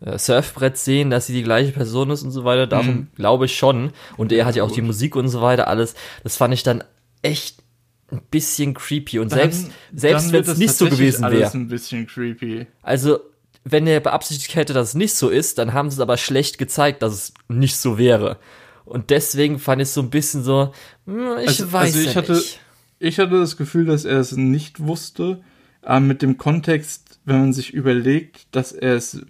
Surfbrett 0.00 0.76
sehen, 0.76 1.10
dass 1.10 1.26
sie 1.26 1.32
die 1.32 1.42
gleiche 1.42 1.72
Person 1.72 2.10
ist 2.10 2.22
und 2.22 2.30
so 2.30 2.44
weiter. 2.44 2.66
Darum 2.66 2.86
mhm. 2.86 3.08
glaube 3.16 3.46
ich 3.46 3.56
schon. 3.56 3.92
Und 4.16 4.32
er 4.32 4.46
hat 4.46 4.56
ja 4.56 4.62
auch 4.62 4.72
die 4.72 4.82
Musik 4.82 5.16
und 5.16 5.28
so 5.28 5.40
weiter, 5.40 5.68
alles. 5.68 5.94
Das 6.22 6.36
fand 6.36 6.54
ich 6.54 6.62
dann 6.62 6.84
echt 7.22 7.62
ein 8.10 8.20
bisschen 8.30 8.74
creepy. 8.74 9.18
Und 9.18 9.32
dann, 9.32 9.38
selbst, 9.38 9.70
selbst 9.92 10.32
wenn 10.32 10.42
es 10.42 10.58
nicht 10.58 10.74
so 10.74 10.88
gewesen 10.88 11.30
wäre. 11.30 11.50
ein 11.52 11.68
bisschen 11.68 12.06
creepy. 12.06 12.66
Also, 12.82 13.20
wenn 13.64 13.86
er 13.86 14.00
beabsichtigt 14.00 14.54
hätte, 14.54 14.74
dass 14.74 14.88
es 14.88 14.94
nicht 14.94 15.14
so 15.14 15.30
ist, 15.30 15.58
dann 15.58 15.72
haben 15.72 15.90
sie 15.90 15.94
es 15.94 16.00
aber 16.00 16.16
schlecht 16.16 16.58
gezeigt, 16.58 17.02
dass 17.02 17.14
es 17.14 17.34
nicht 17.48 17.76
so 17.76 17.98
wäre. 17.98 18.38
Und 18.84 19.10
deswegen 19.10 19.58
fand 19.58 19.80
ich 19.80 19.88
es 19.88 19.94
so 19.94 20.02
ein 20.02 20.10
bisschen 20.10 20.44
so, 20.44 20.72
hm, 21.06 21.38
ich 21.40 21.48
also, 21.48 21.72
weiß 21.72 21.96
also 21.96 22.08
ich 22.10 22.16
hatte, 22.16 22.32
nicht. 22.34 22.60
Ich 22.98 23.18
hatte 23.18 23.38
das 23.40 23.56
Gefühl, 23.56 23.86
dass 23.86 24.04
er 24.04 24.18
es 24.18 24.32
nicht 24.32 24.80
wusste, 24.80 25.42
aber 25.82 26.00
mit 26.00 26.22
dem 26.22 26.36
Kontext, 26.36 27.20
wenn 27.24 27.40
man 27.40 27.52
sich 27.52 27.72
überlegt, 27.72 28.46
dass 28.52 28.72
er 28.72 28.96
es 28.96 29.24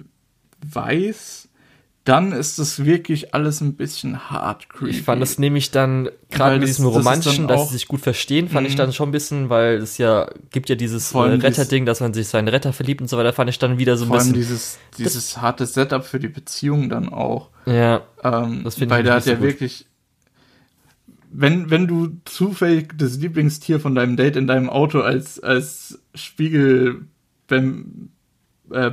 weiß, 0.72 1.48
dann 2.04 2.32
ist 2.32 2.58
es 2.58 2.84
wirklich 2.84 3.32
alles 3.32 3.62
ein 3.62 3.76
bisschen 3.76 4.30
hart 4.30 4.68
creepy. 4.68 4.90
Ich 4.90 5.02
fand 5.02 5.22
es 5.22 5.38
nämlich 5.38 5.70
dann, 5.70 6.10
gerade 6.30 6.58
mit 6.58 6.68
diesem 6.68 6.86
Romantischen, 6.86 7.48
das 7.48 7.60
dass 7.60 7.68
sie 7.68 7.78
sich 7.78 7.88
gut 7.88 8.00
verstehen, 8.00 8.50
fand 8.50 8.66
ich 8.66 8.74
mhm. 8.74 8.78
dann 8.78 8.92
schon 8.92 9.08
ein 9.08 9.12
bisschen, 9.12 9.48
weil 9.48 9.76
es 9.78 9.96
ja, 9.96 10.28
gibt 10.50 10.68
ja 10.68 10.74
dieses 10.74 11.14
äh, 11.14 11.18
Retterding, 11.18 11.86
dass 11.86 12.00
man 12.00 12.12
sich 12.12 12.28
seinen 12.28 12.48
Retter 12.48 12.74
verliebt 12.74 13.00
und 13.00 13.08
so 13.08 13.16
weiter, 13.16 13.32
fand 13.32 13.48
ich 13.48 13.58
dann 13.58 13.78
wieder 13.78 13.96
so 13.96 14.04
ein 14.04 14.08
vor 14.08 14.18
bisschen. 14.18 14.34
Allem 14.34 14.42
dieses, 14.42 14.78
dieses 14.98 15.40
harte 15.40 15.64
Setup 15.64 16.04
für 16.04 16.18
die 16.18 16.28
Beziehung 16.28 16.90
dann 16.90 17.08
auch. 17.08 17.48
Ja. 17.64 18.02
Ähm, 18.22 18.64
das 18.64 18.74
finde 18.74 18.94
ich 18.94 18.98
Weil 18.98 19.02
der 19.02 19.14
hat 19.14 19.24
ja 19.24 19.36
gut. 19.36 19.44
wirklich, 19.44 19.86
wenn, 21.32 21.70
wenn 21.70 21.86
du 21.86 22.18
zufällig 22.26 22.92
das 22.98 23.16
Lieblingstier 23.16 23.80
von 23.80 23.94
deinem 23.94 24.18
Date 24.18 24.36
in 24.36 24.46
deinem 24.46 24.68
Auto 24.68 25.00
als, 25.00 25.40
als 25.40 25.98
Spiegel 26.14 27.06
beim, 27.48 28.10
äh, 28.70 28.90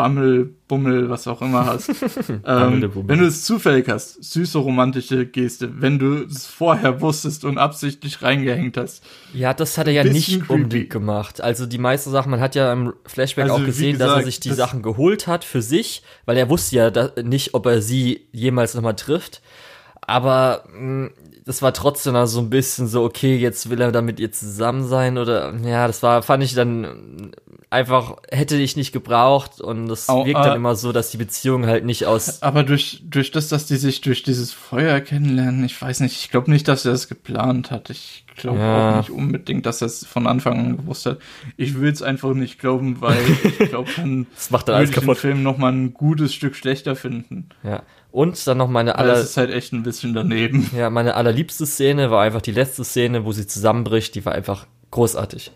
Bammel, 0.00 0.54
Bummel, 0.66 1.10
was 1.10 1.28
auch 1.28 1.42
immer 1.42 1.66
hast. 1.66 1.90
ähm, 2.46 2.90
wenn 3.06 3.18
du 3.18 3.26
es 3.26 3.44
zufällig 3.44 3.86
hast, 3.86 4.24
süße 4.24 4.56
romantische 4.56 5.26
Geste, 5.26 5.82
wenn 5.82 5.98
du 5.98 6.24
es 6.24 6.46
vorher 6.46 7.02
wusstest 7.02 7.44
und 7.44 7.58
absichtlich 7.58 8.22
reingehängt 8.22 8.78
hast. 8.78 9.04
Ja, 9.34 9.52
das 9.52 9.76
hat 9.76 9.88
er 9.88 9.92
ja 9.92 10.04
nicht 10.04 10.38
creepy. 10.38 10.52
unbedingt 10.54 10.88
gemacht. 10.88 11.42
Also 11.42 11.66
die 11.66 11.76
meisten 11.76 12.10
Sachen, 12.10 12.30
man 12.30 12.40
hat 12.40 12.54
ja 12.54 12.72
im 12.72 12.94
Flashback 13.04 13.44
also, 13.44 13.56
auch 13.56 13.66
gesehen, 13.66 13.92
gesagt, 13.92 14.10
dass 14.10 14.18
er 14.20 14.24
sich 14.24 14.40
die 14.40 14.54
Sachen 14.54 14.80
geholt 14.80 15.26
hat 15.26 15.44
für 15.44 15.60
sich, 15.60 16.02
weil 16.24 16.38
er 16.38 16.48
wusste 16.48 16.76
ja 16.76 17.10
nicht, 17.22 17.52
ob 17.52 17.66
er 17.66 17.82
sie 17.82 18.28
jemals 18.32 18.74
nochmal 18.74 18.96
trifft. 18.96 19.42
Aber 20.00 20.64
mh, 20.72 21.06
mm, 21.06 21.10
das 21.44 21.62
war 21.62 21.72
trotzdem 21.72 22.26
so 22.26 22.40
ein 22.40 22.50
bisschen 22.50 22.86
so, 22.86 23.02
okay, 23.02 23.36
jetzt 23.36 23.70
will 23.70 23.80
er 23.80 23.92
damit 23.92 24.20
ihr 24.20 24.30
zusammen 24.30 24.86
sein 24.86 25.18
oder 25.18 25.52
ja, 25.64 25.86
das 25.86 26.02
war, 26.02 26.22
fand 26.22 26.44
ich 26.44 26.54
dann 26.54 27.32
einfach, 27.70 28.16
hätte 28.30 28.56
ich 28.56 28.76
nicht 28.76 28.92
gebraucht 28.92 29.60
und 29.60 29.88
das 29.88 30.08
oh, 30.08 30.26
wirkt 30.26 30.44
dann 30.44 30.52
äh, 30.52 30.56
immer 30.56 30.74
so, 30.74 30.92
dass 30.92 31.10
die 31.10 31.16
Beziehung 31.16 31.66
halt 31.66 31.84
nicht 31.84 32.06
aus. 32.06 32.42
Aber 32.42 32.64
durch, 32.64 33.02
durch 33.04 33.30
das, 33.30 33.48
dass 33.48 33.66
die 33.66 33.76
sich 33.76 34.00
durch 34.00 34.22
dieses 34.22 34.52
Feuer 34.52 35.00
kennenlernen, 35.00 35.64
ich 35.64 35.80
weiß 35.80 36.00
nicht, 36.00 36.20
ich 36.20 36.30
glaube 36.30 36.50
nicht, 36.50 36.66
dass 36.68 36.84
er 36.84 36.92
das 36.92 37.08
geplant 37.08 37.70
hat. 37.70 37.90
Ich 37.90 38.24
glaube 38.36 38.58
ja. 38.58 38.90
auch 38.90 38.96
nicht 38.98 39.10
unbedingt, 39.10 39.66
dass 39.66 39.82
er 39.82 39.86
es 39.86 40.04
von 40.04 40.26
Anfang 40.26 40.58
an 40.58 40.76
gewusst 40.76 41.06
hat. 41.06 41.18
Ich 41.56 41.80
will 41.80 41.90
es 41.90 42.02
einfach 42.02 42.34
nicht 42.34 42.58
glauben, 42.58 43.00
weil 43.00 43.18
ich 43.58 43.70
glaube, 43.70 43.90
dann 43.96 44.26
das 44.34 44.50
macht 44.50 44.68
dann 44.68 44.76
alles 44.76 44.90
kaputt. 44.90 45.16
den 45.16 45.20
Film 45.20 45.42
noch 45.42 45.56
mal 45.56 45.72
ein 45.72 45.94
gutes 45.94 46.34
Stück 46.34 46.56
schlechter 46.56 46.96
finden. 46.96 47.48
Ja. 47.62 47.82
Und 48.12 48.44
dann 48.46 48.58
noch 48.58 48.68
meine 48.68 48.96
aller. 48.96 49.14
Das 49.14 49.24
ist 49.24 49.36
halt 49.36 49.50
echt 49.50 49.72
ein 49.72 49.82
bisschen 49.82 50.14
daneben. 50.14 50.70
Ja, 50.76 50.90
meine 50.90 51.14
allerliebste 51.14 51.66
Szene 51.66 52.10
war 52.10 52.22
einfach 52.22 52.42
die 52.42 52.52
letzte 52.52 52.84
Szene, 52.84 53.24
wo 53.24 53.32
sie 53.32 53.46
zusammenbricht. 53.46 54.14
Die 54.14 54.24
war 54.24 54.34
einfach 54.34 54.66
großartig. 54.90 55.52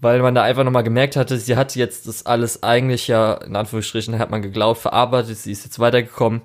Weil 0.00 0.22
man 0.22 0.34
da 0.34 0.42
einfach 0.42 0.64
nochmal 0.64 0.82
gemerkt 0.82 1.16
hatte, 1.16 1.38
sie 1.38 1.56
hat 1.56 1.76
jetzt 1.76 2.08
das 2.08 2.24
alles 2.24 2.62
eigentlich 2.62 3.06
ja, 3.06 3.34
in 3.34 3.54
Anführungsstrichen, 3.54 4.18
hat 4.18 4.30
man 4.30 4.40
geglaubt, 4.40 4.80
verarbeitet, 4.80 5.36
sie 5.36 5.52
ist 5.52 5.64
jetzt 5.64 5.78
weitergekommen. 5.78 6.40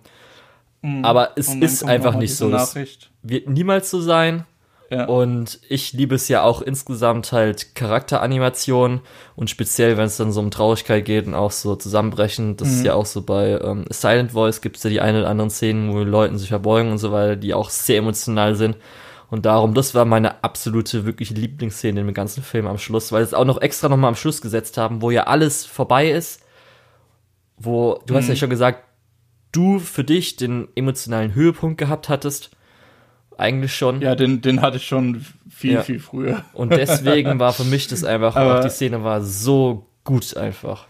Mhm. 0.82 1.06
Aber 1.06 1.32
es 1.38 1.54
ist 1.56 1.84
einfach 1.84 2.16
nicht 2.16 2.36
so. 2.36 2.54
Es 2.54 2.76
wird 3.24 3.50
niemals 3.50 3.90
so 3.90 4.02
sein. 4.02 4.46
Ja. 4.96 5.06
Und 5.08 5.60
ich 5.68 5.92
liebe 5.92 6.16
es 6.16 6.30
ja 6.30 6.44
auch 6.44 6.62
insgesamt 6.62 7.34
halt 7.34 7.76
Charakteranimation 7.76 9.02
und 9.36 9.50
speziell, 9.50 9.98
wenn 9.98 10.06
es 10.06 10.16
dann 10.16 10.32
so 10.32 10.40
um 10.40 10.52
Traurigkeit 10.52 11.04
geht 11.04 11.28
und 11.28 11.34
auch 11.34 11.52
so 11.52 11.76
zusammenbrechen. 11.76 12.56
Das 12.56 12.70
mhm. 12.70 12.74
ist 12.76 12.86
ja 12.86 12.94
auch 12.94 13.06
so 13.06 13.22
bei 13.22 13.60
ähm, 13.60 13.84
Silent 13.90 14.32
Voice 14.32 14.62
gibt 14.62 14.78
es 14.78 14.84
ja 14.84 14.90
die 14.90 15.02
ein 15.02 15.18
oder 15.18 15.28
anderen 15.28 15.50
Szenen, 15.50 15.94
wo 15.94 16.00
Leuten 16.00 16.38
sich 16.38 16.48
verbeugen 16.48 16.92
und 16.92 16.98
so 16.98 17.12
weiter, 17.12 17.36
die 17.36 17.54
auch 17.54 17.70
sehr 17.70 17.98
emotional 17.98 18.56
sind. 18.56 18.78
Und 19.30 19.46
darum, 19.46 19.74
das 19.74 19.94
war 19.96 20.06
meine 20.06 20.46
absolute, 20.46 21.06
wirklich 21.06 21.32
Lieblingsszene 21.32 22.00
im 22.00 22.14
ganzen 22.14 22.42
Film 22.42 22.68
am 22.68 22.78
Schluss, 22.78 23.12
weil 23.12 23.24
es 23.24 23.34
auch 23.34 23.44
noch 23.44 23.60
extra 23.60 23.90
nochmal 23.90 24.10
am 24.10 24.16
Schluss 24.16 24.40
gesetzt 24.40 24.78
haben, 24.78 25.02
wo 25.02 25.12
ja 25.12 25.24
alles 25.24 25.66
vorbei 25.66 26.10
ist. 26.10 26.42
Wo, 27.58 28.00
du 28.06 28.14
mhm. 28.14 28.18
hast 28.18 28.28
ja 28.28 28.36
mhm. 28.36 28.38
schon 28.38 28.50
gesagt, 28.50 28.84
du 29.52 29.80
für 29.80 30.06
dich 30.06 30.38
den 30.38 30.70
emotionalen 30.76 31.36
Höhepunkt 31.36 31.78
gehabt 31.80 32.08
hattest 32.08 32.52
eigentlich 33.38 33.76
schon. 33.76 34.02
Ja, 34.02 34.16
den, 34.16 34.42
den 34.42 34.62
hatte 34.62 34.78
ich 34.78 34.86
schon 34.86 35.26
viel, 35.50 35.74
ja. 35.74 35.84
viel 35.84 36.00
früher. 36.00 36.44
Und 36.54 36.72
deswegen 36.72 37.40
war 37.40 37.54
für 37.54 37.64
mich 37.64 37.88
das 37.88 38.04
einfach, 38.06 38.36
aber, 38.36 38.60
auch 38.60 38.64
die 38.64 38.70
Szene 38.70 39.04
war 39.04 39.22
so 39.22 39.86
gut 40.04 40.36
einfach. 40.38 40.88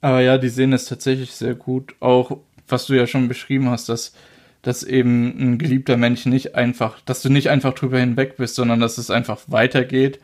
Aber 0.00 0.20
ja, 0.20 0.38
die 0.38 0.48
Szene 0.48 0.76
ist 0.76 0.88
tatsächlich 0.88 1.32
sehr 1.32 1.54
gut. 1.54 1.94
Auch, 2.00 2.38
was 2.68 2.86
du 2.86 2.94
ja 2.94 3.06
schon 3.06 3.28
beschrieben 3.28 3.70
hast, 3.70 3.88
dass, 3.88 4.14
dass 4.62 4.82
eben 4.82 5.28
ein 5.38 5.58
geliebter 5.58 5.96
Mensch 5.96 6.26
nicht 6.26 6.54
einfach, 6.54 7.00
dass 7.04 7.22
du 7.22 7.30
nicht 7.30 7.50
einfach 7.50 7.74
drüber 7.74 7.98
hinweg 7.98 8.36
bist, 8.36 8.54
sondern 8.54 8.80
dass 8.80 8.98
es 8.98 9.10
einfach 9.10 9.40
weitergeht 9.46 10.20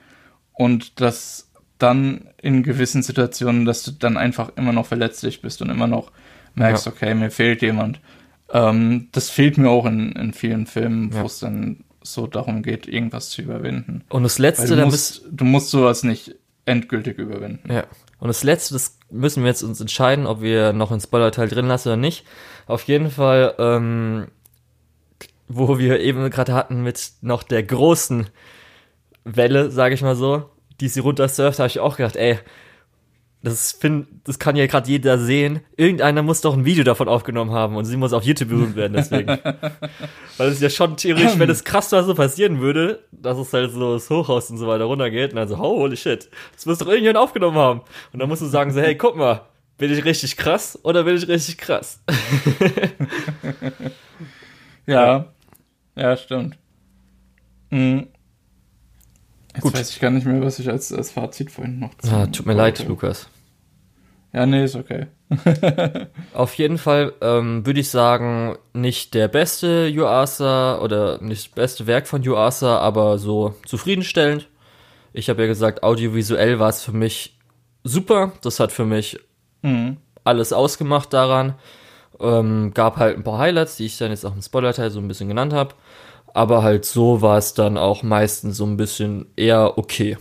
und 0.53 1.01
dass 1.01 1.51
dann 1.79 2.29
in 2.43 2.63
gewissen 2.63 3.03
Situationen, 3.03 3.65
dass 3.65 3.83
du 3.83 3.93
dann 3.93 4.17
einfach 4.17 4.53
immer 4.57 4.73
noch 4.73 4.87
verletzlich 4.87 5.41
bist 5.41 5.63
und 5.63 5.71
immer 5.71 5.87
noch 5.87 6.13
merkst, 6.55 6.87
ja. 6.87 6.93
okay, 6.93 7.15
mir 7.15 7.31
fehlt 7.31 7.63
jemand. 7.63 8.01
Ähm, 8.53 9.09
das 9.13 9.31
fehlt 9.31 9.59
mir 9.59 9.71
auch 9.71 9.87
in, 9.87 10.13
in 10.13 10.33
vielen 10.33 10.67
Filmen, 10.67 11.11
ja. 11.13 11.23
wo 11.23 11.27
es 11.27 11.39
dann 11.39 11.85
so 12.03 12.27
darum 12.27 12.63
geht, 12.63 12.87
irgendwas 12.89 13.31
zu 13.31 13.43
überwinden. 13.43 14.05
Und 14.09 14.23
das 14.23 14.39
Letzte, 14.39 14.77
du 14.77 14.87
musst, 14.87 15.23
du 15.31 15.45
musst 15.45 15.71
sowas 15.71 16.03
nicht 16.03 16.35
endgültig 16.65 17.19
überwinden. 17.19 17.71
Ja. 17.73 17.85
Und 18.19 18.29
das 18.29 18.43
Letzte, 18.43 18.75
das 18.75 18.99
müssen 19.11 19.43
wir 19.43 19.49
jetzt 19.49 19.63
uns 19.63 19.81
entscheiden, 19.81 20.27
ob 20.27 20.41
wir 20.41 20.73
noch 20.73 20.91
einen 20.91 21.01
Spoiler-Teil 21.01 21.49
drin 21.49 21.67
lassen 21.67 21.89
oder 21.89 21.97
nicht. 21.97 22.25
Auf 22.67 22.85
jeden 22.85 23.11
Fall, 23.11 23.55
ähm, 23.59 24.29
wo 25.49 25.79
wir 25.79 26.01
eben 26.01 26.29
gerade 26.31 26.55
hatten 26.55 26.83
mit 26.83 27.13
noch 27.23 27.43
der 27.43 27.63
großen 27.63 28.29
Welle, 29.25 29.71
sage 29.71 29.95
ich 29.95 30.03
mal 30.03 30.17
so, 30.17 30.51
die 30.81 30.89
sie 30.89 31.01
runtersurft, 31.01 31.59
habe 31.59 31.69
ich 31.69 31.81
auch 31.81 31.97
gedacht, 31.97 32.17
ey, 32.17 32.39
das, 33.43 33.73
find, 33.73 34.07
das 34.25 34.39
kann 34.39 34.55
ja 34.55 34.67
gerade 34.67 34.91
jeder 34.91 35.19
sehen. 35.19 35.61
Irgendeiner 35.77 36.23
muss 36.23 36.43
doch 36.43 36.55
ein 36.55 36.67
Video 36.67 36.85
davon 36.85 37.09
aufgenommen 37.09 37.53
haben 37.53 37.77
und 37.77 37.87
sie 37.87 37.97
muss 37.97 38.13
auf 38.13 38.23
YouTube 38.23 38.51
berühmt 38.51 38.77
werden, 38.77 38.93
deswegen. 38.93 39.29
Weil 40.37 40.49
es 40.49 40.61
ja 40.61 40.69
schon 40.69 40.97
theoretisch, 40.97 41.39
wenn 41.39 41.49
es 41.49 41.65
krass 41.65 41.89
so 41.89 42.15
passieren 42.15 42.61
würde, 42.61 43.05
dass 43.13 43.39
es 43.39 43.53
halt 43.53 43.71
so 43.73 43.95
das 43.95 44.11
Hochhaus 44.11 44.51
und 44.51 44.59
so 44.59 44.67
weiter 44.67 44.85
runtergeht 44.85 45.31
und 45.31 45.37
dann 45.37 45.49
so, 45.49 45.59
holy 45.59 45.97
shit, 45.97 46.29
das 46.55 46.67
muss 46.67 46.79
doch 46.79 46.87
irgendjemand 46.87 47.17
aufgenommen 47.17 47.57
haben. 47.57 47.81
Und 48.13 48.19
dann 48.19 48.29
musst 48.29 48.43
du 48.43 48.47
sagen 48.47 48.73
so, 48.73 48.81
hey, 48.81 48.95
guck 48.95 49.17
mal, 49.17 49.43
bin 49.79 49.91
ich 49.91 50.05
richtig 50.05 50.37
krass 50.37 50.79
oder 50.83 51.05
bin 51.05 51.17
ich 51.17 51.27
richtig 51.27 51.57
krass? 51.57 52.03
ja, 54.87 55.33
ja, 55.97 56.17
stimmt. 56.19 56.59
Mhm. 57.71 58.09
Jetzt 59.55 59.63
Gut. 59.63 59.75
weiß 59.75 59.91
ich 59.91 60.01
gar 60.01 60.11
nicht 60.11 60.27
mehr, 60.27 60.41
was 60.43 60.59
ich 60.59 60.69
als, 60.69 60.93
als 60.93 61.11
Fazit 61.11 61.51
vorhin 61.51 61.81
noch 61.81 61.95
zu. 61.99 62.11
Ah, 62.11 62.27
tut 62.27 62.47
mir 62.47 62.55
leid, 62.55 62.87
Lukas. 62.87 63.29
Ja, 64.33 64.47
nee, 64.47 64.65
ist 64.65 64.77
okay. 64.77 65.09
Auf 66.35 66.55
jeden 66.55 66.79
Fall 66.79 67.13
ähm, 67.21 67.67
würde 67.67 67.81
ich 67.81 67.89
sagen, 67.89 68.57
nicht 68.73 69.15
der 69.15 69.27
beste 69.27 69.89
Yuasa 69.89 70.79
oder 70.79 71.21
nicht 71.21 71.47
das 71.47 71.55
beste 71.55 71.87
Werk 71.89 72.07
von 72.07 72.23
Yuasa, 72.23 72.79
aber 72.79 73.19
so 73.19 73.55
zufriedenstellend. 73.67 74.49
Ich 75.13 75.29
habe 75.29 75.43
ja 75.43 75.49
gesagt, 75.49 75.83
audiovisuell 75.83 76.61
war 76.61 76.69
es 76.69 76.85
für 76.85 76.93
mich 76.93 77.39
super. 77.83 78.33
Das 78.43 78.61
hat 78.61 78.71
für 78.71 78.85
mich 78.85 79.19
mhm. 79.63 79.97
alles 80.23 80.53
ausgemacht 80.53 81.13
daran. 81.13 81.55
Ähm, 82.21 82.73
gab 82.73 82.99
halt 82.99 83.17
ein 83.17 83.25
paar 83.25 83.39
Highlights, 83.39 83.77
die 83.77 83.87
ich 83.87 83.99
dann 83.99 84.11
jetzt 84.11 84.25
auch 84.25 84.35
im 84.35 84.43
Spoiler-Teil 84.43 84.91
so 84.91 85.01
ein 85.01 85.09
bisschen 85.09 85.29
genannt 85.29 85.53
habe. 85.53 85.75
Aber 86.35 86.63
halt 86.63 86.85
so 86.85 87.23
war 87.23 87.39
es 87.39 87.55
dann 87.55 87.77
auch 87.77 88.03
meistens 88.03 88.57
so 88.57 88.65
ein 88.65 88.77
bisschen 88.77 89.27
eher 89.37 89.79
okay. 89.79 90.17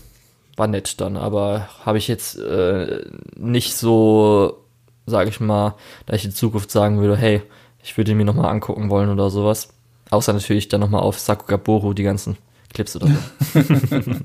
War 0.55 0.68
nett 0.68 0.99
dann, 0.99 1.16
aber 1.16 1.70
habe 1.86 1.97
ich 1.97 2.07
jetzt 2.07 2.38
äh, 2.38 3.05
nicht 3.36 3.76
so, 3.76 4.66
sage 5.05 5.30
ich 5.30 5.39
mal, 5.39 5.76
da 6.05 6.16
ich 6.16 6.26
in 6.26 6.32
Zukunft 6.32 6.72
sagen 6.72 6.99
würde, 6.99 7.16
hey, 7.16 7.41
ich 7.84 7.97
würde 7.97 8.12
ihn 8.12 8.18
mir 8.18 8.26
nochmal 8.26 8.51
angucken 8.51 8.89
wollen 8.89 9.10
oder 9.10 9.30
sowas. 9.30 9.70
Außer 10.10 10.34
natürlich 10.34 10.68
dann 10.68 10.82
nochmal 10.82 11.01
auf 11.01 11.20
Sakugaboru 11.20 11.93
die 11.93 12.03
ganzen 12.03 12.38
Clips 12.74 12.95
oder 12.95 13.07
so. 13.07 13.60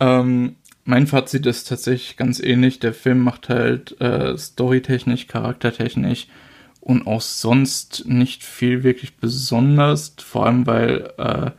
ähm, 0.00 0.56
mein 0.84 1.06
Fazit 1.06 1.46
ist 1.46 1.68
tatsächlich 1.68 2.16
ganz 2.16 2.40
ähnlich. 2.40 2.78
Der 2.78 2.94
Film 2.94 3.20
macht 3.20 3.48
halt 3.48 4.00
äh, 4.00 4.36
storytechnisch, 4.38 5.26
charaktertechnisch 5.26 6.28
und 6.88 7.06
auch 7.06 7.20
sonst 7.20 8.04
nicht 8.06 8.42
viel 8.42 8.82
wirklich 8.82 9.18
besonders, 9.18 10.14
vor 10.24 10.46
allem 10.46 10.66
weil 10.66 11.12
äh, 11.18 11.50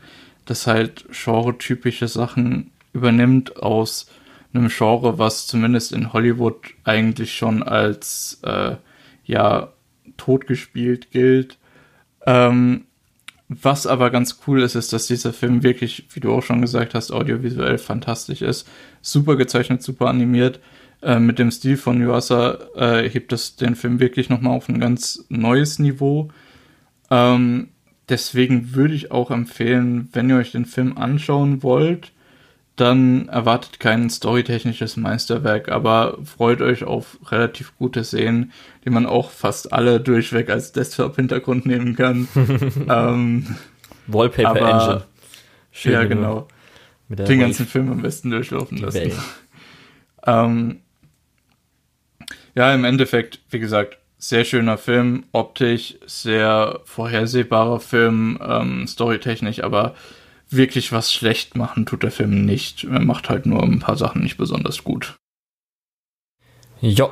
das 0.45 0.65
halt 0.65 1.05
genre-typische 1.11 2.07
Sachen 2.07 2.71
übernimmt 2.93 3.57
aus 3.57 4.09
einem 4.55 4.69
Genre, 4.69 5.19
was 5.19 5.45
zumindest 5.45 5.91
in 5.91 6.13
Hollywood 6.13 6.55
eigentlich 6.83 7.37
schon 7.37 7.61
als 7.61 8.39
äh, 8.41 8.77
ja 9.23 9.71
totgespielt 10.17 11.11
gilt. 11.11 11.59
Ähm, 12.25 12.85
was 13.49 13.85
aber 13.85 14.09
ganz 14.09 14.39
cool 14.47 14.63
ist, 14.63 14.73
ist, 14.73 14.93
dass 14.93 15.05
dieser 15.05 15.31
Film 15.31 15.61
wirklich, 15.61 16.07
wie 16.11 16.21
du 16.21 16.33
auch 16.33 16.41
schon 16.41 16.61
gesagt 16.61 16.95
hast, 16.95 17.11
audiovisuell 17.11 17.77
fantastisch 17.77 18.41
ist. 18.41 18.67
Super 19.03 19.35
gezeichnet, 19.35 19.83
super 19.83 20.07
animiert. 20.07 20.59
Äh, 21.01 21.19
mit 21.19 21.39
dem 21.39 21.49
Stil 21.49 21.77
von 21.77 22.01
Yuasa 22.01 22.57
äh, 22.75 23.09
hebt 23.09 23.31
es 23.31 23.55
den 23.55 23.75
Film 23.75 23.99
wirklich 23.99 24.29
nochmal 24.29 24.57
auf 24.57 24.67
ein 24.67 24.79
ganz 24.79 25.25
neues 25.29 25.79
Niveau. 25.79 26.29
Ähm, 27.09 27.69
deswegen 28.09 28.73
würde 28.75 28.93
ich 28.93 29.11
auch 29.11 29.31
empfehlen, 29.31 30.09
wenn 30.11 30.29
ihr 30.29 30.35
euch 30.35 30.51
den 30.51 30.65
Film 30.65 30.97
anschauen 30.97 31.63
wollt, 31.63 32.11
dann 32.75 33.27
erwartet 33.29 33.79
kein 33.79 34.09
storytechnisches 34.09 34.97
Meisterwerk, 34.97 35.69
aber 35.69 36.17
freut 36.23 36.61
euch 36.61 36.83
auf 36.83 37.17
relativ 37.29 37.77
gute 37.77 38.03
Szenen, 38.03 38.51
die 38.85 38.89
man 38.89 39.05
auch 39.05 39.31
fast 39.31 39.73
alle 39.73 39.99
durchweg 39.99 40.49
als 40.49 40.71
Desktop-Hintergrund 40.71 41.65
nehmen 41.65 41.95
kann. 41.95 42.27
ähm, 42.89 43.55
Wallpaper 44.07 44.49
aber, 44.49 44.69
Engine. 44.69 45.03
Schön 45.71 45.91
ja, 45.93 46.03
genau. 46.05 46.47
Den 47.09 47.39
ganzen 47.39 47.65
Film 47.65 47.91
am 47.91 48.01
besten 48.01 48.31
durchlaufen 48.31 48.77
lassen. 48.77 49.11
ähm, 50.25 50.79
ja, 52.55 52.73
im 52.73 52.85
Endeffekt, 52.85 53.39
wie 53.49 53.59
gesagt, 53.59 53.97
sehr 54.17 54.43
schöner 54.43 54.77
Film, 54.77 55.23
optisch 55.31 55.95
sehr 56.05 56.81
vorhersehbarer 56.83 57.79
Film, 57.79 58.37
ähm, 58.45 58.85
storytechnisch, 58.85 59.63
aber 59.63 59.95
wirklich 60.49 60.91
was 60.91 61.13
schlecht 61.13 61.55
machen 61.55 61.85
tut 61.85 62.03
der 62.03 62.11
Film 62.11 62.45
nicht. 62.45 62.83
Er 62.83 62.99
macht 62.99 63.29
halt 63.29 63.45
nur 63.45 63.63
ein 63.63 63.79
paar 63.79 63.95
Sachen 63.95 64.21
nicht 64.21 64.37
besonders 64.37 64.83
gut. 64.83 65.15
Ja, 66.81 67.09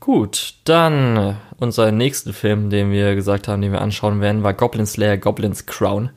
gut. 0.00 0.54
Dann 0.64 1.36
unser 1.58 1.92
nächsten 1.92 2.32
Film, 2.32 2.70
den 2.70 2.90
wir 2.90 3.14
gesagt 3.14 3.48
haben, 3.48 3.62
den 3.62 3.72
wir 3.72 3.80
anschauen 3.80 4.20
werden, 4.20 4.42
war 4.42 4.54
Goblin 4.54 4.86
Slayer 4.86 5.16
Goblin's 5.16 5.66
Crown, 5.66 6.10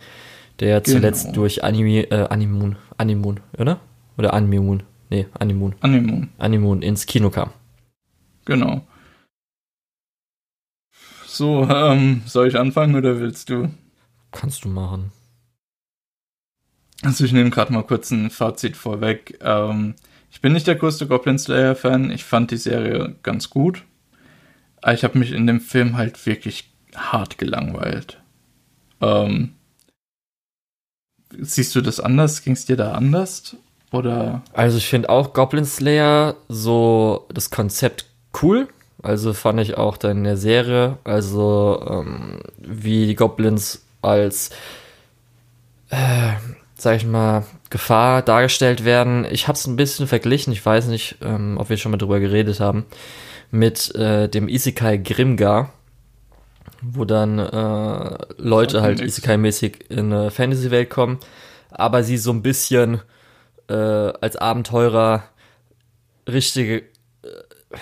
der 0.60 0.82
genau. 0.82 0.98
zuletzt 0.98 1.36
durch 1.36 1.64
Anime, 1.64 2.10
äh, 2.12 2.28
Animun, 2.30 2.78
Animun, 2.98 3.40
oder? 3.58 3.80
Oder 4.18 4.34
Animun? 4.34 4.84
Nee, 5.10 5.28
Animun. 5.38 5.76
Animun. 5.82 6.30
Animun 6.38 6.82
ins 6.82 7.06
Kino 7.06 7.30
kam. 7.30 7.52
Genau. 8.46 8.88
So, 11.26 11.68
ähm, 11.70 12.22
soll 12.26 12.48
ich 12.48 12.58
anfangen 12.58 12.96
oder 12.96 13.20
willst 13.20 13.50
du? 13.50 13.70
Kannst 14.32 14.64
du 14.64 14.70
machen. 14.70 15.12
Also 17.02 17.26
ich 17.26 17.34
nehme 17.34 17.50
gerade 17.50 17.74
mal 17.74 17.84
kurz 17.84 18.12
ein 18.12 18.30
Fazit 18.30 18.78
vorweg. 18.78 19.38
Ähm, 19.42 19.96
ich 20.32 20.42
bin 20.42 20.54
nicht 20.54 20.68
der 20.68 20.76
größte 20.76 21.08
Goblin 21.08 21.38
Slayer-Fan. 21.38 22.12
Ich 22.12 22.24
fand 22.24 22.52
die 22.52 22.58
Serie 22.58 23.16
ganz 23.22 23.50
gut. 23.50 23.84
Aber 24.82 24.94
ich 24.94 25.04
habe 25.04 25.18
mich 25.20 25.32
in 25.32 25.48
dem 25.48 25.60
Film 25.62 25.98
halt 25.98 26.26
wirklich 26.26 26.72
hart 26.96 27.38
gelangweilt. 27.38 28.22
Ähm, 29.02 29.56
siehst 31.38 31.76
du 31.76 31.82
das 31.82 32.00
anders? 32.00 32.44
Ging 32.44 32.54
es 32.54 32.66
dir 32.66 32.78
da 32.78 32.94
anders? 32.94 33.58
Oder? 33.92 34.42
Also 34.54 34.78
ich 34.78 34.88
finde 34.88 35.10
auch 35.10 35.34
Goblin 35.34 35.66
Slayer 35.66 36.36
so 36.48 37.28
das 37.34 37.50
Konzept 37.50 38.06
cool. 38.42 38.68
Also 39.02 39.34
fand 39.34 39.60
ich 39.60 39.78
auch 39.78 39.98
dann 39.98 40.18
in 40.18 40.24
der 40.24 40.38
Serie, 40.38 40.98
also 41.04 41.86
ähm, 41.88 42.40
wie 42.58 43.06
die 43.06 43.16
Goblins 43.16 43.86
als 44.02 44.50
äh, 45.90 46.34
sag 46.78 46.98
ich 46.98 47.06
mal, 47.06 47.46
Gefahr 47.70 48.22
dargestellt 48.22 48.86
werden. 48.86 49.26
Ich 49.30 49.48
habe 49.48 49.58
es 49.58 49.66
ein 49.66 49.76
bisschen 49.76 50.08
verglichen, 50.08 50.54
ich 50.54 50.66
weiß 50.66 50.88
nicht, 50.88 51.18
ähm, 51.22 51.58
ob 51.58 51.70
wir 51.70 51.78
schon 51.78 51.92
mal 51.92 51.98
drüber 51.98 52.20
geredet 52.20 52.60
haben, 52.60 52.86
mit 53.52 53.94
äh, 53.96 54.28
dem 54.30 54.48
Isekai 54.48 54.98
Grimgar, 54.98 55.72
wo 56.82 57.06
dann 57.06 57.40
äh, 57.40 58.18
Leute 58.38 58.82
halt 58.82 59.02
Isekai-mäßig 59.02 59.90
in 59.90 60.12
eine 60.12 60.32
Fantasy-Welt 60.32 60.90
kommen, 60.90 61.20
aber 61.72 62.04
sie 62.04 62.18
so 62.18 62.32
ein 62.32 62.42
bisschen 62.42 63.02
äh, 63.68 63.74
als 63.74 64.36
Abenteurer 64.36 65.24
richtige, 66.28 66.84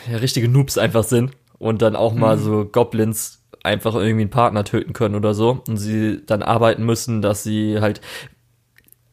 richtige 0.09 0.47
Noobs 0.47 0.77
einfach 0.77 1.03
sind 1.03 1.31
und 1.59 1.81
dann 1.81 1.95
auch 1.95 2.13
mal 2.13 2.37
mhm. 2.37 2.41
so 2.41 2.65
Goblins 2.65 3.41
einfach 3.63 3.95
irgendwie 3.95 4.23
einen 4.23 4.29
Partner 4.29 4.65
töten 4.65 4.93
können 4.93 5.15
oder 5.15 5.33
so 5.33 5.61
und 5.67 5.77
sie 5.77 6.21
dann 6.25 6.43
arbeiten 6.43 6.85
müssen, 6.85 7.21
dass 7.21 7.43
sie 7.43 7.79
halt 7.79 8.01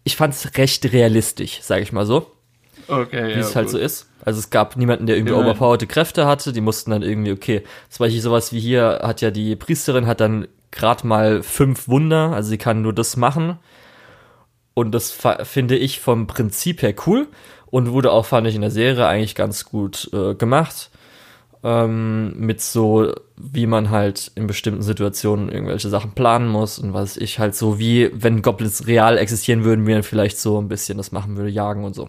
ich 0.03 0.17
fand 0.17 0.35
es 0.35 0.57
recht 0.57 0.93
realistisch, 0.93 1.61
sage 1.63 1.83
ich 1.83 1.93
mal 1.93 2.07
so. 2.07 2.27
Okay, 2.89 3.29
Wie 3.29 3.33
ja, 3.33 3.39
es 3.39 3.55
halt 3.55 3.67
gut. 3.67 3.73
so 3.73 3.79
ist. 3.79 4.09
Also 4.25 4.39
es 4.41 4.51
gab 4.51 4.77
niemanden, 4.77 5.07
der 5.07 5.17
irgendwie 5.17 5.35
ja. 5.35 5.41
overpowerte 5.41 5.87
Kräfte 5.87 6.27
hatte. 6.27 6.53
Die 6.53 6.61
mussten 6.61 6.91
dann 6.91 7.03
irgendwie, 7.03 7.33
okay, 7.33 7.63
zum 7.89 8.05
Beispiel 8.05 8.21
sowas 8.21 8.53
wie 8.53 8.61
hier 8.61 9.01
hat 9.03 9.21
ja 9.21 9.31
die 9.31 9.57
Priesterin 9.57 10.07
hat 10.07 10.21
dann 10.21 10.49
gerade 10.71 11.07
mal 11.07 11.43
fünf 11.43 11.89
Wunder, 11.89 12.33
also 12.33 12.51
sie 12.51 12.59
kann 12.59 12.83
nur 12.83 12.93
das 12.93 13.17
machen. 13.17 13.59
Und 14.81 14.93
das 14.93 15.17
finde 15.43 15.77
ich 15.77 16.01
vom 16.01 16.27
Prinzip 16.27 16.83
her 16.83 16.95
cool 17.07 17.29
und 17.67 17.93
wurde 17.93 18.13
auch, 18.13 18.25
fand 18.25 18.47
ich, 18.47 18.55
in 18.55 18.63
der 18.63 18.71
Serie 18.71 19.07
eigentlich 19.07 19.35
ganz 19.35 19.67
gut 19.67 20.11
äh, 20.13 20.35
gemacht 20.35 20.91
ähm, 21.63 22.33
mit 22.39 22.61
so, 22.61 23.13
wie 23.37 23.67
man 23.67 23.91
halt 23.91 24.33
in 24.35 24.47
bestimmten 24.47 24.83
Situationen 24.83 25.51
irgendwelche 25.51 25.89
Sachen 25.89 26.13
planen 26.13 26.49
muss 26.49 26.79
und 26.79 26.95
was 26.95 27.17
ich 27.17 27.39
halt 27.39 27.55
so, 27.55 27.79
wie 27.79 28.11
wenn 28.15 28.43
Goblins 28.43 28.87
real 28.87 29.19
existieren 29.19 29.65
würden, 29.65 29.87
wie 29.87 29.93
man 29.93 30.03
vielleicht 30.03 30.39
so 30.39 30.61
ein 30.61 30.69
bisschen 30.69 30.97
das 30.97 31.13
machen 31.13 31.37
würde, 31.37 31.51
jagen 31.51 31.85
und 31.85 31.95
so. 31.95 32.09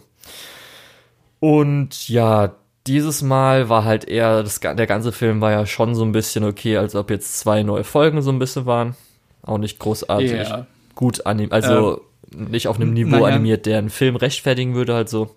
Und 1.40 2.08
ja, 2.08 2.56
dieses 2.88 3.22
Mal 3.22 3.68
war 3.68 3.84
halt 3.84 4.06
eher, 4.08 4.44
das, 4.44 4.60
der 4.60 4.88
ganze 4.88 5.12
Film 5.12 5.42
war 5.42 5.52
ja 5.52 5.66
schon 5.66 5.96
so 5.96 6.04
ein 6.04 6.12
bisschen 6.12 6.44
okay, 6.44 6.78
als 6.78 6.96
ob 6.96 7.10
jetzt 7.10 7.38
zwei 7.40 7.64
neue 7.64 7.84
Folgen 7.84 8.22
so 8.22 8.32
ein 8.32 8.40
bisschen 8.40 8.66
waren. 8.66 8.96
Auch 9.44 9.58
nicht 9.58 9.80
großartig 9.80 10.32
yeah. 10.32 10.68
gut 10.96 11.26
animiert, 11.26 11.52
also 11.52 11.98
ähm, 11.98 12.02
nicht 12.36 12.68
auf 12.68 12.78
einem 12.78 12.94
Niveau 12.94 13.18
naja. 13.18 13.36
animiert, 13.36 13.66
der 13.66 13.78
einen 13.78 13.90
Film 13.90 14.16
rechtfertigen 14.16 14.76
würde, 14.76 14.94
halt 14.94 15.10
so. 15.10 15.36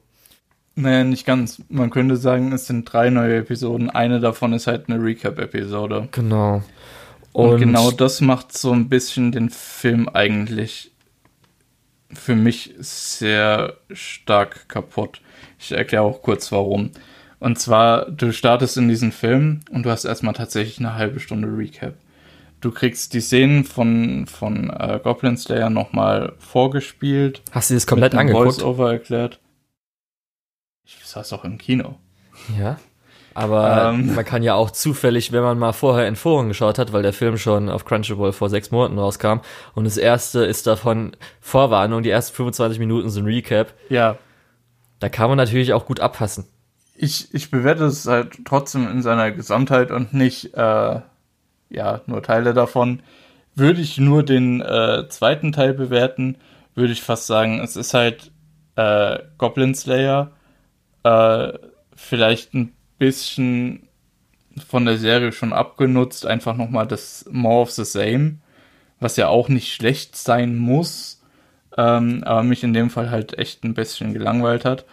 Naja, 0.76 1.04
nicht 1.04 1.24
ganz. 1.24 1.62
Man 1.68 1.90
könnte 1.90 2.16
sagen, 2.16 2.52
es 2.52 2.66
sind 2.66 2.84
drei 2.84 3.10
neue 3.10 3.36
Episoden. 3.38 3.90
Eine 3.90 4.20
davon 4.20 4.52
ist 4.52 4.66
halt 4.66 4.88
eine 4.88 5.02
Recap-Episode. 5.02 6.08
Genau. 6.10 6.62
Und, 7.32 7.50
Und, 7.50 7.60
genau 7.60 7.90
das 7.90 8.20
macht 8.20 8.56
so 8.56 8.72
ein 8.72 8.88
bisschen 8.88 9.32
den 9.32 9.50
Film 9.50 10.08
eigentlich 10.08 10.92
für 12.12 12.36
mich 12.36 12.74
sehr 12.78 13.74
stark 13.92 14.68
kaputt. 14.68 15.20
Ich 15.58 15.72
erkläre 15.72 16.04
auch 16.04 16.22
kurz 16.22 16.50
warum. 16.52 16.90
Und 17.40 17.58
zwar, 17.58 18.10
du 18.10 18.32
startest 18.32 18.76
in 18.76 18.88
diesen 18.88 19.12
Film 19.12 19.60
und 19.70 19.84
du 19.84 19.90
hast 19.90 20.04
erstmal 20.04 20.34
tatsächlich 20.34 20.78
eine 20.78 20.94
halbe 20.94 21.20
Stunde 21.20 21.48
Recap. 21.48 21.94
Du 22.64 22.70
kriegst 22.70 23.12
die 23.12 23.20
Szenen 23.20 23.66
von, 23.66 24.26
von 24.26 24.70
äh, 24.70 24.98
Goblin 25.04 25.36
Slayer 25.36 25.68
nochmal 25.68 26.32
vorgespielt. 26.38 27.42
Hast 27.50 27.68
du 27.68 27.74
das 27.74 27.86
komplett 27.86 28.14
angeguckt? 28.14 28.54
Voice-Over 28.54 28.90
erklärt. 28.90 29.38
Ich 30.86 30.96
saß 31.04 31.34
auch 31.34 31.44
im 31.44 31.58
Kino. 31.58 31.96
Ja. 32.58 32.78
Aber 33.34 33.90
ähm, 33.92 34.14
man 34.14 34.24
kann 34.24 34.42
ja 34.42 34.54
auch 34.54 34.70
zufällig, 34.70 35.30
wenn 35.30 35.42
man 35.42 35.58
mal 35.58 35.74
vorher 35.74 36.08
in 36.08 36.16
Foren 36.16 36.48
geschaut 36.48 36.78
hat, 36.78 36.94
weil 36.94 37.02
der 37.02 37.12
Film 37.12 37.36
schon 37.36 37.68
auf 37.68 37.84
Crunchyroll 37.84 38.32
vor 38.32 38.48
sechs 38.48 38.70
Monaten 38.70 38.98
rauskam 38.98 39.40
und 39.74 39.84
das 39.84 39.98
erste 39.98 40.46
ist 40.46 40.66
davon 40.66 41.14
Vorwarnung, 41.42 42.02
die 42.02 42.08
ersten 42.08 42.34
25 42.34 42.78
Minuten 42.78 43.10
sind 43.10 43.26
Recap. 43.26 43.74
Ja. 43.90 44.16
Da 45.00 45.10
kann 45.10 45.28
man 45.28 45.36
natürlich 45.36 45.74
auch 45.74 45.84
gut 45.84 46.00
abpassen. 46.00 46.46
Ich, 46.96 47.34
ich 47.34 47.50
bewerte 47.50 47.84
es 47.84 48.06
halt 48.06 48.38
trotzdem 48.46 48.90
in 48.90 49.02
seiner 49.02 49.32
Gesamtheit 49.32 49.90
und 49.90 50.14
nicht, 50.14 50.54
äh, 50.54 51.00
ja, 51.70 52.00
nur 52.06 52.22
Teile 52.22 52.54
davon. 52.54 53.02
Würde 53.54 53.80
ich 53.80 53.98
nur 53.98 54.22
den 54.22 54.60
äh, 54.60 55.08
zweiten 55.08 55.52
Teil 55.52 55.74
bewerten, 55.74 56.36
würde 56.74 56.92
ich 56.92 57.02
fast 57.02 57.26
sagen, 57.26 57.60
es 57.60 57.76
ist 57.76 57.94
halt 57.94 58.32
äh, 58.76 59.18
Goblin 59.38 59.74
Slayer 59.74 60.32
äh, 61.04 61.52
vielleicht 61.94 62.54
ein 62.54 62.72
bisschen 62.98 63.88
von 64.66 64.84
der 64.84 64.98
Serie 64.98 65.32
schon 65.32 65.52
abgenutzt, 65.52 66.26
einfach 66.26 66.56
nochmal 66.56 66.86
das 66.86 67.26
More 67.30 67.62
of 67.62 67.70
the 67.70 67.84
Same, 67.84 68.36
was 69.00 69.16
ja 69.16 69.28
auch 69.28 69.48
nicht 69.48 69.72
schlecht 69.72 70.16
sein 70.16 70.56
muss, 70.56 71.22
ähm, 71.76 72.22
aber 72.24 72.42
mich 72.42 72.62
in 72.62 72.72
dem 72.72 72.90
Fall 72.90 73.10
halt 73.10 73.36
echt 73.38 73.64
ein 73.64 73.74
bisschen 73.74 74.14
gelangweilt 74.14 74.64
hat. 74.64 74.84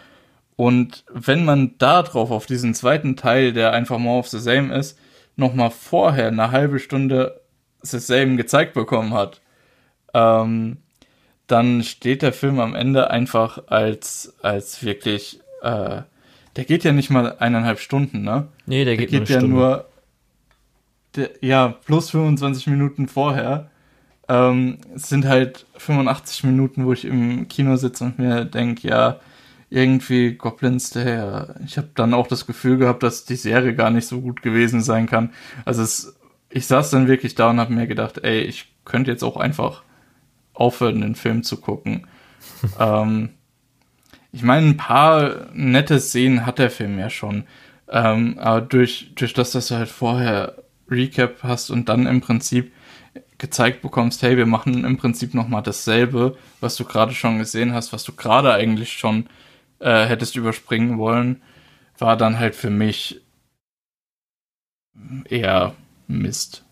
Und 0.56 1.04
wenn 1.12 1.44
man 1.44 1.76
da 1.78 2.02
drauf 2.02 2.30
auf 2.30 2.46
diesen 2.46 2.74
zweiten 2.74 3.16
Teil, 3.16 3.52
der 3.52 3.72
einfach 3.72 3.98
More 3.98 4.18
of 4.18 4.28
the 4.28 4.38
Same 4.38 4.74
ist, 4.76 4.98
nochmal 5.36 5.70
vorher 5.70 6.28
eine 6.28 6.50
halbe 6.50 6.78
Stunde 6.78 7.40
Same 7.82 8.36
gezeigt 8.36 8.74
bekommen 8.74 9.12
hat, 9.14 9.40
ähm, 10.14 10.78
dann 11.46 11.82
steht 11.82 12.22
der 12.22 12.32
Film 12.32 12.60
am 12.60 12.74
Ende 12.74 13.10
einfach 13.10 13.66
als, 13.66 14.34
als 14.42 14.84
wirklich 14.84 15.40
äh, 15.62 16.02
der 16.56 16.64
geht 16.64 16.84
ja 16.84 16.92
nicht 16.92 17.10
mal 17.10 17.36
eineinhalb 17.38 17.78
Stunden, 17.78 18.22
ne? 18.22 18.48
Nee, 18.66 18.84
der, 18.84 18.96
der 18.96 19.06
geht, 19.06 19.10
geht 19.10 19.28
ja 19.28 19.38
Stunde. 19.38 19.56
nur, 19.56 19.88
der, 21.16 21.30
ja, 21.40 21.68
plus 21.84 22.10
25 22.10 22.66
Minuten 22.66 23.08
vorher. 23.08 23.70
Ähm, 24.28 24.78
es 24.94 25.08
sind 25.08 25.26
halt 25.26 25.66
85 25.78 26.44
Minuten, 26.44 26.84
wo 26.84 26.92
ich 26.92 27.04
im 27.04 27.48
Kino 27.48 27.76
sitze 27.76 28.04
und 28.04 28.18
mir 28.18 28.44
denke, 28.44 28.86
ja, 28.88 29.20
irgendwie 29.72 30.34
Goblins, 30.34 30.90
der, 30.90 31.56
ich 31.64 31.78
habe 31.78 31.88
dann 31.94 32.12
auch 32.12 32.26
das 32.26 32.46
Gefühl 32.46 32.76
gehabt, 32.76 33.02
dass 33.02 33.24
die 33.24 33.36
Serie 33.36 33.74
gar 33.74 33.90
nicht 33.90 34.06
so 34.06 34.20
gut 34.20 34.42
gewesen 34.42 34.82
sein 34.82 35.06
kann. 35.06 35.32
Also 35.64 35.82
es, 35.82 36.14
ich 36.50 36.66
saß 36.66 36.90
dann 36.90 37.08
wirklich 37.08 37.34
da 37.34 37.50
und 37.50 37.58
habe 37.58 37.72
mir 37.72 37.86
gedacht, 37.86 38.18
ey, 38.22 38.42
ich 38.42 38.74
könnte 38.84 39.10
jetzt 39.10 39.22
auch 39.22 39.38
einfach 39.38 39.82
aufhören, 40.52 41.00
den 41.00 41.14
Film 41.14 41.42
zu 41.42 41.58
gucken. 41.58 42.06
ähm, 42.78 43.30
ich 44.30 44.42
meine, 44.42 44.66
ein 44.66 44.76
paar 44.76 45.46
nette 45.54 46.00
Szenen 46.00 46.44
hat 46.44 46.58
der 46.58 46.70
Film 46.70 46.98
ja 46.98 47.08
schon. 47.08 47.44
Ähm, 47.88 48.38
aber 48.38 48.60
durch, 48.60 49.12
durch 49.14 49.32
das, 49.32 49.52
dass 49.52 49.68
du 49.68 49.76
halt 49.76 49.88
vorher 49.88 50.56
Recap 50.90 51.42
hast 51.42 51.70
und 51.70 51.88
dann 51.88 52.06
im 52.06 52.20
Prinzip 52.20 52.72
gezeigt 53.38 53.80
bekommst, 53.80 54.22
hey, 54.22 54.36
wir 54.36 54.46
machen 54.46 54.84
im 54.84 54.98
Prinzip 54.98 55.32
nochmal 55.32 55.62
dasselbe, 55.62 56.36
was 56.60 56.76
du 56.76 56.84
gerade 56.84 57.12
schon 57.14 57.38
gesehen 57.38 57.72
hast, 57.72 57.92
was 57.92 58.04
du 58.04 58.12
gerade 58.12 58.52
eigentlich 58.52 58.92
schon 58.92 59.26
äh, 59.82 60.06
hättest 60.06 60.36
überspringen 60.36 60.98
wollen, 60.98 61.42
war 61.98 62.16
dann 62.16 62.38
halt 62.38 62.54
für 62.54 62.70
mich 62.70 63.20
eher 65.28 65.74
Mist. 66.06 66.64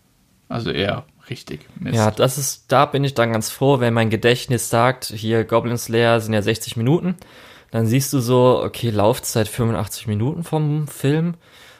Also 0.49 0.71
eher 0.71 1.05
richtig 1.29 1.67
Mist. 1.79 1.95
Ja, 1.95 2.11
das 2.11 2.37
ist, 2.37 2.71
da 2.71 2.85
bin 2.85 3.03
ich 3.03 3.13
dann 3.13 3.31
ganz 3.31 3.49
froh, 3.49 3.79
wenn 3.79 3.93
mein 3.93 4.09
Gedächtnis 4.09 4.69
sagt, 4.69 5.05
hier 5.05 5.43
Goblin 5.43 5.77
Slayer 5.77 6.19
sind 6.19 6.33
ja 6.33 6.41
60 6.41 6.77
Minuten. 6.77 7.15
Dann 7.71 7.85
siehst 7.87 8.11
du 8.11 8.19
so, 8.19 8.61
okay, 8.63 8.89
Laufzeit 8.89 9.47
85 9.47 10.07
Minuten 10.07 10.43
vom 10.43 10.87
Film. 10.87 11.35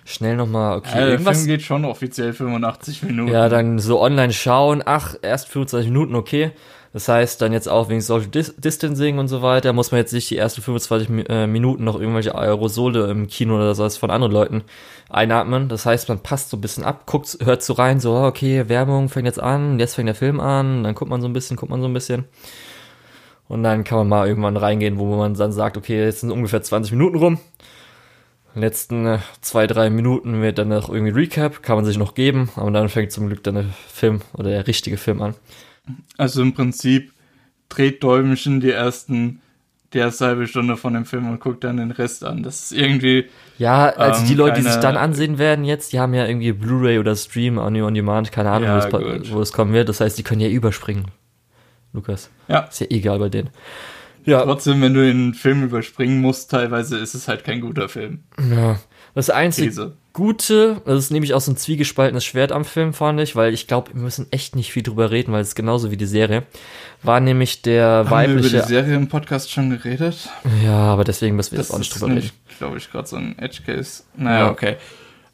Schnell 0.06 0.36
nochmal, 0.36 0.78
okay, 0.78 1.00
ja, 1.00 1.08
irgendwas. 1.10 1.38
Der 1.38 1.46
Film 1.46 1.48
geht 1.48 1.62
schon 1.62 1.86
offiziell 1.86 2.34
85 2.34 3.04
Minuten. 3.04 3.32
Ja, 3.32 3.50
dann 3.50 3.78
so 3.78 4.02
online 4.02 4.34
schauen, 4.34 4.82
ach, 4.84 5.16
erst 5.22 5.50
25 5.50 5.92
Minuten, 5.92 6.16
okay. 6.16 6.52
Das 6.94 7.08
heißt, 7.08 7.42
dann 7.42 7.54
jetzt 7.54 7.70
auch 7.70 7.88
wegen 7.88 8.02
Social 8.02 8.28
Dis 8.28 8.54
Distancing 8.58 9.18
und 9.18 9.30
so 9.30 9.42
weiter, 9.42 9.72
muss 9.72 9.92
man 9.92 10.00
jetzt 10.00 10.12
nicht 10.12 10.30
die 10.30 10.38
ersten 10.38 10.62
25 10.62 11.30
äh, 11.30 11.48
Minuten 11.48 11.86
noch 11.86 11.98
irgendwelche 11.98 12.36
Aerosole 12.36 13.10
im 13.10 13.28
Kino 13.28 13.56
oder 13.56 13.74
so 13.74 13.88
von 13.90 14.12
anderen 14.12 14.34
Leuten 14.34 14.64
einatmen. 15.10 15.70
Das 15.70 15.86
heißt, 15.86 16.10
man 16.10 16.20
passt 16.20 16.50
so 16.50 16.58
ein 16.58 16.62
bisschen 16.62 16.84
ab, 16.84 17.06
guckt, 17.06 17.38
hört 17.42 17.64
so 17.64 17.74
rein, 17.74 18.02
so, 18.02 18.16
okay, 18.16 18.68
Werbung 18.68 19.08
fängt 19.08 19.26
jetzt 19.26 19.40
an, 19.40 19.80
jetzt 19.80 19.96
fängt 19.96 20.10
der 20.10 20.16
Film 20.16 20.42
an, 20.42 20.84
dann 20.84 20.94
guckt 20.96 21.10
man 21.10 21.22
so 21.22 21.28
ein 21.30 21.34
bisschen, 21.34 21.56
guckt 21.56 21.70
man 21.70 21.82
so 21.82 21.88
ein 21.88 21.94
bisschen. 21.94 22.26
Und 23.48 23.64
dann 23.64 23.84
kann 23.84 23.98
man 23.98 24.10
mal 24.10 24.28
irgendwann 24.28 24.58
reingehen, 24.58 24.98
wo 24.98 25.16
man 25.16 25.34
dann 25.34 25.52
sagt, 25.52 25.78
okay, 25.78 26.04
jetzt 26.04 26.22
sind 26.22 26.32
ungefähr 26.32 26.62
20 26.62 26.92
Minuten 26.92 27.18
rum. 27.18 27.40
Letzten 28.54 29.06
äh, 29.06 29.20
zwei, 29.40 29.66
drei 29.66 29.90
Minuten 29.90 30.42
wird 30.42 30.58
dann 30.58 30.68
noch 30.68 30.90
irgendwie 30.90 31.14
Recap, 31.14 31.64
kann 31.64 31.78
man 31.78 31.86
sich 31.86 31.98
noch 31.98 32.16
geben, 32.16 32.50
aber 32.58 32.70
dann 32.72 32.90
fängt 32.90 33.14
zum 33.14 33.28
Glück 33.28 33.44
dann 33.44 33.56
der 33.56 33.66
Film 33.88 34.22
oder 34.34 34.50
der 34.50 34.68
richtige 34.68 34.98
Film 34.98 35.22
an. 35.22 35.36
Also 36.18 36.42
im 36.42 36.54
Prinzip 36.54 37.12
dreht 37.70 38.04
Däumchen 38.04 38.60
die 38.60 38.72
ersten 38.72 39.42
die 39.94 39.98
erste 39.98 40.26
halbe 40.26 40.48
Stunde 40.48 40.78
von 40.78 40.94
dem 40.94 41.06
Film 41.06 41.30
und 41.30 41.40
guckt 41.40 41.64
dann 41.64 41.78
den 41.78 41.92
Rest 41.92 42.24
an. 42.24 42.44
Das 42.44 42.64
ist 42.64 42.72
irgendwie. 42.72 43.26
Ja, 43.58 43.90
also 43.90 44.22
ähm, 44.22 44.28
die 44.28 44.36
Leute, 44.36 44.54
keine, 44.54 44.64
die 44.64 44.72
sich 44.72 44.82
dann 44.82 44.96
ansehen 44.96 45.38
werden 45.38 45.66
jetzt, 45.66 45.92
die 45.92 46.00
haben 46.00 46.14
ja 46.14 46.26
irgendwie 46.26 46.54
Blu-ray 46.54 46.98
oder 47.00 47.16
Stream, 47.16 47.58
on, 47.58 47.76
on 47.82 47.94
Demand, 47.94 48.32
keine 48.32 48.52
Ahnung, 48.52 48.70
ja, 48.70 48.92
wo, 48.92 48.98
es, 48.98 49.32
wo, 49.32 49.42
es, 49.42 49.52
kommen 49.52 49.74
wird. 49.74 49.90
Das 49.90 50.00
heißt, 50.00 50.18
die 50.18 50.24
können 50.24 50.42
ja 50.42 50.48
überspringen. 50.48 51.06
Lukas. 51.94 52.30
Ja. 52.48 52.60
Ist 52.60 52.80
ja 52.80 52.88
egal 52.90 53.20
bei 53.20 53.28
denen. 53.28 53.50
Ja. 54.24 54.44
Trotzdem, 54.44 54.82
wenn 54.82 54.94
du 54.94 55.06
den 55.06 55.34
Film 55.34 55.64
überspringen 55.64 56.22
musst, 56.22 56.52
teilweise 56.52 56.98
ist 56.98 57.14
es 57.14 57.28
halt 57.28 57.44
kein 57.44 57.60
guter 57.60 57.90
Film. 57.90 58.24
Ja. 58.50 58.80
Das 59.14 59.30
einzige. 59.30 59.94
Gute, 60.14 60.82
das 60.86 61.06
ist 61.06 61.12
nämlich 61.12 61.34
auch 61.34 61.40
so 61.40 61.54
ein 61.54 61.58
zwiegespaltenes 61.58 62.26
Schwert 62.26 62.52
am 62.52 62.66
Film, 62.66 62.94
fand 62.94 63.22
ich, 63.22 63.38
weil 63.38 63.54
ich 63.54 63.68
glaube, 63.68 63.94
wir 63.94 64.02
müssen 64.02 64.28
echt 64.32 64.58
nicht 64.58 64.74
viel 64.74 64.84
drüber 64.84 65.10
reden, 65.10 65.32
weil 65.32 65.42
es 65.42 65.56
genauso 65.56 65.90
wie 65.90 65.96
die 65.96 66.06
Serie. 66.06 66.44
War 67.02 67.22
nämlich 67.22 67.62
der 67.62 67.86
Haben 67.86 68.10
weibliche. 68.10 68.44
Wir 68.44 68.60
über 68.60 68.62
die 68.62 68.74
Serie 68.74 68.96
im 68.96 69.08
Podcast 69.08 69.52
schon 69.52 69.70
geredet? 69.70 70.30
Ja, 70.66 70.76
aber 70.76 71.06
deswegen 71.06 71.38
müssen 71.38 71.54
wir 71.54 71.60
das, 71.60 71.68
das 71.68 71.76
auch 71.76 71.80
nicht 71.80 71.96
drüber 71.96 72.08
reden. 72.08 72.18
Das 72.18 72.26
ist, 72.26 72.58
glaube 72.58 72.78
ich, 72.78 72.92
gerade 72.92 73.08
so 73.08 73.16
ein 73.16 73.40
Edge-Case. 73.40 74.04
Naja, 74.18 74.40
ja. 74.40 74.52
okay. 74.52 74.76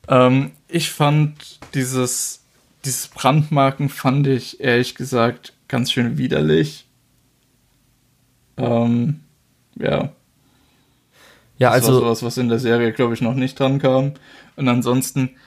Ähm, 0.10 0.52
ich 0.68 0.92
fand 0.92 1.60
dieses, 1.74 2.44
dieses 2.86 3.08
Brandmarken 3.08 3.90
fand 3.90 4.28
ich 4.28 4.62
ehrlich 4.62 4.94
gesagt 4.94 5.54
ganz 5.68 5.92
schön 5.92 6.20
widerlich. 6.20 6.86
Ähm, 8.58 9.22
ja. 9.76 10.12
Ja, 11.58 11.74
das 11.74 11.86
also. 11.86 11.94
War 11.94 12.00
sowas, 12.02 12.24
was 12.24 12.38
in 12.38 12.50
der 12.50 12.60
Serie, 12.60 12.94
glaube 12.94 13.16
ich, 13.16 13.22
noch 13.22 13.34
nicht 13.34 13.60
dran 13.60 13.80
kam. 13.80 14.14
Und 14.58 14.68
ansonsten, 14.68 15.38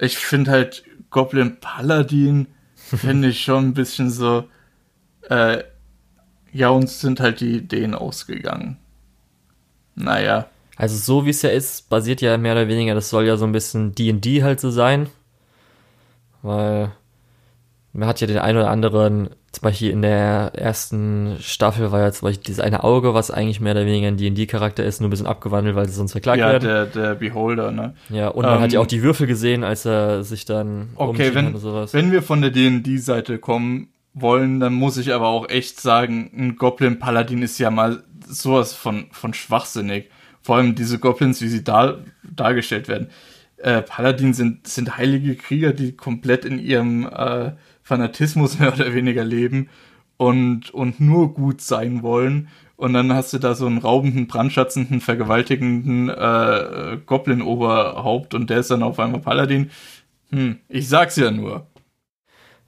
ich 0.00 0.16
finde 0.16 0.50
halt 0.50 0.84
Goblin 1.10 1.60
Paladin, 1.60 2.46
finde 2.74 3.28
ich 3.28 3.42
schon 3.42 3.68
ein 3.68 3.74
bisschen 3.74 4.10
so, 4.10 4.44
äh, 5.28 5.62
ja, 6.52 6.68
uns 6.70 7.00
sind 7.00 7.20
halt 7.20 7.40
die 7.40 7.56
Ideen 7.56 7.94
ausgegangen. 7.94 8.78
Naja. 9.96 10.48
Also 10.76 10.96
so 10.96 11.26
wie 11.26 11.30
es 11.30 11.42
ja 11.42 11.50
ist, 11.50 11.88
basiert 11.88 12.20
ja 12.20 12.36
mehr 12.38 12.52
oder 12.52 12.68
weniger, 12.68 12.94
das 12.94 13.10
soll 13.10 13.26
ja 13.26 13.36
so 13.36 13.44
ein 13.44 13.52
bisschen 13.52 13.94
D&D 13.94 14.42
halt 14.42 14.60
so 14.60 14.70
sein. 14.70 15.08
Weil 16.42 16.92
man 17.92 18.08
hat 18.08 18.20
ja 18.20 18.26
den 18.26 18.38
einen 18.38 18.58
oder 18.58 18.70
anderen 18.70 19.30
zum 19.54 19.62
Beispiel 19.62 19.90
in 19.90 20.02
der 20.02 20.52
ersten 20.54 21.36
Staffel 21.40 21.92
war 21.92 22.00
ja 22.00 22.12
zum 22.12 22.26
Beispiel 22.26 22.44
dieses 22.44 22.60
eine 22.60 22.84
Auge, 22.84 23.14
was 23.14 23.30
eigentlich 23.30 23.60
mehr 23.60 23.72
oder 23.72 23.86
weniger 23.86 24.08
ein 24.08 24.16
D&D-Charakter 24.16 24.84
ist, 24.84 25.00
nur 25.00 25.08
ein 25.08 25.10
bisschen 25.10 25.26
abgewandelt, 25.26 25.76
weil 25.76 25.88
sie 25.88 25.94
sonst 25.94 26.12
verklagt 26.12 26.40
ja, 26.40 26.52
werden. 26.52 26.68
Ja, 26.68 26.84
der, 26.84 26.86
der 26.86 27.14
Beholder, 27.14 27.70
ne? 27.70 27.94
Ja, 28.10 28.28
und 28.28 28.44
man 28.44 28.60
hat 28.60 28.72
ja 28.72 28.80
ähm, 28.80 28.84
auch 28.84 28.88
die 28.88 29.02
Würfel 29.02 29.26
gesehen, 29.26 29.64
als 29.64 29.84
er 29.86 30.24
sich 30.24 30.44
dann 30.44 30.90
Okay, 30.96 31.34
wenn, 31.34 31.54
wenn 31.54 32.12
wir 32.12 32.22
von 32.22 32.42
der 32.42 32.50
D&D-Seite 32.50 33.38
kommen 33.38 33.88
wollen, 34.12 34.60
dann 34.60 34.74
muss 34.74 34.96
ich 34.96 35.12
aber 35.12 35.28
auch 35.28 35.48
echt 35.48 35.80
sagen, 35.80 36.30
ein 36.36 36.56
Goblin-Paladin 36.56 37.42
ist 37.42 37.58
ja 37.58 37.70
mal 37.70 38.02
sowas 38.26 38.74
von, 38.74 39.06
von 39.12 39.34
schwachsinnig. 39.34 40.10
Vor 40.42 40.56
allem 40.56 40.74
diese 40.74 40.98
Goblins, 40.98 41.40
wie 41.40 41.48
sie 41.48 41.64
da, 41.64 41.98
dargestellt 42.22 42.88
werden. 42.88 43.08
Äh, 43.56 43.82
Paladin 43.82 44.34
sind, 44.34 44.66
sind 44.66 44.98
heilige 44.98 45.36
Krieger, 45.36 45.72
die 45.72 45.92
komplett 45.92 46.44
in 46.44 46.58
ihrem 46.58 47.06
äh, 47.06 47.52
Fanatismus 47.84 48.58
mehr 48.58 48.74
oder 48.74 48.92
weniger 48.92 49.24
leben 49.24 49.68
und, 50.16 50.70
und 50.70 50.98
nur 50.98 51.34
gut 51.34 51.60
sein 51.60 52.02
wollen. 52.02 52.48
Und 52.76 52.92
dann 52.92 53.12
hast 53.12 53.32
du 53.32 53.38
da 53.38 53.54
so 53.54 53.66
einen 53.66 53.78
raubenden, 53.78 54.26
brandschatzenden, 54.26 55.00
vergewaltigenden 55.00 56.08
äh, 56.08 56.98
Goblin-Oberhaupt 57.06 58.34
und 58.34 58.50
der 58.50 58.58
ist 58.58 58.70
dann 58.72 58.82
auf 58.82 58.98
einmal 58.98 59.20
Paladin. 59.20 59.70
Hm, 60.30 60.58
ich 60.68 60.88
sag's 60.88 61.14
ja 61.14 61.30
nur. 61.30 61.68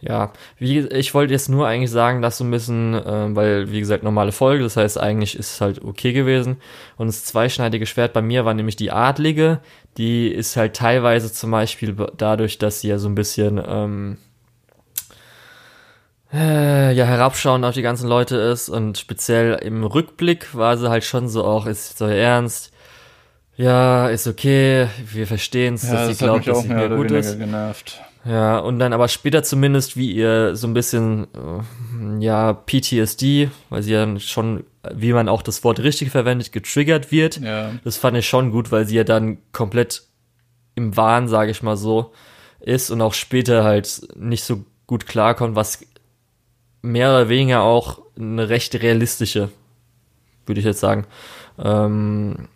Ja, 0.00 0.32
wie, 0.58 0.80
ich 0.80 1.14
wollte 1.14 1.32
jetzt 1.32 1.48
nur 1.48 1.66
eigentlich 1.66 1.90
sagen, 1.90 2.20
dass 2.20 2.38
so 2.38 2.44
ein 2.44 2.50
bisschen, 2.50 2.94
äh, 2.94 3.34
weil, 3.34 3.72
wie 3.72 3.80
gesagt, 3.80 4.04
normale 4.04 4.30
Folge, 4.30 4.62
das 4.62 4.76
heißt, 4.76 5.00
eigentlich 5.00 5.36
ist 5.38 5.54
es 5.54 5.60
halt 5.60 5.82
okay 5.82 6.12
gewesen. 6.12 6.58
Und 6.96 7.06
das 7.06 7.24
zweischneidige 7.24 7.86
Schwert 7.86 8.12
bei 8.12 8.22
mir 8.22 8.44
war 8.44 8.52
nämlich 8.54 8.76
die 8.76 8.92
Adlige. 8.92 9.60
Die 9.96 10.28
ist 10.28 10.56
halt 10.56 10.76
teilweise 10.76 11.32
zum 11.32 11.50
Beispiel 11.50 11.96
dadurch, 12.16 12.58
dass 12.58 12.82
sie 12.82 12.88
ja 12.88 12.98
so 12.98 13.08
ein 13.08 13.14
bisschen, 13.14 13.60
ähm, 13.66 14.18
äh, 16.32 16.92
ja, 16.92 17.04
herabschauen 17.04 17.64
auf 17.64 17.74
die 17.74 17.82
ganzen 17.82 18.08
Leute 18.08 18.36
ist 18.36 18.68
und 18.68 18.98
speziell 18.98 19.54
im 19.62 19.84
Rückblick 19.84 20.54
war 20.54 20.76
sie 20.76 20.90
halt 20.90 21.04
schon 21.04 21.28
so 21.28 21.44
auch, 21.44 21.66
ist 21.66 21.98
so 21.98 22.06
ernst. 22.06 22.72
Ja, 23.56 24.08
ist 24.08 24.26
okay, 24.26 24.88
wir 25.12 25.26
verstehen 25.26 25.74
es, 25.74 25.84
ja, 25.84 25.92
dass 25.92 26.08
das 26.08 26.18
sie 26.18 26.24
glaubt, 26.24 26.46
dass 26.46 26.62
sie 26.62 26.68
mehr 26.68 26.90
gut 26.90 27.10
ist. 27.10 27.38
Genervt. 27.38 28.00
Ja, 28.28 28.58
und 28.58 28.80
dann 28.80 28.92
aber 28.92 29.06
später 29.08 29.44
zumindest, 29.44 29.96
wie 29.96 30.10
ihr 30.10 30.56
so 30.56 30.66
ein 30.66 30.74
bisschen, 30.74 31.28
äh, 31.34 32.22
ja, 32.22 32.52
PTSD, 32.52 33.50
weil 33.70 33.82
sie 33.82 33.92
ja 33.92 34.18
schon, 34.18 34.64
wie 34.92 35.12
man 35.12 35.28
auch 35.28 35.42
das 35.42 35.62
Wort 35.62 35.78
richtig 35.78 36.10
verwendet, 36.10 36.50
getriggert 36.50 37.12
wird. 37.12 37.38
Ja. 37.38 37.70
Das 37.84 37.96
fand 37.96 38.16
ich 38.16 38.26
schon 38.26 38.50
gut, 38.50 38.72
weil 38.72 38.84
sie 38.84 38.96
ja 38.96 39.04
dann 39.04 39.38
komplett 39.52 40.02
im 40.74 40.96
Wahn, 40.96 41.28
sage 41.28 41.52
ich 41.52 41.62
mal 41.62 41.76
so, 41.76 42.12
ist 42.60 42.90
und 42.90 43.00
auch 43.00 43.14
später 43.14 43.62
halt 43.62 44.08
nicht 44.16 44.42
so 44.42 44.64
gut 44.88 45.06
klarkommt, 45.06 45.54
was 45.54 45.80
mehr 46.86 47.10
oder 47.10 47.28
weniger 47.28 47.62
auch 47.62 48.00
eine 48.18 48.48
recht 48.48 48.74
realistische, 48.80 49.50
würde 50.46 50.60
ich 50.60 50.66
jetzt 50.66 50.80
sagen, 50.80 51.06
ähm, 51.58 52.48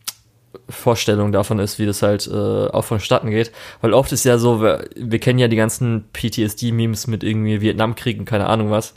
Vorstellung 0.69 1.33
davon 1.33 1.59
ist, 1.59 1.79
wie 1.79 1.87
das 1.87 2.03
halt 2.03 2.27
äh, 2.27 2.67
auch 2.69 2.85
vonstatten 2.85 3.31
geht. 3.31 3.53
Weil 3.81 3.93
oft 3.93 4.13
ist 4.13 4.25
ja 4.25 4.39
so, 4.39 4.63
wir, 4.63 4.89
wir 4.97 5.19
kennen 5.19 5.39
ja 5.39 5.49
die 5.49 5.57
ganzen 5.57 6.05
PTSD-Memes 6.13 7.07
mit 7.07 7.23
irgendwie 7.23 7.61
Vietnamkrieg 7.61 8.19
und 8.19 8.25
keine 8.25 8.47
Ahnung 8.47 8.71
was. 8.71 8.95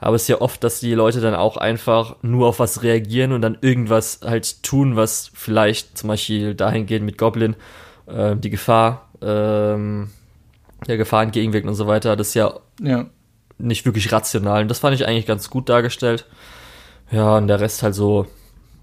Aber 0.00 0.16
es 0.16 0.22
ist 0.22 0.28
ja 0.28 0.40
oft, 0.40 0.64
dass 0.64 0.80
die 0.80 0.94
Leute 0.94 1.20
dann 1.20 1.34
auch 1.34 1.56
einfach 1.56 2.16
nur 2.22 2.48
auf 2.48 2.58
was 2.58 2.82
reagieren 2.82 3.32
und 3.32 3.40
dann 3.40 3.56
irgendwas 3.60 4.20
halt 4.24 4.62
tun, 4.62 4.96
was 4.96 5.30
vielleicht 5.32 5.96
zum 5.96 6.08
Beispiel 6.08 6.54
dahin 6.54 6.86
geht 6.86 7.02
mit 7.02 7.18
Goblin, 7.18 7.54
äh, 8.06 8.34
die 8.36 8.50
Gefahr, 8.50 9.08
ähm, 9.22 10.10
der 10.86 10.96
Gefahr 10.96 11.22
entgegenwirken 11.22 11.68
und 11.68 11.76
so 11.76 11.86
weiter. 11.86 12.16
Das 12.16 12.28
ist 12.28 12.34
ja, 12.34 12.58
ja 12.82 13.06
nicht 13.62 13.86
wirklich 13.86 14.12
rational. 14.12 14.62
Und 14.62 14.68
das 14.68 14.80
fand 14.80 14.94
ich 14.94 15.06
eigentlich 15.06 15.26
ganz 15.26 15.50
gut 15.50 15.68
dargestellt. 15.68 16.26
Ja, 17.10 17.36
und 17.36 17.48
der 17.48 17.60
Rest 17.60 17.82
halt 17.82 17.94
so 17.94 18.26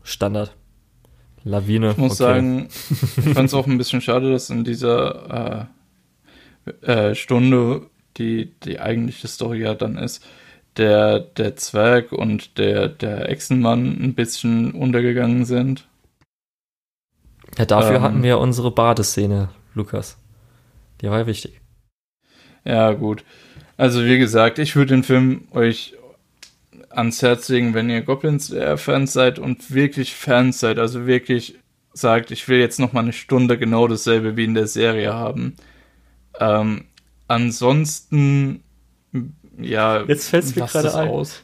Standard. 0.03 0.55
Lawine. 1.43 1.91
Ich 1.91 1.97
muss 1.97 2.19
okay. 2.19 2.33
sagen, 2.33 2.69
ich 2.89 3.33
fand 3.33 3.47
es 3.47 3.53
auch 3.53 3.67
ein 3.67 3.77
bisschen 3.77 4.01
schade, 4.01 4.31
dass 4.31 4.49
in 4.49 4.63
dieser 4.63 5.69
äh, 6.85 6.91
äh, 6.91 7.15
Stunde, 7.15 7.87
die 8.17 8.53
die 8.63 8.79
eigentliche 8.79 9.27
Story 9.27 9.61
ja 9.61 9.73
dann 9.73 9.97
ist, 9.97 10.25
der, 10.77 11.19
der 11.19 11.55
Zwerg 11.55 12.11
und 12.11 12.57
der, 12.57 12.87
der 12.89 13.29
Echsenmann 13.29 14.01
ein 14.01 14.13
bisschen 14.13 14.71
untergegangen 14.71 15.45
sind. 15.45 15.87
Ja, 17.57 17.65
dafür 17.65 17.97
ähm, 17.97 18.01
hatten 18.01 18.23
wir 18.23 18.39
unsere 18.39 18.71
Badeszene, 18.71 19.49
Lukas. 19.73 20.17
Die 21.01 21.09
war 21.09 21.19
ja 21.19 21.27
wichtig. 21.27 21.61
Ja, 22.65 22.91
gut. 22.91 23.23
Also, 23.79 24.03
wie 24.03 24.19
gesagt, 24.19 24.59
ich 24.59 24.75
würde 24.75 24.93
den 24.93 25.03
Film 25.03 25.47
euch 25.51 25.95
ans 26.89 27.21
Herz 27.21 27.47
legen, 27.47 27.73
wenn 27.73 27.89
ihr 27.89 28.01
Goblins-Fans 28.01 29.13
seid 29.13 29.39
und 29.39 29.73
wirklich 29.73 30.13
Fans 30.13 30.59
seid, 30.59 30.77
also 30.79 31.07
wirklich 31.07 31.57
sagt, 31.93 32.31
ich 32.31 32.49
will 32.49 32.59
jetzt 32.59 32.81
noch 32.81 32.91
mal 32.91 32.99
eine 32.99 33.13
Stunde 33.13 33.57
genau 33.57 33.87
dasselbe 33.87 34.35
wie 34.35 34.43
in 34.43 34.53
der 34.53 34.67
Serie 34.67 35.13
haben. 35.13 35.55
Ähm, 36.41 36.87
ansonsten, 37.29 38.65
Ja, 39.57 40.03
jetzt 40.03 40.27
fällt 40.27 40.43
es 40.43 40.57
mir 40.57 40.65
gerade 40.65 40.93
ein. 40.93 41.07
Aus. 41.07 41.41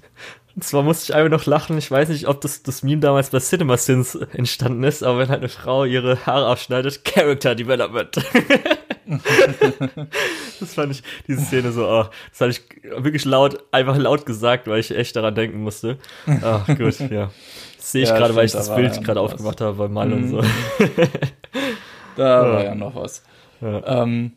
Und 0.58 0.66
zwar 0.66 0.84
musste 0.84 1.06
ich 1.06 1.16
einfach 1.16 1.32
noch 1.32 1.46
lachen. 1.46 1.78
Ich 1.78 1.90
weiß 1.90 2.10
nicht, 2.10 2.28
ob 2.28 2.42
das, 2.42 2.64
das 2.64 2.84
Meme 2.84 3.00
damals 3.00 3.30
bei 3.30 3.40
CinemaSins 3.40 4.16
entstanden 4.16 4.84
ist, 4.84 5.04
aber 5.04 5.20
wenn 5.20 5.30
halt 5.30 5.40
eine 5.40 5.48
Frau 5.48 5.86
ihre 5.86 6.26
Haare 6.26 6.48
abschneidet, 6.48 7.06
Character 7.06 7.56
Development. 7.56 8.14
das 10.60 10.74
fand 10.74 10.92
ich, 10.92 11.04
diese 11.28 11.42
Szene 11.42 11.72
so, 11.72 11.88
oh, 11.88 12.06
das 12.32 12.42
hatte 12.42 12.52
ich 12.52 12.94
wirklich 13.02 13.26
laut, 13.26 13.64
einfach 13.72 13.98
laut 13.98 14.26
gesagt, 14.26 14.68
weil 14.68 14.80
ich 14.80 14.96
echt 14.96 15.16
daran 15.16 15.36
denken 15.36 15.62
musste. 15.62 15.98
Ach, 16.42 16.66
gut, 16.68 17.00
ja. 17.12 17.32
Das 17.78 17.92
sehe 17.92 18.04
ich 18.04 18.10
ja, 18.10 18.18
gerade, 18.18 18.36
weil 18.36 18.46
ich 18.46 18.52
das 18.52 18.74
Bild 18.74 19.04
gerade 19.04 19.20
aufgemacht 19.20 19.62
habe 19.62 19.78
bei 19.78 19.88
Mal 19.88 20.08
mhm. 20.08 20.14
und 20.14 20.30
so. 20.30 20.42
da 22.16 22.42
war 22.52 22.64
ja 22.64 22.76
noch 22.76 22.96
was. 22.96 23.24
Ja. 23.62 24.04
Ähm, 24.04 24.34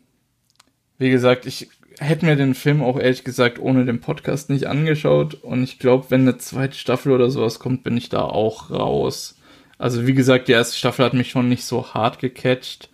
wie 0.97 1.09
gesagt, 1.09 1.45
ich 1.45 1.69
hätte 1.99 2.25
mir 2.25 2.35
den 2.35 2.53
Film 2.53 2.83
auch 2.83 2.99
ehrlich 2.99 3.23
gesagt 3.23 3.59
ohne 3.59 3.85
den 3.85 4.01
Podcast 4.01 4.49
nicht 4.49 4.67
angeschaut 4.67 5.33
und 5.33 5.63
ich 5.63 5.79
glaube, 5.79 6.05
wenn 6.09 6.21
eine 6.21 6.37
zweite 6.37 6.77
Staffel 6.77 7.11
oder 7.11 7.29
sowas 7.29 7.59
kommt, 7.59 7.83
bin 7.83 7.97
ich 7.97 8.09
da 8.09 8.21
auch 8.21 8.69
raus. 8.69 9.37
Also 9.77 10.05
wie 10.05 10.13
gesagt, 10.13 10.47
die 10.47 10.53
erste 10.53 10.77
Staffel 10.77 11.05
hat 11.05 11.13
mich 11.13 11.29
schon 11.29 11.49
nicht 11.49 11.65
so 11.65 11.93
hart 11.93 12.19
gecatcht 12.19 12.89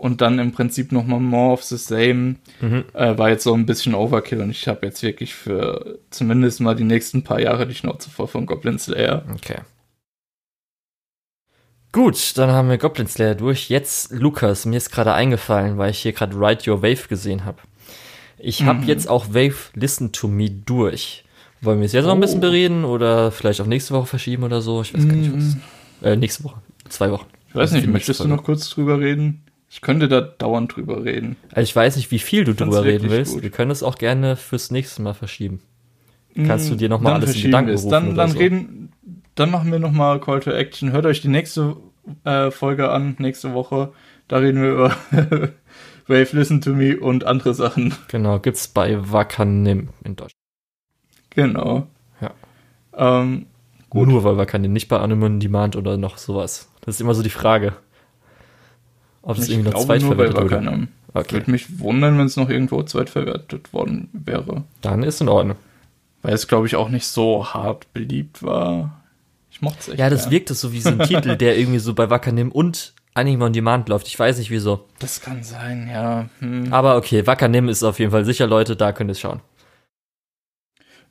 und 0.00 0.22
dann 0.22 0.38
im 0.38 0.52
Prinzip 0.52 0.92
nochmal 0.92 1.20
more 1.20 1.52
of 1.52 1.62
the 1.62 1.76
same 1.76 2.36
mhm. 2.62 2.84
äh, 2.94 3.18
war 3.18 3.28
jetzt 3.28 3.44
so 3.44 3.52
ein 3.52 3.66
bisschen 3.66 3.94
Overkill 3.94 4.40
und 4.40 4.48
ich 4.48 4.66
habe 4.66 4.86
jetzt 4.86 5.02
wirklich 5.02 5.34
für 5.34 5.98
zumindest 6.08 6.60
mal 6.60 6.74
die 6.74 6.84
nächsten 6.84 7.22
paar 7.22 7.38
Jahre 7.38 7.66
die 7.66 7.74
Schnauze 7.74 8.08
voll 8.08 8.26
von 8.26 8.46
Goblin 8.46 8.78
Slayer. 8.78 9.26
Okay. 9.34 9.58
Gut, 11.92 12.38
dann 12.38 12.50
haben 12.50 12.70
wir 12.70 12.78
Goblin 12.78 13.08
Slayer 13.08 13.34
durch. 13.34 13.68
Jetzt 13.68 14.10
Lukas, 14.10 14.64
mir 14.64 14.78
ist 14.78 14.90
gerade 14.90 15.12
eingefallen, 15.12 15.76
weil 15.76 15.90
ich 15.90 15.98
hier 15.98 16.12
gerade 16.12 16.34
Ride 16.34 16.70
Your 16.70 16.82
Wave 16.82 17.08
gesehen 17.08 17.44
habe. 17.44 17.58
Ich 18.38 18.62
habe 18.62 18.80
mhm. 18.80 18.88
jetzt 18.88 19.06
auch 19.06 19.34
Wave 19.34 19.70
Listen 19.74 20.12
to 20.12 20.28
Me 20.28 20.48
durch. 20.48 21.24
Wollen 21.60 21.80
wir 21.80 21.84
es 21.84 21.92
jetzt 21.92 22.04
oh. 22.04 22.08
noch 22.08 22.14
ein 22.14 22.20
bisschen 22.20 22.38
oh. 22.38 22.48
bereden 22.48 22.86
oder 22.86 23.30
vielleicht 23.30 23.60
auf 23.60 23.66
nächste 23.66 23.92
Woche 23.92 24.06
verschieben 24.06 24.44
oder 24.44 24.62
so? 24.62 24.80
Ich 24.80 24.94
weiß 24.94 25.06
gar 25.06 25.14
nicht, 25.14 25.36
was. 25.36 25.56
Mhm. 25.56 25.60
Äh, 26.02 26.16
nächste 26.16 26.44
Woche. 26.44 26.62
Zwei 26.88 27.10
Wochen. 27.10 27.26
Ich 27.50 27.54
weiß 27.54 27.72
nicht, 27.72 27.86
möchtest 27.86 28.20
du 28.20 28.28
noch 28.28 28.44
kurz 28.44 28.70
drüber 28.70 28.98
reden? 28.98 29.44
Ich 29.72 29.80
könnte 29.82 30.08
da 30.08 30.20
dauernd 30.20 30.74
drüber 30.74 31.04
reden. 31.04 31.36
Also 31.52 31.62
ich 31.62 31.76
weiß 31.76 31.94
nicht, 31.94 32.10
wie 32.10 32.18
viel 32.18 32.42
du 32.42 32.54
drüber 32.54 32.82
reden 32.84 33.08
willst. 33.08 33.34
Gut. 33.34 33.42
Wir 33.44 33.50
können 33.50 33.70
es 33.70 33.84
auch 33.84 33.94
gerne 33.94 34.34
fürs 34.34 34.72
nächste 34.72 35.00
Mal 35.00 35.14
verschieben. 35.14 35.60
Kannst 36.34 36.70
du 36.70 36.74
dir 36.74 36.88
nochmal 36.88 37.14
alles 37.14 37.36
in 37.36 37.42
Gedanken 37.42 37.70
rufen 37.72 37.90
Dann, 37.90 38.14
dann 38.16 38.30
so. 38.30 38.38
reden, 38.38 38.92
dann 39.36 39.50
machen 39.50 39.70
wir 39.70 39.78
nochmal 39.78 40.20
Call 40.20 40.40
to 40.40 40.50
Action. 40.50 40.90
Hört 40.90 41.06
euch 41.06 41.20
die 41.20 41.28
nächste 41.28 41.76
äh, 42.24 42.50
Folge 42.50 42.90
an, 42.90 43.14
nächste 43.18 43.54
Woche. 43.54 43.92
Da 44.26 44.38
reden 44.38 44.60
wir 44.60 44.72
über 44.72 44.96
Wave 46.08 46.36
Listen 46.36 46.60
to 46.60 46.74
Me 46.74 46.98
und 46.98 47.24
andere 47.24 47.54
Sachen. 47.54 47.94
Genau, 48.08 48.40
gibt's 48.40 48.66
bei 48.66 48.98
Wakanim 49.12 49.90
in 50.04 50.16
Deutschland. 50.16 50.34
Genau. 51.30 51.86
Ja. 52.20 52.32
Ähm, 52.96 53.46
gut. 53.88 54.08
Nur 54.08 54.24
weil 54.24 54.36
Wakanim, 54.36 54.72
nicht 54.72 54.88
bei 54.88 54.98
Anime 54.98 55.26
on 55.26 55.38
Demand 55.38 55.76
oder 55.76 55.96
noch 55.96 56.18
sowas. 56.18 56.72
Das 56.80 56.96
ist 56.96 57.00
immer 57.00 57.14
so 57.14 57.22
die 57.22 57.30
Frage. 57.30 57.74
Ob 59.22 59.38
es 59.38 59.48
irgendwie 59.48 59.70
noch 59.70 59.84
zweitverwertet 59.84 60.50
wurde. 60.50 60.88
Okay. 61.12 61.32
Würde 61.32 61.50
mich 61.50 61.80
wundern, 61.80 62.18
wenn 62.18 62.26
es 62.26 62.36
noch 62.36 62.48
irgendwo 62.48 62.82
zweitverwertet 62.82 63.72
worden 63.72 64.08
wäre. 64.12 64.64
Dann 64.80 65.02
ist 65.02 65.20
in 65.20 65.28
Ordnung. 65.28 65.56
Weil 66.22 66.34
es, 66.34 66.46
glaube 66.46 66.66
ich, 66.66 66.76
auch 66.76 66.88
nicht 66.88 67.06
so 67.06 67.52
hart 67.52 67.92
beliebt 67.92 68.42
war. 68.42 69.00
Ich 69.50 69.60
mochte 69.60 69.78
es 69.80 69.88
echt. 69.88 69.98
Ja, 69.98 70.10
das 70.10 70.22
gern. 70.22 70.32
wirkte 70.32 70.54
so 70.54 70.72
wie 70.72 70.80
so 70.80 70.90
ein 70.90 71.00
Titel, 71.00 71.36
der 71.36 71.58
irgendwie 71.58 71.80
so 71.80 71.94
bei 71.94 72.10
Wakanim 72.10 72.52
und 72.52 72.94
Anime 73.14 73.44
on 73.44 73.52
Demand 73.52 73.88
läuft. 73.88 74.06
Ich 74.06 74.18
weiß 74.18 74.38
nicht 74.38 74.50
wieso. 74.50 74.86
Das 75.00 75.20
kann 75.20 75.42
sein, 75.42 75.88
ja. 75.90 76.28
Hm. 76.38 76.72
Aber 76.72 76.96
okay, 76.96 77.26
Wakanim 77.26 77.68
ist 77.68 77.82
auf 77.82 77.98
jeden 77.98 78.12
Fall 78.12 78.24
sicher, 78.24 78.46
Leute, 78.46 78.76
da 78.76 78.92
könnt 78.92 79.10
ihr 79.10 79.12
es 79.12 79.20
schauen. 79.20 79.40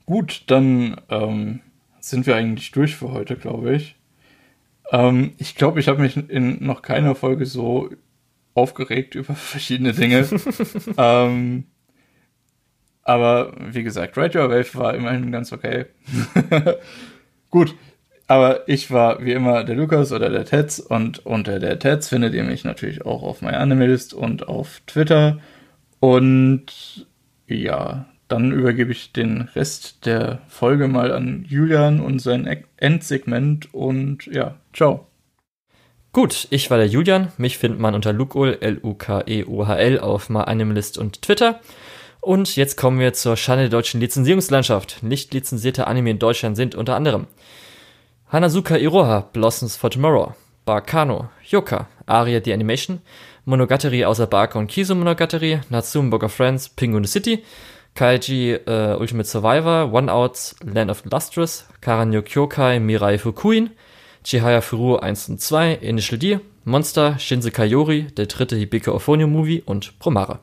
Gut, 0.06 0.44
dann 0.48 1.00
ähm, 1.10 1.60
sind 2.00 2.26
wir 2.26 2.36
eigentlich 2.36 2.72
durch 2.72 2.96
für 2.96 3.12
heute, 3.12 3.36
glaube 3.36 3.76
ich. 3.76 3.96
Ähm, 4.92 5.34
ich 5.38 5.56
glaube, 5.56 5.80
ich 5.80 5.88
habe 5.88 6.02
mich 6.02 6.18
in 6.18 6.64
noch 6.64 6.82
keiner 6.82 7.16
Folge 7.16 7.46
so 7.46 7.90
aufgeregt 8.54 9.16
über 9.16 9.34
verschiedene 9.36 9.94
Dinge. 9.94 10.28
ähm, 10.98 11.66
aber 13.04 13.54
wie 13.72 13.84
gesagt, 13.84 14.18
Ride 14.18 14.40
Your 14.40 14.50
Wave 14.50 14.76
war 14.76 14.94
immerhin 14.94 15.32
ganz 15.32 15.52
okay. 15.52 15.86
Gut, 17.50 17.76
aber 18.28 18.68
ich 18.68 18.92
war 18.92 19.26
wie 19.26 19.32
immer 19.32 19.64
der 19.64 19.76
Lukas 19.76 20.12
oder 20.12 20.30
der 20.30 20.46
Tetz 20.46 20.78
und 20.78 21.26
unter 21.26 21.60
der 21.60 21.80
Tetz 21.80 22.10
findet 22.10 22.36
ihr 22.36 22.44
mich 22.44 22.64
natürlich 22.64 23.04
auch 23.06 23.24
auf 23.24 23.42
MyAnimalist 23.42 24.14
und 24.14 24.48
auf 24.48 24.82
Twitter. 24.86 25.40
Und 26.00 27.08
ja, 27.48 28.06
dann 28.28 28.52
übergebe 28.52 28.92
ich 28.92 29.12
den 29.12 29.50
Rest 29.56 30.06
der 30.06 30.44
Folge 30.48 30.88
mal 30.88 31.12
an 31.12 31.46
Julian 31.50 32.00
und 32.00 32.20
sein 32.20 32.64
Endsegment 32.78 33.74
und 33.74 34.28
ja, 34.28 34.56
ciao. 34.80 35.08
Gut, 36.14 36.48
ich 36.52 36.72
war 36.72 36.78
der 36.78 36.88
Julian. 36.88 37.34
Mich 37.38 37.58
findet 37.58 37.82
man 37.82 37.94
unter 37.94 38.14
Lukol, 38.14 38.58
L-U-K-E-U-H-L 38.62 40.00
auf 40.00 40.30
MyAnimalist 40.30 40.98
und 40.98 41.22
Twitter. 41.22 41.60
Und 42.22 42.56
jetzt 42.56 42.78
kommen 42.78 42.98
wir 42.98 43.12
zur 43.12 43.36
Schande 43.36 43.64
der 43.64 43.70
deutschen 43.70 44.00
Lizenzierungslandschaft. 44.00 45.04
Nicht 45.04 45.34
lizenzierte 45.34 45.86
Anime 45.86 46.12
in 46.12 46.20
Deutschland 46.20 46.56
sind 46.56 46.76
unter 46.76 46.96
anderem 46.96 47.28
Hanazuka 48.32 48.78
Iroha, 48.78 49.28
Blossoms 49.34 49.76
for 49.76 49.92
Tomorrow, 49.92 50.34
Barkano, 50.64 51.30
Yoka, 51.46 51.88
Aria 52.06 52.42
the 52.44 52.54
Animation, 52.54 53.02
Monogatari 53.46 54.06
außer 54.06 54.28
Barker 54.28 54.60
und 54.60 54.68
Kiso 54.68 54.96
Monogatari, 54.96 55.60
Natsume 55.70 56.10
Book 56.10 56.24
of 56.24 56.34
Friends, 56.34 56.70
Penguin 56.70 57.06
City, 57.06 57.44
Kaiji 57.96 58.56
uh, 58.66 58.98
Ultimate 59.00 59.28
Survivor, 59.28 59.92
One 59.92 60.10
Outs, 60.10 60.56
Land 60.64 60.90
of 60.90 61.04
Lustrous, 61.12 61.66
Karanyo 61.82 62.22
Kyokai, 62.22 62.80
Mirai 62.80 63.18
Fukuin, 63.18 63.72
Chihaya 64.30 64.62
Furu 64.62 64.98
1 64.98 65.30
und 65.30 65.42
2, 65.42 65.74
Initial 65.82 66.20
D, 66.20 66.40
Monster, 66.64 67.18
Shinse 67.18 67.50
Kayori, 67.50 68.04
der 68.16 68.28
dritte 68.28 68.56
Hibike 68.58 68.94
Ophonio 68.94 69.26
Movie 69.26 69.64
und 69.66 69.98
Promare. 69.98 70.38